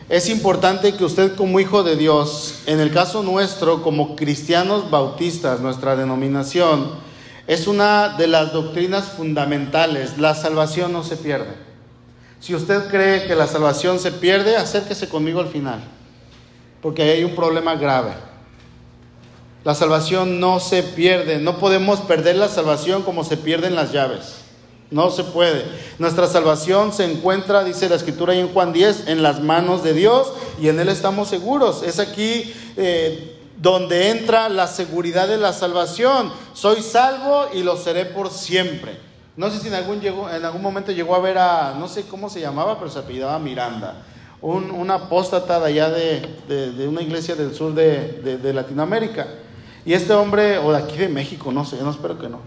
es 0.08 0.30
importante 0.30 0.94
que 0.94 1.04
usted 1.04 1.36
como 1.36 1.60
hijo 1.60 1.82
de 1.82 1.94
Dios, 1.94 2.60
en 2.64 2.80
el 2.80 2.90
caso 2.90 3.22
nuestro, 3.22 3.82
como 3.82 4.16
cristianos 4.16 4.90
bautistas, 4.90 5.60
nuestra 5.60 5.94
denominación, 5.94 6.92
es 7.46 7.66
una 7.66 8.16
de 8.16 8.28
las 8.28 8.54
doctrinas 8.54 9.04
fundamentales. 9.10 10.16
La 10.16 10.34
salvación 10.34 10.90
no 10.90 11.04
se 11.04 11.18
pierde. 11.18 11.52
Si 12.40 12.54
usted 12.54 12.88
cree 12.88 13.26
que 13.26 13.34
la 13.34 13.46
salvación 13.46 13.98
se 13.98 14.10
pierde, 14.10 14.56
acérquese 14.56 15.10
conmigo 15.10 15.40
al 15.40 15.48
final, 15.48 15.80
porque 16.80 17.02
ahí 17.02 17.10
hay 17.10 17.24
un 17.24 17.34
problema 17.34 17.74
grave. 17.74 18.12
La 19.68 19.74
salvación 19.74 20.40
no 20.40 20.60
se 20.60 20.82
pierde. 20.82 21.40
No 21.40 21.58
podemos 21.58 22.00
perder 22.00 22.36
la 22.36 22.48
salvación 22.48 23.02
como 23.02 23.22
se 23.22 23.36
pierden 23.36 23.74
las 23.74 23.92
llaves. 23.92 24.36
No 24.90 25.10
se 25.10 25.24
puede. 25.24 25.62
Nuestra 25.98 26.26
salvación 26.26 26.94
se 26.94 27.04
encuentra, 27.04 27.64
dice 27.64 27.86
la 27.90 27.96
escritura 27.96 28.32
ahí 28.32 28.38
en 28.38 28.48
Juan 28.48 28.72
10, 28.72 29.08
en 29.08 29.22
las 29.22 29.42
manos 29.42 29.84
de 29.84 29.92
Dios 29.92 30.32
y 30.58 30.68
en 30.68 30.80
Él 30.80 30.88
estamos 30.88 31.28
seguros. 31.28 31.82
Es 31.82 31.98
aquí 31.98 32.50
eh, 32.78 33.38
donde 33.58 34.08
entra 34.08 34.48
la 34.48 34.68
seguridad 34.68 35.28
de 35.28 35.36
la 35.36 35.52
salvación. 35.52 36.32
Soy 36.54 36.80
salvo 36.80 37.48
y 37.52 37.62
lo 37.62 37.76
seré 37.76 38.06
por 38.06 38.30
siempre. 38.30 38.98
No 39.36 39.50
sé 39.50 39.60
si 39.60 39.68
en 39.68 39.74
algún, 39.74 40.00
en 40.02 40.44
algún 40.46 40.62
momento 40.62 40.92
llegó 40.92 41.14
a 41.14 41.20
ver 41.20 41.36
a, 41.36 41.74
no 41.78 41.88
sé 41.88 42.04
cómo 42.04 42.30
se 42.30 42.40
llamaba, 42.40 42.78
pero 42.78 42.90
se 42.90 43.00
apellidaba 43.00 43.38
Miranda. 43.38 44.02
Un, 44.40 44.70
una 44.70 44.94
apóstata 44.94 45.60
de 45.60 45.66
allá 45.66 45.90
de, 45.90 46.26
de, 46.48 46.88
una 46.88 47.02
iglesia 47.02 47.34
del 47.34 47.54
sur 47.54 47.74
de, 47.74 48.38
de 48.38 48.52
Latinoamérica. 48.54 49.26
Y 49.88 49.94
este 49.94 50.12
hombre, 50.12 50.58
o 50.58 50.70
de 50.70 50.76
aquí 50.76 50.98
de 50.98 51.08
México, 51.08 51.50
no 51.50 51.64
sé, 51.64 51.76
no 51.80 51.90
espero 51.90 52.18
que 52.18 52.28
no. 52.28 52.40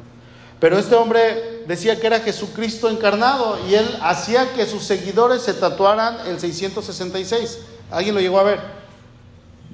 Pero 0.59 0.77
este 0.77 0.93
hombre 0.93 1.63
decía 1.65 1.99
que 1.99 2.05
era 2.05 2.19
Jesucristo 2.19 2.87
encarnado 2.87 3.57
y 3.67 3.73
él 3.73 3.97
hacía 4.03 4.53
que 4.53 4.67
sus 4.67 4.83
seguidores 4.83 5.41
se 5.41 5.55
tatuaran 5.55 6.19
el 6.27 6.39
666. 6.39 7.57
¿Alguien 7.89 8.13
lo 8.13 8.21
llegó 8.21 8.37
a 8.37 8.43
ver? 8.43 8.59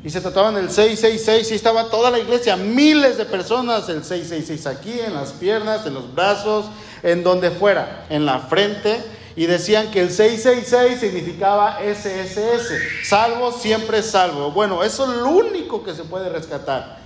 Y 0.01 0.09
se 0.09 0.21
tatuaban 0.21 0.55
el 0.55 0.69
666 0.69 1.51
y 1.51 1.55
estaba 1.55 1.89
toda 1.89 2.09
la 2.09 2.19
iglesia, 2.19 2.55
miles 2.55 3.17
de 3.17 3.25
personas, 3.25 3.89
el 3.89 4.05
666 4.05 4.65
aquí, 4.65 5.01
en 5.01 5.13
las 5.13 5.33
piernas, 5.33 5.85
en 5.85 5.93
los 5.93 6.15
brazos, 6.15 6.67
en 7.03 7.21
donde 7.21 7.51
fuera, 7.51 8.05
en 8.09 8.25
la 8.25 8.39
frente. 8.39 9.03
Y 9.35 9.45
decían 9.45 9.91
que 9.91 9.99
el 9.99 10.11
666 10.11 11.01
significaba 11.01 11.79
SSS, 11.81 12.71
salvo 13.03 13.51
siempre 13.51 14.01
salvo. 14.03 14.51
Bueno, 14.51 14.85
eso 14.85 15.11
es 15.11 15.19
lo 15.19 15.31
único 15.31 15.83
que 15.83 15.93
se 15.93 16.05
puede 16.05 16.29
rescatar. 16.29 16.96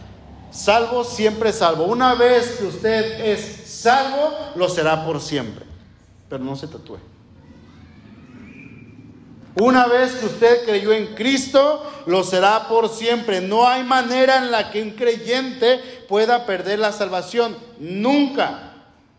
Salvo, 0.52 1.04
siempre 1.04 1.54
salvo. 1.54 1.86
Una 1.86 2.14
vez 2.14 2.58
que 2.58 2.66
usted 2.66 3.26
es 3.26 3.70
salvo, 3.70 4.38
lo 4.56 4.70
será 4.70 5.06
por 5.06 5.22
siempre. 5.22 5.66
Pero 6.30 6.44
no 6.44 6.56
se 6.56 6.68
tatúe. 6.68 7.00
Una 9.56 9.86
vez 9.86 10.14
que 10.14 10.26
usted 10.26 10.66
creyó 10.66 10.94
en 10.94 11.14
Cristo, 11.14 11.86
lo 12.06 12.24
será 12.24 12.68
por 12.68 12.90
siempre. 12.90 13.42
No 13.42 13.68
hay 13.68 13.84
manera 13.84 14.38
en 14.38 14.52
la 14.52 14.72
que 14.72 14.82
un 14.82 14.92
creyente 14.92 16.06
pueda 16.08 16.46
perder 16.46 16.80
la 16.80 16.92
salvación. 16.92 17.58
Nunca. 17.80 18.68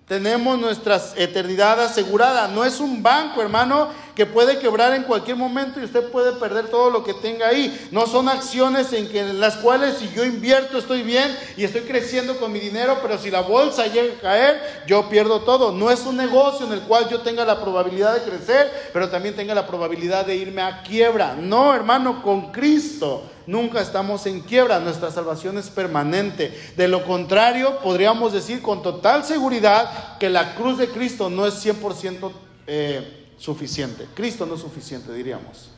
Tenemos 0.08 0.58
nuestra 0.58 1.00
eternidad 1.16 1.80
asegurada. 1.80 2.48
No 2.48 2.64
es 2.64 2.80
un 2.80 3.02
banco, 3.02 3.40
hermano, 3.40 3.88
que 4.14 4.26
puede 4.26 4.58
quebrar 4.58 4.92
en 4.94 5.04
cualquier 5.04 5.36
momento 5.36 5.80
y 5.80 5.84
usted 5.84 6.10
puede 6.10 6.32
perder 6.32 6.68
todo 6.68 6.90
lo 6.90 7.02
que 7.02 7.14
tenga 7.14 7.48
ahí. 7.48 7.88
No 7.90 8.06
son 8.06 8.28
acciones 8.28 8.92
en, 8.92 9.08
que, 9.08 9.24
las 9.32 9.56
cuales 9.56 9.96
si 9.98 10.10
yo 10.14 10.24
invierto 10.24 10.78
estoy 10.78 11.02
bien 11.02 11.34
y 11.56 11.64
estoy 11.64 11.82
creciendo 11.82 12.36
con 12.38 12.52
mi 12.52 12.60
dinero, 12.60 12.98
pero 13.00 13.18
si 13.18 13.30
la 13.30 13.40
bolsa 13.40 13.86
llega 13.86 14.14
a 14.14 14.20
caer, 14.20 14.84
yo 14.86 15.08
pierdo 15.08 15.40
todo. 15.40 15.72
No 15.72 15.90
es 15.90 16.04
un 16.04 16.16
negocio 16.16 16.66
en 16.66 16.72
el 16.72 16.80
cual 16.80 17.08
yo 17.08 17.20
tenga 17.20 17.44
la 17.44 17.60
probabilidad 17.60 18.14
de 18.14 18.22
crecer, 18.22 18.90
pero 18.92 19.08
también 19.08 19.34
tenga 19.34 19.54
la 19.54 19.66
probabilidad 19.66 20.26
de 20.26 20.36
irme 20.36 20.62
a 20.62 20.82
quiebra. 20.82 21.34
No, 21.34 21.74
hermano, 21.74 22.22
con 22.22 22.52
Cristo 22.52 23.24
nunca 23.46 23.80
estamos 23.80 24.26
en 24.26 24.40
quiebra, 24.40 24.78
nuestra 24.78 25.10
salvación 25.10 25.58
es 25.58 25.70
permanente. 25.70 26.56
De 26.76 26.86
lo 26.86 27.04
contrario, 27.04 27.78
podríamos 27.82 28.32
decir 28.32 28.62
con 28.62 28.82
total 28.82 29.24
seguridad 29.24 30.18
que 30.18 30.30
la 30.30 30.54
cruz 30.54 30.78
de 30.78 30.88
Cristo 30.88 31.30
no 31.30 31.46
es 31.46 31.64
100% 31.64 32.30
eh, 32.66 33.21
suficiente. 33.42 34.06
Cristo 34.14 34.46
no 34.46 34.54
es 34.54 34.60
suficiente, 34.60 35.12
diríamos. 35.12 35.70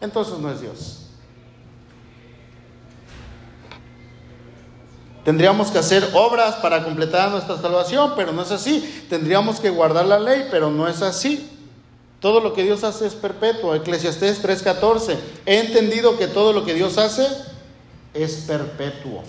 Entonces 0.00 0.38
no 0.38 0.50
es 0.50 0.60
Dios. 0.60 0.98
Tendríamos 5.24 5.70
que 5.70 5.78
hacer 5.78 6.10
obras 6.14 6.56
para 6.56 6.82
completar 6.82 7.30
nuestra 7.30 7.56
salvación, 7.60 8.14
pero 8.16 8.32
no 8.32 8.42
es 8.42 8.50
así. 8.50 9.06
Tendríamos 9.08 9.60
que 9.60 9.70
guardar 9.70 10.04
la 10.06 10.18
ley, 10.18 10.48
pero 10.50 10.68
no 10.68 10.88
es 10.88 11.00
así. 11.00 11.48
Todo 12.18 12.40
lo 12.40 12.54
que 12.54 12.64
Dios 12.64 12.82
hace 12.82 13.06
es 13.06 13.14
perpetuo. 13.14 13.76
Eclesiastés 13.76 14.42
3:14. 14.42 15.16
He 15.46 15.60
entendido 15.60 16.18
que 16.18 16.26
todo 16.26 16.52
lo 16.52 16.64
que 16.64 16.74
Dios 16.74 16.98
hace 16.98 17.24
es 18.14 18.34
perpetuo. 18.48 19.22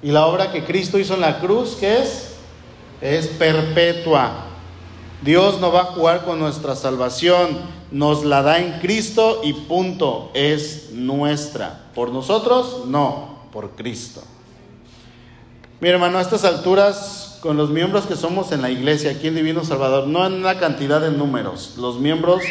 Y 0.00 0.12
la 0.12 0.26
obra 0.26 0.52
que 0.52 0.64
Cristo 0.64 0.96
hizo 0.96 1.14
en 1.14 1.22
la 1.22 1.40
cruz, 1.40 1.76
¿qué 1.80 2.02
es? 2.02 2.34
Es 3.00 3.26
perpetua. 3.26 4.47
Dios 5.22 5.60
no 5.60 5.72
va 5.72 5.80
a 5.80 5.84
jugar 5.86 6.24
con 6.24 6.38
nuestra 6.38 6.76
salvación, 6.76 7.58
nos 7.90 8.24
la 8.24 8.42
da 8.42 8.58
en 8.58 8.78
Cristo 8.80 9.40
y 9.42 9.52
punto, 9.52 10.30
es 10.34 10.90
nuestra. 10.92 11.86
¿Por 11.94 12.12
nosotros? 12.12 12.84
No, 12.86 13.40
por 13.52 13.70
Cristo. 13.70 14.22
Mi 15.80 15.88
hermano, 15.88 16.18
a 16.18 16.22
estas 16.22 16.44
alturas, 16.44 17.38
con 17.40 17.56
los 17.56 17.70
miembros 17.70 18.06
que 18.06 18.16
somos 18.16 18.52
en 18.52 18.62
la 18.62 18.70
iglesia, 18.70 19.10
aquí 19.10 19.28
en 19.28 19.34
Divino 19.34 19.64
Salvador, 19.64 20.06
no 20.06 20.24
en 20.26 20.34
una 20.34 20.58
cantidad 20.58 21.00
de 21.00 21.10
números, 21.10 21.74
los 21.78 21.98
miembros 21.98 22.42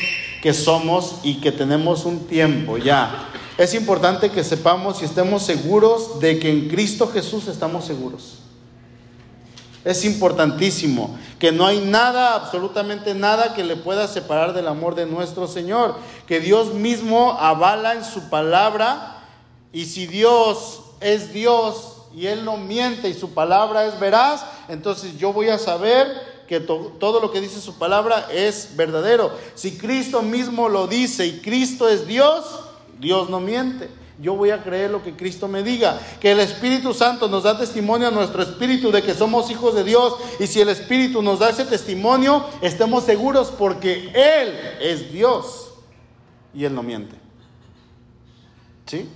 que 0.42 0.54
somos 0.54 1.16
y 1.24 1.36
que 1.36 1.52
tenemos 1.52 2.06
un 2.06 2.28
tiempo 2.28 2.78
ya, 2.78 3.30
es 3.58 3.74
importante 3.74 4.30
que 4.30 4.44
sepamos 4.44 5.02
y 5.02 5.06
estemos 5.06 5.44
seguros 5.44 6.20
de 6.20 6.38
que 6.40 6.52
en 6.52 6.68
Cristo 6.68 7.08
Jesús 7.08 7.48
estamos 7.48 7.86
seguros. 7.86 8.40
Es 9.88 10.04
importantísimo 10.04 11.18
que 11.40 11.54
no 11.54 11.66
hay 11.66 11.80
nada, 11.80 12.36
absolutamente 12.36 13.14
nada 13.14 13.54
que 13.54 13.64
le 13.64 13.78
pueda 13.78 14.10
separar 14.10 14.52
del 14.52 14.68
amor 14.68 14.96
de 14.96 15.06
nuestro 15.06 15.48
Señor, 15.48 15.96
que 16.28 16.42
Dios 16.42 16.74
mismo 16.74 17.38
avala 17.40 17.94
en 17.94 18.04
su 18.04 18.30
palabra 18.30 19.24
y 19.72 19.86
si 19.86 20.06
Dios 20.06 20.82
es 21.00 21.32
Dios 21.32 22.00
y 22.14 22.26
Él 22.26 22.44
no 22.44 22.58
miente 22.58 23.08
y 23.08 23.14
su 23.14 23.34
palabra 23.34 23.86
es 23.86 23.98
veraz, 23.98 24.44
entonces 24.68 25.18
yo 25.18 25.32
voy 25.32 25.48
a 25.48 25.58
saber 25.58 26.06
que 26.50 26.60
todo 26.60 27.22
lo 27.22 27.32
que 27.32 27.40
dice 27.40 27.62
su 27.62 27.78
palabra 27.78 28.28
es 28.30 28.76
verdadero. 28.76 29.32
Si 29.56 29.78
Cristo 29.78 30.22
mismo 30.22 30.68
lo 30.68 30.88
dice 30.88 31.26
y 31.28 31.40
Cristo 31.40 31.88
es 31.88 32.06
Dios, 32.06 32.44
Dios 33.00 33.30
no 33.30 33.40
miente. 33.40 33.90
Yo 34.20 34.36
voy 34.36 34.50
a 34.50 34.64
creer 34.64 34.90
lo 34.90 35.04
que 35.04 35.16
Cristo 35.16 35.48
me 35.48 35.62
diga. 35.62 36.00
Que 36.20 36.32
el 36.32 36.40
Espíritu 36.40 36.94
Santo 36.94 37.28
nos 37.28 37.44
da 37.44 37.58
testimonio 37.58 38.08
a 38.08 38.12
nuestro 38.12 38.42
espíritu 38.42 38.92
de 38.92 39.04
que 39.04 39.14
somos 39.14 39.52
hijos 39.52 39.76
de 39.76 39.84
Dios. 39.84 40.16
Y 40.40 40.48
si 40.48 40.60
el 40.60 40.70
Espíritu 40.70 41.22
nos 41.22 41.40
da 41.40 41.50
ese 41.50 41.66
testimonio, 41.66 42.44
estemos 42.62 43.04
seguros 43.04 43.54
porque 43.58 44.10
Él 44.14 44.56
es 44.82 45.12
Dios. 45.12 45.72
Y 46.54 46.66
Él 46.66 46.74
no 46.74 46.82
miente. 46.82 47.16
¿Sí? 48.88 49.08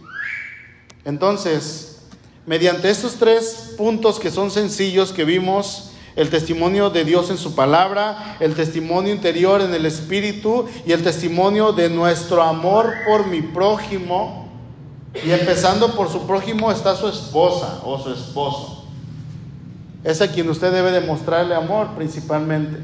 Entonces, 1.04 2.04
mediante 2.46 2.90
estos 2.90 3.16
tres 3.16 3.74
puntos 3.78 4.20
que 4.20 4.30
son 4.30 4.52
sencillos 4.52 5.12
que 5.12 5.26
vimos, 5.26 5.92
el 6.16 6.30
testimonio 6.30 6.90
de 6.90 7.06
Dios 7.06 7.30
en 7.32 7.38
su 7.38 7.56
palabra, 7.56 8.38
el 8.40 8.54
testimonio 8.54 9.14
interior 9.14 9.62
en 9.62 9.74
el 9.74 9.86
Espíritu 9.86 10.68
y 10.86 10.92
el 10.92 11.04
testimonio 11.04 11.72
de 11.72 11.90
nuestro 11.90 12.44
amor 12.44 12.94
por 13.08 13.26
mi 13.26 13.42
prójimo. 13.42 14.41
Y 15.14 15.32
empezando 15.32 15.94
por 15.94 16.10
su 16.10 16.26
prójimo 16.26 16.72
está 16.72 16.96
su 16.96 17.08
esposa 17.08 17.82
o 17.84 18.00
su 18.00 18.12
esposo. 18.12 18.86
Es 20.04 20.22
a 20.22 20.32
quien 20.32 20.50
usted 20.50 20.72
debe 20.72 20.92
demostrarle 20.92 21.54
amor 21.54 21.90
principalmente. 21.96 22.80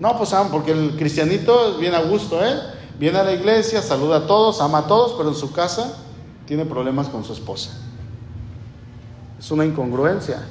No, 0.00 0.16
pues 0.16 0.34
porque 0.50 0.72
el 0.72 0.96
cristianito 0.96 1.76
viene 1.78 1.96
a 1.96 2.02
gusto, 2.02 2.44
¿eh? 2.44 2.54
Viene 2.98 3.18
a 3.18 3.24
la 3.24 3.32
iglesia, 3.32 3.82
saluda 3.82 4.18
a 4.18 4.26
todos, 4.26 4.60
ama 4.60 4.78
a 4.78 4.86
todos, 4.86 5.12
pero 5.16 5.28
en 5.28 5.34
su 5.34 5.52
casa 5.52 5.96
tiene 6.46 6.64
problemas 6.64 7.08
con 7.08 7.24
su 7.24 7.32
esposa. 7.32 7.70
Es 9.38 9.50
una 9.50 9.64
incongruencia. 9.64 10.42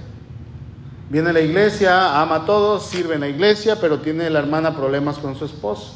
Viene 1.10 1.30
a 1.30 1.34
la 1.34 1.42
iglesia, 1.42 2.22
ama 2.22 2.38
a 2.38 2.46
todos, 2.46 2.84
sirve 2.84 3.16
en 3.16 3.22
la 3.22 3.28
iglesia, 3.28 3.80
pero 3.80 4.00
tiene 4.00 4.30
la 4.30 4.40
hermana 4.40 4.76
problemas 4.76 5.18
con 5.18 5.36
su 5.36 5.46
esposo. 5.46 5.94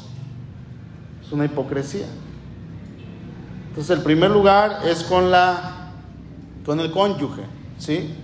Es 1.24 1.32
una 1.32 1.44
hipocresía. 1.44 2.06
Entonces, 3.80 3.96
el 3.96 4.04
primer 4.04 4.30
lugar 4.30 4.82
es 4.84 5.02
con 5.04 5.30
la 5.30 5.92
con 6.66 6.80
el 6.80 6.90
cónyuge, 6.90 7.44
¿sí? 7.78 8.14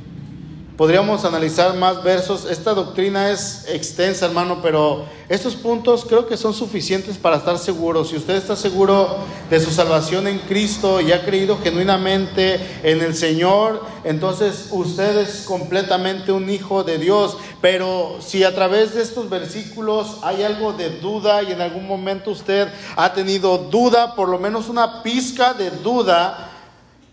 Podríamos 0.77 1.25
analizar 1.25 1.75
más 1.75 2.03
versos. 2.03 2.45
Esta 2.45 2.75
doctrina 2.75 3.31
es 3.31 3.65
extensa, 3.67 4.27
hermano, 4.27 4.59
pero 4.63 5.07
estos 5.27 5.57
puntos 5.57 6.05
creo 6.05 6.27
que 6.27 6.37
son 6.37 6.53
suficientes 6.53 7.17
para 7.17 7.39
estar 7.39 7.59
seguros. 7.59 8.11
Si 8.11 8.17
usted 8.17 8.35
está 8.35 8.57
seguro 8.57 9.17
de 9.49 9.59
su 9.59 9.71
salvación 9.71 10.27
en 10.27 10.39
Cristo 10.41 11.01
y 11.01 11.13
ha 11.13 11.25
creído 11.25 11.59
genuinamente 11.63 12.61
en 12.83 13.01
el 13.01 13.15
Señor, 13.15 13.83
entonces 14.05 14.69
usted 14.71 15.17
es 15.17 15.47
completamente 15.47 16.31
un 16.31 16.51
hijo 16.51 16.85
de 16.85 16.99
Dios. 16.99 17.39
Pero 17.63 18.19
si 18.21 18.45
a 18.45 18.55
través 18.55 18.95
de 18.95 19.01
estos 19.01 19.31
versículos 19.31 20.19
hay 20.21 20.43
algo 20.43 20.75
de 20.75 20.91
duda 21.01 21.43
y 21.43 21.53
en 21.53 21.63
algún 21.63 21.87
momento 21.87 22.33
usted 22.33 22.69
ha 22.97 23.15
tenido 23.15 23.57
duda, 23.57 24.15
por 24.15 24.29
lo 24.29 24.39
menos 24.39 24.69
una 24.69 25.03
pizca 25.03 25.55
de 25.55 25.71
duda, 25.71 26.53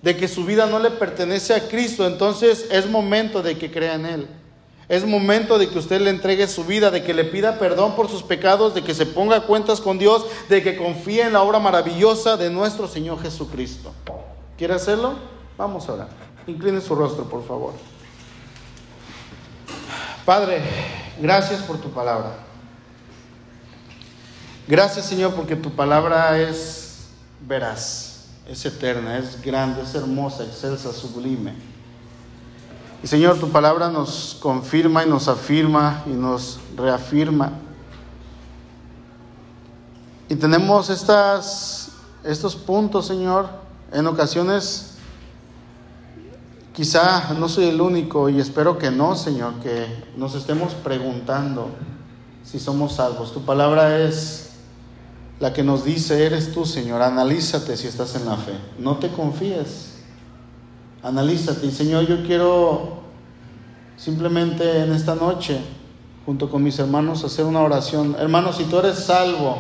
de 0.04 0.18
que 0.18 0.28
su 0.28 0.44
vida 0.44 0.66
no 0.66 0.80
le 0.80 0.92
pertenece 0.92 1.56
a 1.56 1.70
Cristo, 1.70 2.06
entonces 2.06 2.68
es 2.70 2.90
momento 2.90 3.42
de 3.42 3.58
que 3.58 3.72
crea 3.72 3.96
en 3.96 4.06
Él. 4.06 4.28
Es 4.90 5.06
momento 5.06 5.58
de 5.58 5.70
que 5.70 5.80
usted 5.80 6.02
le 6.02 6.10
entregue 6.10 6.46
su 6.50 6.66
vida, 6.66 6.92
de 6.92 7.04
que 7.04 7.14
le 7.14 7.24
pida 7.24 7.58
perdón 7.58 7.96
por 7.96 8.10
sus 8.10 8.22
pecados, 8.22 8.76
de 8.76 8.84
que 8.84 8.94
se 8.94 9.06
ponga 9.06 9.46
cuentas 9.46 9.80
con 9.80 9.98
Dios, 9.98 10.26
de 10.50 10.62
que 10.62 10.76
confíe 10.76 11.22
en 11.22 11.32
la 11.32 11.42
obra 11.42 11.58
maravillosa 11.60 12.36
de 12.36 12.50
nuestro 12.50 12.90
Señor 12.90 13.22
Jesucristo. 13.22 13.94
¿Quiere 14.58 14.74
hacerlo? 14.74 15.14
Vamos 15.58 15.88
a 15.88 15.94
orar. 15.94 16.10
Incline 16.48 16.82
su 16.82 16.96
rostro, 16.96 17.24
por 17.24 17.48
favor. 17.48 17.72
Padre, 20.26 20.62
gracias 21.22 21.62
por 21.62 21.78
tu 21.78 21.90
palabra. 21.92 22.36
Gracias, 24.68 25.06
Señor, 25.06 25.34
porque 25.34 25.56
tu 25.56 25.72
palabra 25.72 26.38
es 26.42 27.08
veraz 27.40 28.13
es 28.48 28.66
eterna, 28.66 29.18
es 29.18 29.42
grande, 29.42 29.82
es 29.82 29.96
hermosa, 29.96 30.44
excelsa, 30.44 30.92
sublime. 30.92 31.54
Y 33.04 33.08
Señor, 33.08 33.38
tu 33.38 33.50
palabra 33.50 33.90
nos 33.90 34.38
confirma 34.40 35.04
y 35.04 35.10
nos 35.10 35.28
afirma 35.28 36.04
y 36.06 36.12
nos 36.12 36.60
reafirma. 36.78 37.52
Y 40.30 40.36
tenemos 40.36 40.90
estas, 40.90 41.92
estos 42.24 42.56
puntos, 42.56 43.06
Señor, 43.06 43.50
en 43.92 44.08
ocasiones 44.08 44.96
quizá 46.74 47.34
no 47.34 47.48
soy 47.48 47.66
el 47.66 47.80
único 47.82 48.30
y 48.30 48.40
espero 48.40 48.78
que 48.78 48.90
no, 48.90 49.16
Señor, 49.16 49.56
que 49.56 49.86
nos 50.18 50.34
estemos 50.34 50.74
preguntando 50.74 51.70
si 52.44 52.60
somos 52.60 52.94
salvos. 52.94 53.34
Tu 53.34 53.42
palabra 53.42 54.00
es 54.00 54.53
la 55.44 55.52
que 55.52 55.62
nos 55.62 55.84
dice, 55.84 56.26
eres 56.26 56.54
tú, 56.54 56.66
Señor, 56.66 57.02
analízate 57.02 57.76
si 57.76 57.86
estás 57.86 58.16
en 58.16 58.24
la 58.24 58.38
fe. 58.38 58.54
No 58.80 58.96
te 58.96 59.10
confíes. 59.10 59.96
Analízate. 61.04 61.66
Y 61.66 61.72
Señor, 61.72 62.08
yo 62.08 62.24
quiero 62.24 63.02
simplemente 63.98 64.84
en 64.84 64.94
esta 64.94 65.16
noche, 65.16 65.60
junto 66.26 66.50
con 66.50 66.64
mis 66.64 66.80
hermanos, 66.80 67.26
hacer 67.26 67.44
una 67.44 67.60
oración. 67.60 68.16
Hermanos, 68.18 68.56
si 68.56 68.64
tú 68.64 68.80
eres 68.80 69.00
salvo 69.00 69.58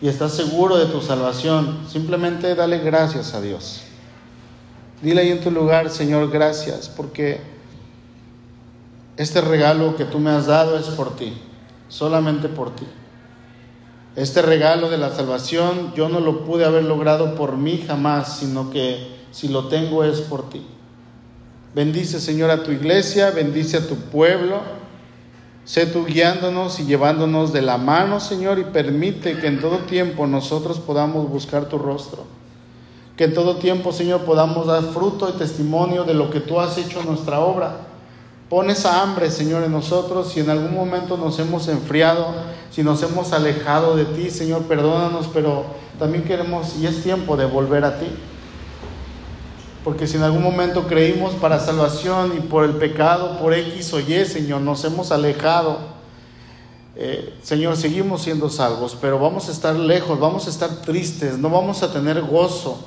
y 0.00 0.06
estás 0.06 0.34
seguro 0.34 0.76
de 0.76 0.86
tu 0.86 1.00
salvación, 1.00 1.80
simplemente 1.90 2.54
dale 2.54 2.78
gracias 2.78 3.34
a 3.34 3.40
Dios. 3.40 3.80
Dile 5.02 5.22
ahí 5.22 5.32
en 5.32 5.40
tu 5.40 5.50
lugar, 5.50 5.90
Señor, 5.90 6.30
gracias, 6.30 6.88
porque 6.88 7.40
este 9.16 9.40
regalo 9.40 9.96
que 9.96 10.04
tú 10.04 10.20
me 10.20 10.30
has 10.30 10.46
dado 10.46 10.78
es 10.78 10.86
por 10.86 11.16
ti, 11.16 11.36
solamente 11.88 12.46
por 12.46 12.70
ti. 12.76 12.86
Este 14.16 14.40
regalo 14.40 14.88
de 14.88 14.96
la 14.96 15.14
salvación 15.14 15.92
yo 15.94 16.08
no 16.08 16.20
lo 16.20 16.46
pude 16.46 16.64
haber 16.64 16.84
logrado 16.84 17.34
por 17.34 17.58
mí 17.58 17.84
jamás, 17.86 18.38
sino 18.38 18.70
que 18.70 19.14
si 19.30 19.48
lo 19.48 19.68
tengo 19.68 20.04
es 20.04 20.22
por 20.22 20.48
ti. 20.48 20.66
Bendice, 21.74 22.18
Señor, 22.18 22.50
a 22.50 22.62
tu 22.62 22.72
iglesia, 22.72 23.30
bendice 23.30 23.76
a 23.76 23.86
tu 23.86 23.96
pueblo. 23.96 24.60
Sé 25.66 25.84
tú 25.84 26.06
guiándonos 26.06 26.80
y 26.80 26.86
llevándonos 26.86 27.52
de 27.52 27.60
la 27.60 27.76
mano, 27.76 28.18
Señor, 28.18 28.58
y 28.58 28.64
permite 28.64 29.36
que 29.36 29.48
en 29.48 29.60
todo 29.60 29.80
tiempo 29.80 30.26
nosotros 30.26 30.78
podamos 30.78 31.28
buscar 31.28 31.68
tu 31.68 31.76
rostro. 31.76 32.24
Que 33.18 33.24
en 33.24 33.34
todo 33.34 33.56
tiempo, 33.56 33.92
Señor, 33.92 34.22
podamos 34.22 34.66
dar 34.66 34.82
fruto 34.82 35.28
y 35.28 35.38
testimonio 35.38 36.04
de 36.04 36.14
lo 36.14 36.30
que 36.30 36.40
tú 36.40 36.58
has 36.58 36.78
hecho 36.78 37.00
en 37.00 37.08
nuestra 37.08 37.40
obra. 37.40 37.85
Pon 38.48 38.70
esa 38.70 39.02
hambre, 39.02 39.30
Señor, 39.30 39.64
en 39.64 39.72
nosotros. 39.72 40.30
Si 40.30 40.40
en 40.40 40.50
algún 40.50 40.72
momento 40.72 41.16
nos 41.16 41.38
hemos 41.40 41.66
enfriado, 41.66 42.28
si 42.70 42.84
nos 42.84 43.02
hemos 43.02 43.32
alejado 43.32 43.96
de 43.96 44.04
ti, 44.04 44.30
Señor, 44.30 44.62
perdónanos, 44.62 45.28
pero 45.34 45.64
también 45.98 46.22
queremos, 46.22 46.76
y 46.76 46.86
es 46.86 47.02
tiempo 47.02 47.36
de 47.36 47.46
volver 47.46 47.84
a 47.84 47.98
ti. 47.98 48.06
Porque 49.82 50.06
si 50.06 50.16
en 50.16 50.22
algún 50.22 50.44
momento 50.44 50.86
creímos 50.86 51.34
para 51.34 51.58
salvación 51.58 52.34
y 52.36 52.40
por 52.40 52.64
el 52.64 52.72
pecado, 52.72 53.38
por 53.38 53.52
X 53.52 53.92
o 53.92 54.00
Y, 54.00 54.24
Señor, 54.24 54.60
nos 54.60 54.84
hemos 54.84 55.10
alejado, 55.10 55.78
eh, 56.94 57.34
Señor, 57.42 57.76
seguimos 57.76 58.22
siendo 58.22 58.48
salvos, 58.48 58.96
pero 59.00 59.18
vamos 59.18 59.48
a 59.48 59.52
estar 59.52 59.74
lejos, 59.74 60.18
vamos 60.20 60.46
a 60.46 60.50
estar 60.50 60.70
tristes, 60.82 61.36
no 61.38 61.50
vamos 61.50 61.82
a 61.82 61.92
tener 61.92 62.22
gozo, 62.22 62.78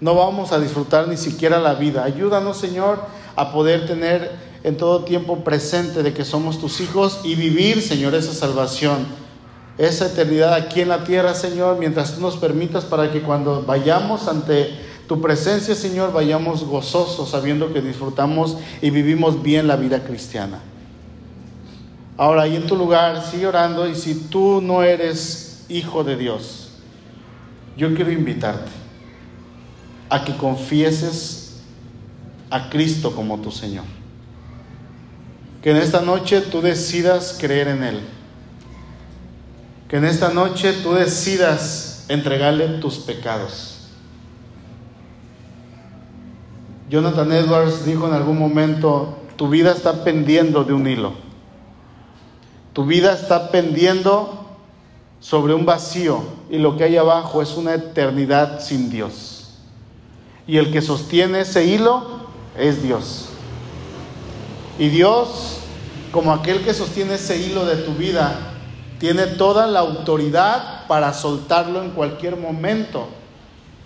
no 0.00 0.14
vamos 0.14 0.52
a 0.52 0.60
disfrutar 0.60 1.08
ni 1.08 1.16
siquiera 1.16 1.58
la 1.58 1.74
vida. 1.74 2.04
Ayúdanos, 2.04 2.56
Señor, 2.56 3.00
a 3.36 3.52
poder 3.52 3.86
tener 3.86 4.47
en 4.64 4.76
todo 4.76 5.04
tiempo 5.04 5.44
presente 5.44 6.02
de 6.02 6.12
que 6.12 6.24
somos 6.24 6.58
tus 6.58 6.80
hijos 6.80 7.20
y 7.24 7.34
vivir, 7.34 7.80
Señor, 7.82 8.14
esa 8.14 8.32
salvación, 8.32 9.06
esa 9.78 10.06
eternidad 10.06 10.54
aquí 10.54 10.80
en 10.80 10.88
la 10.88 11.04
tierra, 11.04 11.34
Señor, 11.34 11.78
mientras 11.78 12.14
tú 12.14 12.20
nos 12.20 12.36
permitas 12.36 12.84
para 12.84 13.12
que 13.12 13.22
cuando 13.22 13.62
vayamos 13.62 14.26
ante 14.26 14.70
tu 15.06 15.20
presencia, 15.20 15.74
Señor, 15.74 16.12
vayamos 16.12 16.64
gozosos, 16.64 17.30
sabiendo 17.30 17.72
que 17.72 17.80
disfrutamos 17.80 18.58
y 18.82 18.90
vivimos 18.90 19.42
bien 19.42 19.66
la 19.66 19.76
vida 19.76 20.04
cristiana. 20.04 20.60
Ahora, 22.16 22.42
ahí 22.42 22.56
en 22.56 22.66
tu 22.66 22.76
lugar, 22.76 23.24
sigue 23.24 23.46
orando 23.46 23.88
y 23.88 23.94
si 23.94 24.14
tú 24.14 24.60
no 24.60 24.82
eres 24.82 25.64
hijo 25.68 26.02
de 26.02 26.16
Dios, 26.16 26.70
yo 27.76 27.94
quiero 27.94 28.10
invitarte 28.10 28.70
a 30.10 30.24
que 30.24 30.36
confieses 30.36 31.60
a 32.50 32.68
Cristo 32.68 33.14
como 33.14 33.38
tu 33.38 33.52
Señor. 33.52 33.84
Que 35.62 35.70
en 35.70 35.76
esta 35.76 36.00
noche 36.00 36.40
tú 36.40 36.60
decidas 36.60 37.36
creer 37.38 37.68
en 37.68 37.82
Él. 37.82 38.00
Que 39.88 39.96
en 39.96 40.04
esta 40.04 40.30
noche 40.30 40.72
tú 40.82 40.92
decidas 40.92 42.04
entregarle 42.08 42.68
tus 42.80 42.98
pecados. 42.98 43.78
Jonathan 46.88 47.32
Edwards 47.32 47.84
dijo 47.84 48.06
en 48.06 48.14
algún 48.14 48.38
momento, 48.38 49.18
tu 49.36 49.48
vida 49.48 49.72
está 49.72 50.04
pendiendo 50.04 50.64
de 50.64 50.72
un 50.72 50.86
hilo. 50.86 51.12
Tu 52.72 52.86
vida 52.86 53.12
está 53.12 53.50
pendiendo 53.50 54.46
sobre 55.20 55.52
un 55.52 55.66
vacío 55.66 56.22
y 56.50 56.58
lo 56.58 56.76
que 56.76 56.84
hay 56.84 56.96
abajo 56.96 57.42
es 57.42 57.56
una 57.56 57.74
eternidad 57.74 58.60
sin 58.60 58.88
Dios. 58.88 59.58
Y 60.46 60.56
el 60.56 60.72
que 60.72 60.80
sostiene 60.80 61.40
ese 61.40 61.66
hilo 61.66 62.28
es 62.56 62.82
Dios. 62.82 63.27
Y 64.78 64.88
Dios, 64.88 65.58
como 66.12 66.32
aquel 66.32 66.64
que 66.64 66.72
sostiene 66.72 67.14
ese 67.14 67.36
hilo 67.36 67.66
de 67.66 67.76
tu 67.76 67.94
vida, 67.94 68.52
tiene 68.98 69.26
toda 69.26 69.66
la 69.66 69.80
autoridad 69.80 70.86
para 70.86 71.12
soltarlo 71.12 71.82
en 71.82 71.90
cualquier 71.90 72.36
momento. 72.36 73.08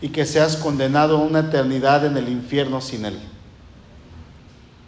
y 0.03 0.09
que 0.09 0.26
seas 0.26 0.57
condenado 0.57 1.16
a 1.16 1.20
una 1.20 1.38
eternidad 1.38 2.05
en 2.05 2.16
el 2.16 2.28
infierno 2.28 2.80
sin 2.80 3.05
Él. 3.05 3.20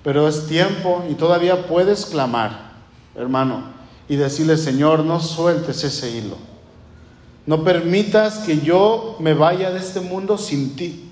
Pero 0.02 0.26
es 0.26 0.48
tiempo 0.48 1.04
y 1.08 1.14
todavía 1.14 1.68
puedes 1.68 2.04
clamar, 2.04 2.72
hermano, 3.14 3.62
y 4.08 4.16
decirle, 4.16 4.56
Señor, 4.56 5.04
no 5.04 5.20
sueltes 5.20 5.84
ese 5.84 6.10
hilo. 6.10 6.36
No 7.46 7.62
permitas 7.62 8.38
que 8.40 8.60
yo 8.60 9.16
me 9.20 9.34
vaya 9.34 9.70
de 9.70 9.78
este 9.78 10.00
mundo 10.00 10.36
sin 10.36 10.74
ti, 10.74 11.03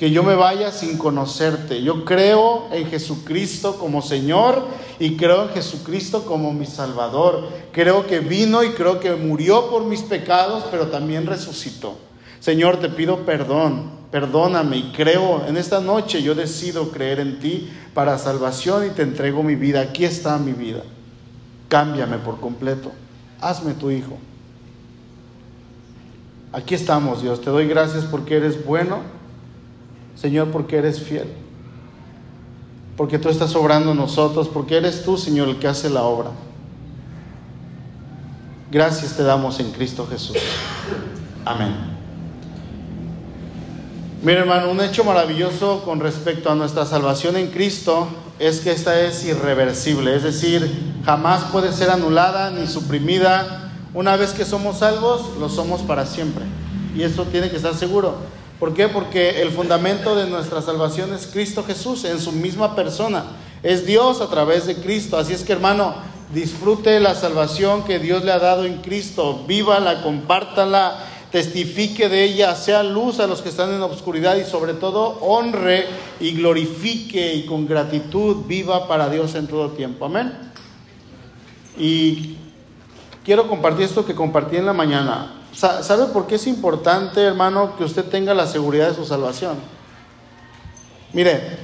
que 0.00 0.10
yo 0.10 0.22
me 0.22 0.34
vaya 0.34 0.72
sin 0.72 0.96
conocerte. 0.96 1.82
Yo 1.82 2.06
creo 2.06 2.68
en 2.72 2.86
Jesucristo 2.86 3.76
como 3.78 4.00
Señor 4.00 4.66
y 4.98 5.14
creo 5.18 5.42
en 5.42 5.50
Jesucristo 5.50 6.24
como 6.24 6.54
mi 6.54 6.64
Salvador. 6.64 7.46
Creo 7.70 8.06
que 8.06 8.20
vino 8.20 8.64
y 8.64 8.70
creo 8.70 8.98
que 8.98 9.14
murió 9.14 9.68
por 9.68 9.84
mis 9.84 10.00
pecados, 10.00 10.64
pero 10.70 10.86
también 10.86 11.26
resucitó. 11.26 11.98
Señor, 12.40 12.78
te 12.78 12.88
pido 12.88 13.26
perdón, 13.26 13.90
perdóname 14.10 14.78
y 14.78 14.92
creo 14.92 15.44
en 15.46 15.58
esta 15.58 15.80
noche, 15.80 16.22
yo 16.22 16.34
decido 16.34 16.92
creer 16.92 17.20
en 17.20 17.38
ti 17.38 17.70
para 17.92 18.16
salvación 18.16 18.86
y 18.86 18.94
te 18.94 19.02
entrego 19.02 19.42
mi 19.42 19.54
vida. 19.54 19.82
Aquí 19.82 20.06
está 20.06 20.38
mi 20.38 20.52
vida. 20.52 20.80
Cámbiame 21.68 22.16
por 22.16 22.40
completo. 22.40 22.90
Hazme 23.38 23.74
tu 23.74 23.90
hijo. 23.90 24.16
Aquí 26.54 26.74
estamos, 26.74 27.20
Dios. 27.20 27.42
Te 27.42 27.50
doy 27.50 27.68
gracias 27.68 28.06
porque 28.06 28.38
eres 28.38 28.64
bueno. 28.64 29.19
Señor, 30.20 30.48
porque 30.48 30.76
eres 30.76 31.00
fiel. 31.00 31.28
Porque 32.96 33.18
tú 33.18 33.30
estás 33.30 33.54
obrando 33.54 33.94
nosotros, 33.94 34.48
porque 34.48 34.76
eres 34.76 35.02
tú, 35.02 35.16
Señor, 35.16 35.48
el 35.48 35.58
que 35.58 35.68
hace 35.68 35.88
la 35.88 36.02
obra. 36.02 36.30
Gracias 38.70 39.16
te 39.16 39.22
damos 39.22 39.58
en 39.58 39.72
Cristo 39.72 40.06
Jesús. 40.08 40.36
Amén. 41.44 41.74
Mira 44.22 44.40
hermano, 44.40 44.70
un 44.70 44.80
hecho 44.82 45.02
maravilloso 45.02 45.82
con 45.82 45.98
respecto 45.98 46.50
a 46.50 46.54
nuestra 46.54 46.84
salvación 46.84 47.36
en 47.36 47.46
Cristo 47.48 48.06
es 48.38 48.60
que 48.60 48.70
esta 48.70 49.00
es 49.00 49.24
irreversible, 49.24 50.14
es 50.14 50.22
decir, 50.22 50.70
jamás 51.06 51.44
puede 51.44 51.72
ser 51.72 51.88
anulada 51.88 52.50
ni 52.50 52.66
suprimida. 52.66 53.70
Una 53.94 54.16
vez 54.16 54.32
que 54.32 54.44
somos 54.44 54.80
salvos, 54.80 55.38
lo 55.38 55.48
somos 55.48 55.80
para 55.80 56.04
siempre. 56.04 56.44
Y 56.94 57.02
eso 57.02 57.24
tiene 57.24 57.48
que 57.48 57.56
estar 57.56 57.74
seguro. 57.74 58.39
¿Por 58.60 58.74
qué? 58.74 58.86
Porque 58.88 59.42
el 59.42 59.50
fundamento 59.50 60.14
de 60.14 60.30
nuestra 60.30 60.62
salvación 60.62 61.12
es 61.14 61.26
Cristo 61.26 61.64
Jesús 61.64 62.04
en 62.04 62.20
su 62.20 62.30
misma 62.30 62.76
persona. 62.76 63.24
Es 63.62 63.86
Dios 63.86 64.20
a 64.20 64.28
través 64.28 64.66
de 64.66 64.76
Cristo. 64.76 65.16
Así 65.16 65.32
es 65.32 65.42
que 65.42 65.52
hermano, 65.52 65.94
disfrute 66.32 67.00
la 67.00 67.16
salvación 67.16 67.84
que 67.84 67.98
Dios 67.98 68.22
le 68.22 68.30
ha 68.30 68.38
dado 68.38 68.64
en 68.64 68.76
Cristo. 68.82 69.44
Vívala, 69.48 70.02
compártala 70.02 71.06
testifique 71.30 72.08
de 72.08 72.24
ella, 72.24 72.54
sea 72.54 72.82
luz 72.82 73.20
a 73.20 73.26
los 73.26 73.40
que 73.40 73.48
están 73.48 73.70
en 73.70 73.80
la 73.80 73.86
oscuridad 73.86 74.36
y 74.36 74.44
sobre 74.44 74.74
todo 74.74 75.18
honre 75.20 75.86
y 76.18 76.32
glorifique 76.32 77.34
y 77.34 77.46
con 77.46 77.66
gratitud 77.66 78.44
viva 78.46 78.88
para 78.88 79.08
Dios 79.08 79.34
en 79.36 79.46
todo 79.46 79.70
tiempo. 79.70 80.06
Amén. 80.06 80.32
Y 81.78 82.36
quiero 83.24 83.48
compartir 83.48 83.84
esto 83.84 84.04
que 84.04 84.14
compartí 84.14 84.56
en 84.56 84.66
la 84.66 84.72
mañana. 84.72 85.39
¿Sabe 85.52 86.06
por 86.12 86.26
qué 86.26 86.36
es 86.36 86.46
importante, 86.46 87.22
hermano, 87.22 87.76
que 87.76 87.84
usted 87.84 88.04
tenga 88.04 88.34
la 88.34 88.46
seguridad 88.46 88.88
de 88.88 88.94
su 88.94 89.04
salvación? 89.04 89.56
Mire, 91.12 91.58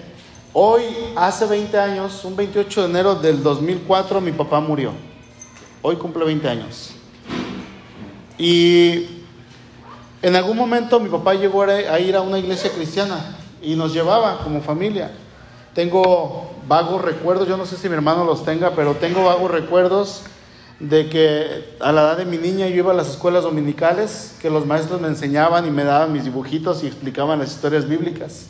hoy, 0.52 0.82
hace 1.14 1.46
20 1.46 1.78
años, 1.78 2.24
un 2.24 2.34
28 2.34 2.82
de 2.82 2.88
enero 2.88 3.14
del 3.14 3.42
2004, 3.42 4.20
mi 4.20 4.32
papá 4.32 4.60
murió. 4.60 4.92
Hoy 5.82 5.96
cumple 5.96 6.24
20 6.24 6.48
años. 6.48 6.90
Y 8.38 9.06
en 10.20 10.34
algún 10.34 10.56
momento 10.56 10.98
mi 10.98 11.08
papá 11.08 11.34
llegó 11.34 11.62
a 11.62 12.00
ir 12.00 12.16
a 12.16 12.20
una 12.20 12.38
iglesia 12.38 12.70
cristiana 12.70 13.36
y 13.62 13.76
nos 13.76 13.92
llevaba 13.92 14.40
como 14.42 14.60
familia. 14.60 15.12
Tengo 15.74 16.50
vagos 16.66 17.02
recuerdos, 17.02 17.46
yo 17.46 17.56
no 17.56 17.66
sé 17.66 17.76
si 17.76 17.88
mi 17.88 17.94
hermano 17.94 18.24
los 18.24 18.44
tenga, 18.44 18.72
pero 18.72 18.94
tengo 18.94 19.24
vagos 19.24 19.50
recuerdos 19.50 20.22
de 20.80 21.08
que 21.08 21.76
a 21.80 21.90
la 21.90 22.02
edad 22.02 22.16
de 22.18 22.24
mi 22.26 22.36
niña 22.36 22.68
yo 22.68 22.76
iba 22.76 22.92
a 22.92 22.96
las 22.96 23.08
escuelas 23.08 23.44
dominicales, 23.44 24.34
que 24.40 24.50
los 24.50 24.66
maestros 24.66 25.00
me 25.00 25.08
enseñaban 25.08 25.66
y 25.66 25.70
me 25.70 25.84
daban 25.84 26.12
mis 26.12 26.24
dibujitos 26.24 26.84
y 26.84 26.86
explicaban 26.86 27.38
las 27.38 27.52
historias 27.52 27.88
bíblicas. 27.88 28.46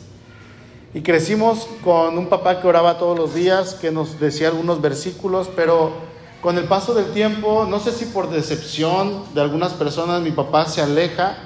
Y 0.93 1.01
crecimos 1.01 1.67
con 1.83 2.17
un 2.17 2.27
papá 2.27 2.59
que 2.61 2.67
oraba 2.67 2.97
todos 2.97 3.17
los 3.17 3.33
días, 3.33 3.75
que 3.75 3.91
nos 3.91 4.19
decía 4.19 4.49
algunos 4.49 4.81
versículos, 4.81 5.49
pero 5.55 5.93
con 6.41 6.57
el 6.57 6.65
paso 6.65 6.93
del 6.93 7.11
tiempo, 7.11 7.65
no 7.69 7.79
sé 7.79 7.91
si 7.91 8.05
por 8.05 8.29
decepción 8.29 9.23
de 9.33 9.41
algunas 9.41 9.73
personas, 9.73 10.21
mi 10.21 10.31
papá 10.31 10.65
se 10.65 10.81
aleja 10.81 11.37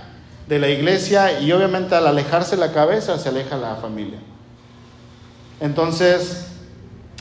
de 0.48 0.60
la 0.60 0.70
iglesia 0.70 1.40
y 1.40 1.52
obviamente 1.52 1.96
al 1.96 2.08
alejarse 2.08 2.58
la 2.58 2.72
cabeza 2.72 3.18
se 3.18 3.30
aleja 3.30 3.56
la 3.56 3.76
familia. 3.76 4.20
Entonces, 5.60 6.48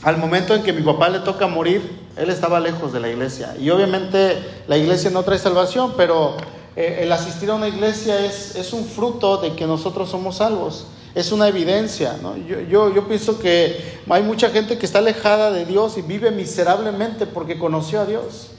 al 0.03 0.17
momento 0.17 0.55
en 0.55 0.63
que 0.63 0.73
mi 0.73 0.81
papá 0.81 1.09
le 1.09 1.19
toca 1.19 1.47
morir, 1.47 2.00
él 2.17 2.29
estaba 2.29 2.59
lejos 2.59 2.93
de 2.93 2.99
la 2.99 3.09
iglesia. 3.09 3.55
Y 3.59 3.69
obviamente 3.69 4.37
la 4.67 4.77
iglesia 4.77 5.09
no 5.09 5.23
trae 5.23 5.39
salvación, 5.39 5.93
pero 5.95 6.35
eh, 6.75 6.99
el 7.01 7.11
asistir 7.11 7.49
a 7.49 7.55
una 7.55 7.67
iglesia 7.67 8.25
es, 8.25 8.55
es, 8.55 8.73
un 8.73 8.85
fruto 8.85 9.37
de 9.37 9.53
que 9.55 9.65
nosotros 9.65 10.09
somos 10.09 10.37
salvos. 10.37 10.85
Es 11.13 11.31
una 11.31 11.47
evidencia. 11.47 12.15
Yo, 12.47 12.61
yo, 12.61 12.93
yo 12.93 13.07
pienso 13.07 13.39
que 13.39 13.99
hay 14.09 14.23
mucha 14.23 14.49
gente 14.49 14.77
que 14.77 14.85
está 14.85 14.99
alejada 14.99 15.51
de 15.51 15.65
Dios 15.65 15.97
y 15.97 16.01
vive 16.01 16.31
miserablemente 16.31 17.25
porque 17.25 17.59
conoció 17.59 18.01
a 18.01 18.05
Dios. 18.05 18.51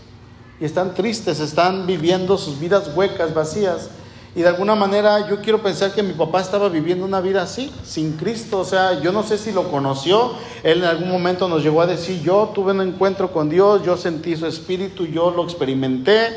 Y 0.61 0.65
están 0.65 0.95
tristes, 0.95 1.41
están 1.41 1.87
viviendo 1.87 2.37
sus 2.37 2.61
vidas 2.61 2.91
huecas, 2.95 3.33
vacías. 3.33 3.89
Y 4.35 4.41
de 4.41 4.49
alguna 4.49 4.75
manera 4.75 5.29
yo 5.29 5.43
quiero 5.43 5.63
pensar 5.63 5.93
que 5.93 6.03
mi 6.03 6.15
papá 6.15 6.41
estaba 6.41 6.71
viviendo 6.71 7.05
una 7.05 7.21
vida 7.21 7.43
así, 7.43 7.71
sin 7.85 8.13
Cristo. 8.13 8.61
O 8.61 8.65
sea, 8.65 9.01
yo 9.01 9.13
no 9.13 9.23
sé 9.23 9.37
si 9.37 9.53
lo 9.53 9.71
conoció. 9.71 10.33
Él 10.63 10.79
en 10.79 10.85
algún 10.85 11.11
momento 11.11 11.49
nos 11.49 11.63
llegó 11.63 11.83
a 11.83 11.87
decir, 11.87 12.23
yo 12.23 12.51
tuve 12.55 12.73
un 12.73 12.81
encuentro 12.81 13.31
con 13.31 13.51
Dios, 13.51 13.85
yo 13.85 13.99
sentí 13.99 14.35
su 14.37 14.47
espíritu, 14.47 15.05
yo 15.07 15.31
lo 15.31 15.45
experimenté, 15.45 16.29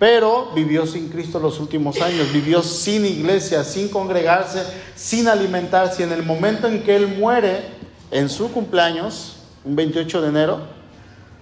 pero 0.00 0.50
vivió 0.52 0.84
sin 0.84 1.08
Cristo 1.08 1.38
los 1.38 1.60
últimos 1.60 2.00
años, 2.00 2.32
vivió 2.32 2.60
sin 2.60 3.06
iglesia, 3.06 3.62
sin 3.62 3.88
congregarse, 3.88 4.64
sin 4.96 5.28
alimentarse. 5.28 6.02
En 6.02 6.10
el 6.10 6.24
momento 6.24 6.66
en 6.66 6.82
que 6.82 6.96
él 6.96 7.06
muere, 7.06 7.68
en 8.10 8.28
su 8.28 8.50
cumpleaños, 8.50 9.36
un 9.64 9.76
28 9.76 10.22
de 10.22 10.28
enero, 10.28 10.58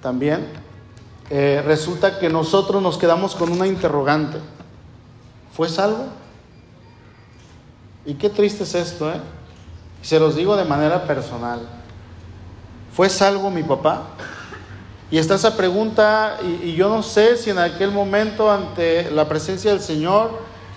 también, 0.03 0.47
eh, 1.31 1.63
resulta 1.65 2.19
que 2.19 2.29
nosotros 2.29 2.83
nos 2.83 2.99
quedamos 2.99 3.35
con 3.35 3.51
una 3.51 3.67
interrogante. 3.67 4.37
¿Fue 5.55 5.69
salvo? 5.69 6.07
Y 8.05 8.15
qué 8.15 8.31
triste 8.31 8.65
es 8.65 8.75
esto, 8.75 9.11
¿eh? 9.13 9.21
Se 10.01 10.19
los 10.19 10.35
digo 10.35 10.57
de 10.57 10.65
manera 10.65 11.07
personal. 11.07 11.61
¿Fue 12.93 13.09
salvo 13.09 13.51
mi 13.51 13.63
papá? 13.63 14.03
Y 15.11 15.19
está 15.19 15.35
esa 15.35 15.57
pregunta, 15.57 16.39
y, 16.43 16.73
yo 16.73 16.89
no 16.89 17.03
sé 17.03 17.37
si 17.37 17.51
en 17.51 17.59
aquel 17.59 17.91
momento, 17.93 18.51
ante 18.51 19.11
la 19.11 19.29
presencia 19.29 19.71
del 19.71 19.81
Señor, 19.81 20.31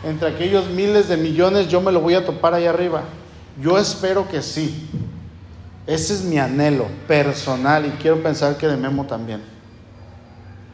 entre 0.03 0.27
aquellos 0.27 0.67
miles 0.69 1.07
de 1.07 1.17
millones, 1.17 1.69
yo 1.69 1.81
me 1.81 1.91
lo 1.91 2.01
voy 2.01 2.15
a 2.15 2.25
topar 2.25 2.53
ahí 2.53 2.65
arriba. 2.65 3.01
Yo 3.59 3.79
espero 3.79 4.27
que 4.27 4.41
sí. 4.41 4.89
Ese 5.87 6.13
es 6.13 6.23
mi 6.23 6.37
anhelo 6.37 6.87
personal 7.07 7.85
y 7.85 7.89
quiero 7.91 8.21
pensar 8.21 8.57
que 8.57 8.67
de 8.67 8.75
Memo 8.75 9.05
también. 9.05 9.41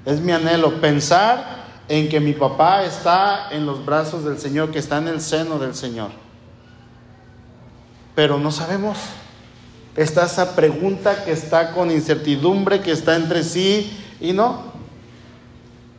Es 0.06 0.20
mi 0.20 0.32
anhelo 0.32 0.82
pensar 0.82 1.61
en 1.91 2.07
que 2.07 2.21
mi 2.21 2.31
papá 2.31 2.85
está 2.85 3.49
en 3.51 3.65
los 3.65 3.85
brazos 3.85 4.23
del 4.23 4.39
Señor, 4.39 4.71
que 4.71 4.79
está 4.79 4.99
en 4.99 5.09
el 5.09 5.19
seno 5.19 5.59
del 5.59 5.75
Señor. 5.75 6.11
Pero 8.15 8.37
no 8.39 8.49
sabemos. 8.49 8.97
Está 9.97 10.25
esa 10.25 10.55
pregunta 10.55 11.25
que 11.25 11.33
está 11.33 11.73
con 11.73 11.91
incertidumbre, 11.91 12.79
que 12.79 12.93
está 12.93 13.17
entre 13.17 13.43
sí 13.43 13.91
y 14.21 14.31
no. 14.31 14.71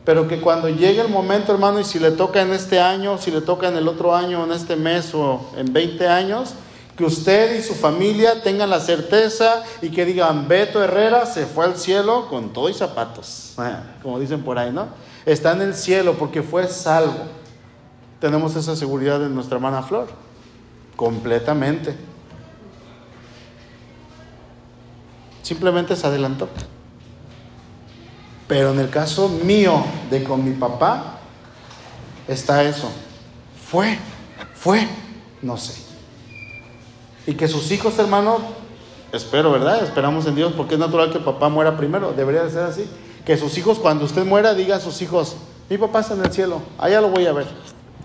Pero 0.06 0.26
que 0.28 0.40
cuando 0.40 0.70
llegue 0.70 1.02
el 1.02 1.10
momento, 1.10 1.52
hermano, 1.52 1.78
y 1.78 1.84
si 1.84 1.98
le 1.98 2.12
toca 2.12 2.40
en 2.40 2.52
este 2.54 2.80
año, 2.80 3.18
si 3.18 3.30
le 3.30 3.42
toca 3.42 3.68
en 3.68 3.76
el 3.76 3.86
otro 3.86 4.16
año, 4.16 4.42
en 4.44 4.52
este 4.52 4.76
mes 4.76 5.12
o 5.12 5.50
en 5.58 5.74
20 5.74 6.08
años, 6.08 6.54
que 6.96 7.04
usted 7.04 7.58
y 7.58 7.62
su 7.62 7.74
familia 7.74 8.42
tengan 8.42 8.70
la 8.70 8.80
certeza 8.80 9.62
y 9.82 9.90
que 9.90 10.06
digan, 10.06 10.48
Beto 10.48 10.82
Herrera 10.82 11.26
se 11.26 11.44
fue 11.44 11.66
al 11.66 11.76
cielo 11.76 12.28
con 12.30 12.54
todo 12.54 12.70
y 12.70 12.74
zapatos, 12.74 13.52
como 14.02 14.18
dicen 14.18 14.42
por 14.42 14.58
ahí, 14.58 14.72
¿no? 14.72 15.11
Está 15.26 15.52
en 15.52 15.62
el 15.62 15.74
cielo 15.74 16.14
porque 16.18 16.42
fue 16.42 16.66
salvo. 16.68 17.26
Tenemos 18.20 18.54
esa 18.56 18.76
seguridad 18.76 19.20
de 19.20 19.28
nuestra 19.28 19.56
hermana 19.56 19.82
Flor, 19.82 20.08
completamente. 20.96 21.96
Simplemente 25.42 25.96
se 25.96 26.06
adelantó. 26.06 26.48
Pero 28.46 28.72
en 28.72 28.80
el 28.80 28.90
caso 28.90 29.28
mío 29.28 29.84
de 30.10 30.22
con 30.22 30.44
mi 30.44 30.52
papá, 30.52 31.18
está 32.28 32.62
eso. 32.62 32.90
Fue, 33.68 33.98
fue, 34.54 34.86
no 35.40 35.56
sé. 35.56 35.82
Y 37.26 37.34
que 37.34 37.48
sus 37.48 37.70
hijos, 37.70 37.98
hermano, 37.98 38.38
espero, 39.12 39.50
¿verdad? 39.50 39.82
Esperamos 39.82 40.26
en 40.26 40.34
Dios 40.34 40.52
porque 40.56 40.74
es 40.74 40.80
natural 40.80 41.12
que 41.12 41.18
papá 41.18 41.48
muera 41.48 41.76
primero. 41.76 42.12
Debería 42.12 42.44
de 42.44 42.50
ser 42.50 42.62
así 42.62 42.88
que 43.24 43.36
sus 43.36 43.56
hijos, 43.58 43.78
cuando 43.78 44.04
usted 44.04 44.24
muera, 44.24 44.54
digan 44.54 44.78
a 44.78 44.80
sus 44.80 45.00
hijos, 45.02 45.36
mi 45.70 45.78
papá 45.78 46.00
está 46.00 46.14
en 46.14 46.24
el 46.24 46.32
cielo, 46.32 46.60
allá 46.78 47.00
lo 47.00 47.08
voy 47.08 47.26
a 47.26 47.32
ver. 47.32 47.46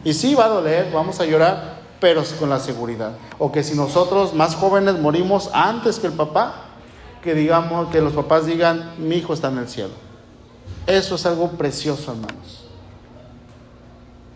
Y 0.04 0.14
sí, 0.14 0.36
va 0.36 0.46
a 0.46 0.50
doler, 0.50 0.92
vamos 0.94 1.20
a 1.20 1.26
llorar, 1.26 1.82
pero 2.00 2.24
con 2.40 2.50
la 2.50 2.60
seguridad. 2.60 3.18
O 3.40 3.52
que 3.52 3.64
si 3.64 3.76
nosotros 3.76 4.34
más 4.34 4.56
jóvenes 4.56 5.00
morimos 5.00 5.50
antes 5.54 6.00
que 6.00 6.08
el 6.08 6.14
papá, 6.14 6.66
que 7.24 7.34
digamos, 7.34 7.90
que 7.90 8.00
los 8.00 8.14
papás 8.14 8.46
digan, 8.46 8.94
mi 8.98 9.16
hijo 9.16 9.34
está 9.34 9.50
en 9.50 9.58
el 9.58 9.68
cielo. 9.68 9.94
Eso 10.86 11.16
es 11.16 11.26
algo 11.26 11.50
precioso, 11.52 12.12
hermanos. 12.12 12.66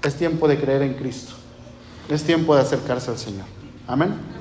Es 0.03 0.15
tiempo 0.15 0.47
de 0.47 0.59
creer 0.59 0.81
en 0.81 0.95
Cristo. 0.95 1.33
Es 2.09 2.23
tiempo 2.23 2.55
de 2.55 2.61
acercarse 2.61 3.11
al 3.11 3.17
Señor. 3.17 3.45
Amén. 3.87 4.40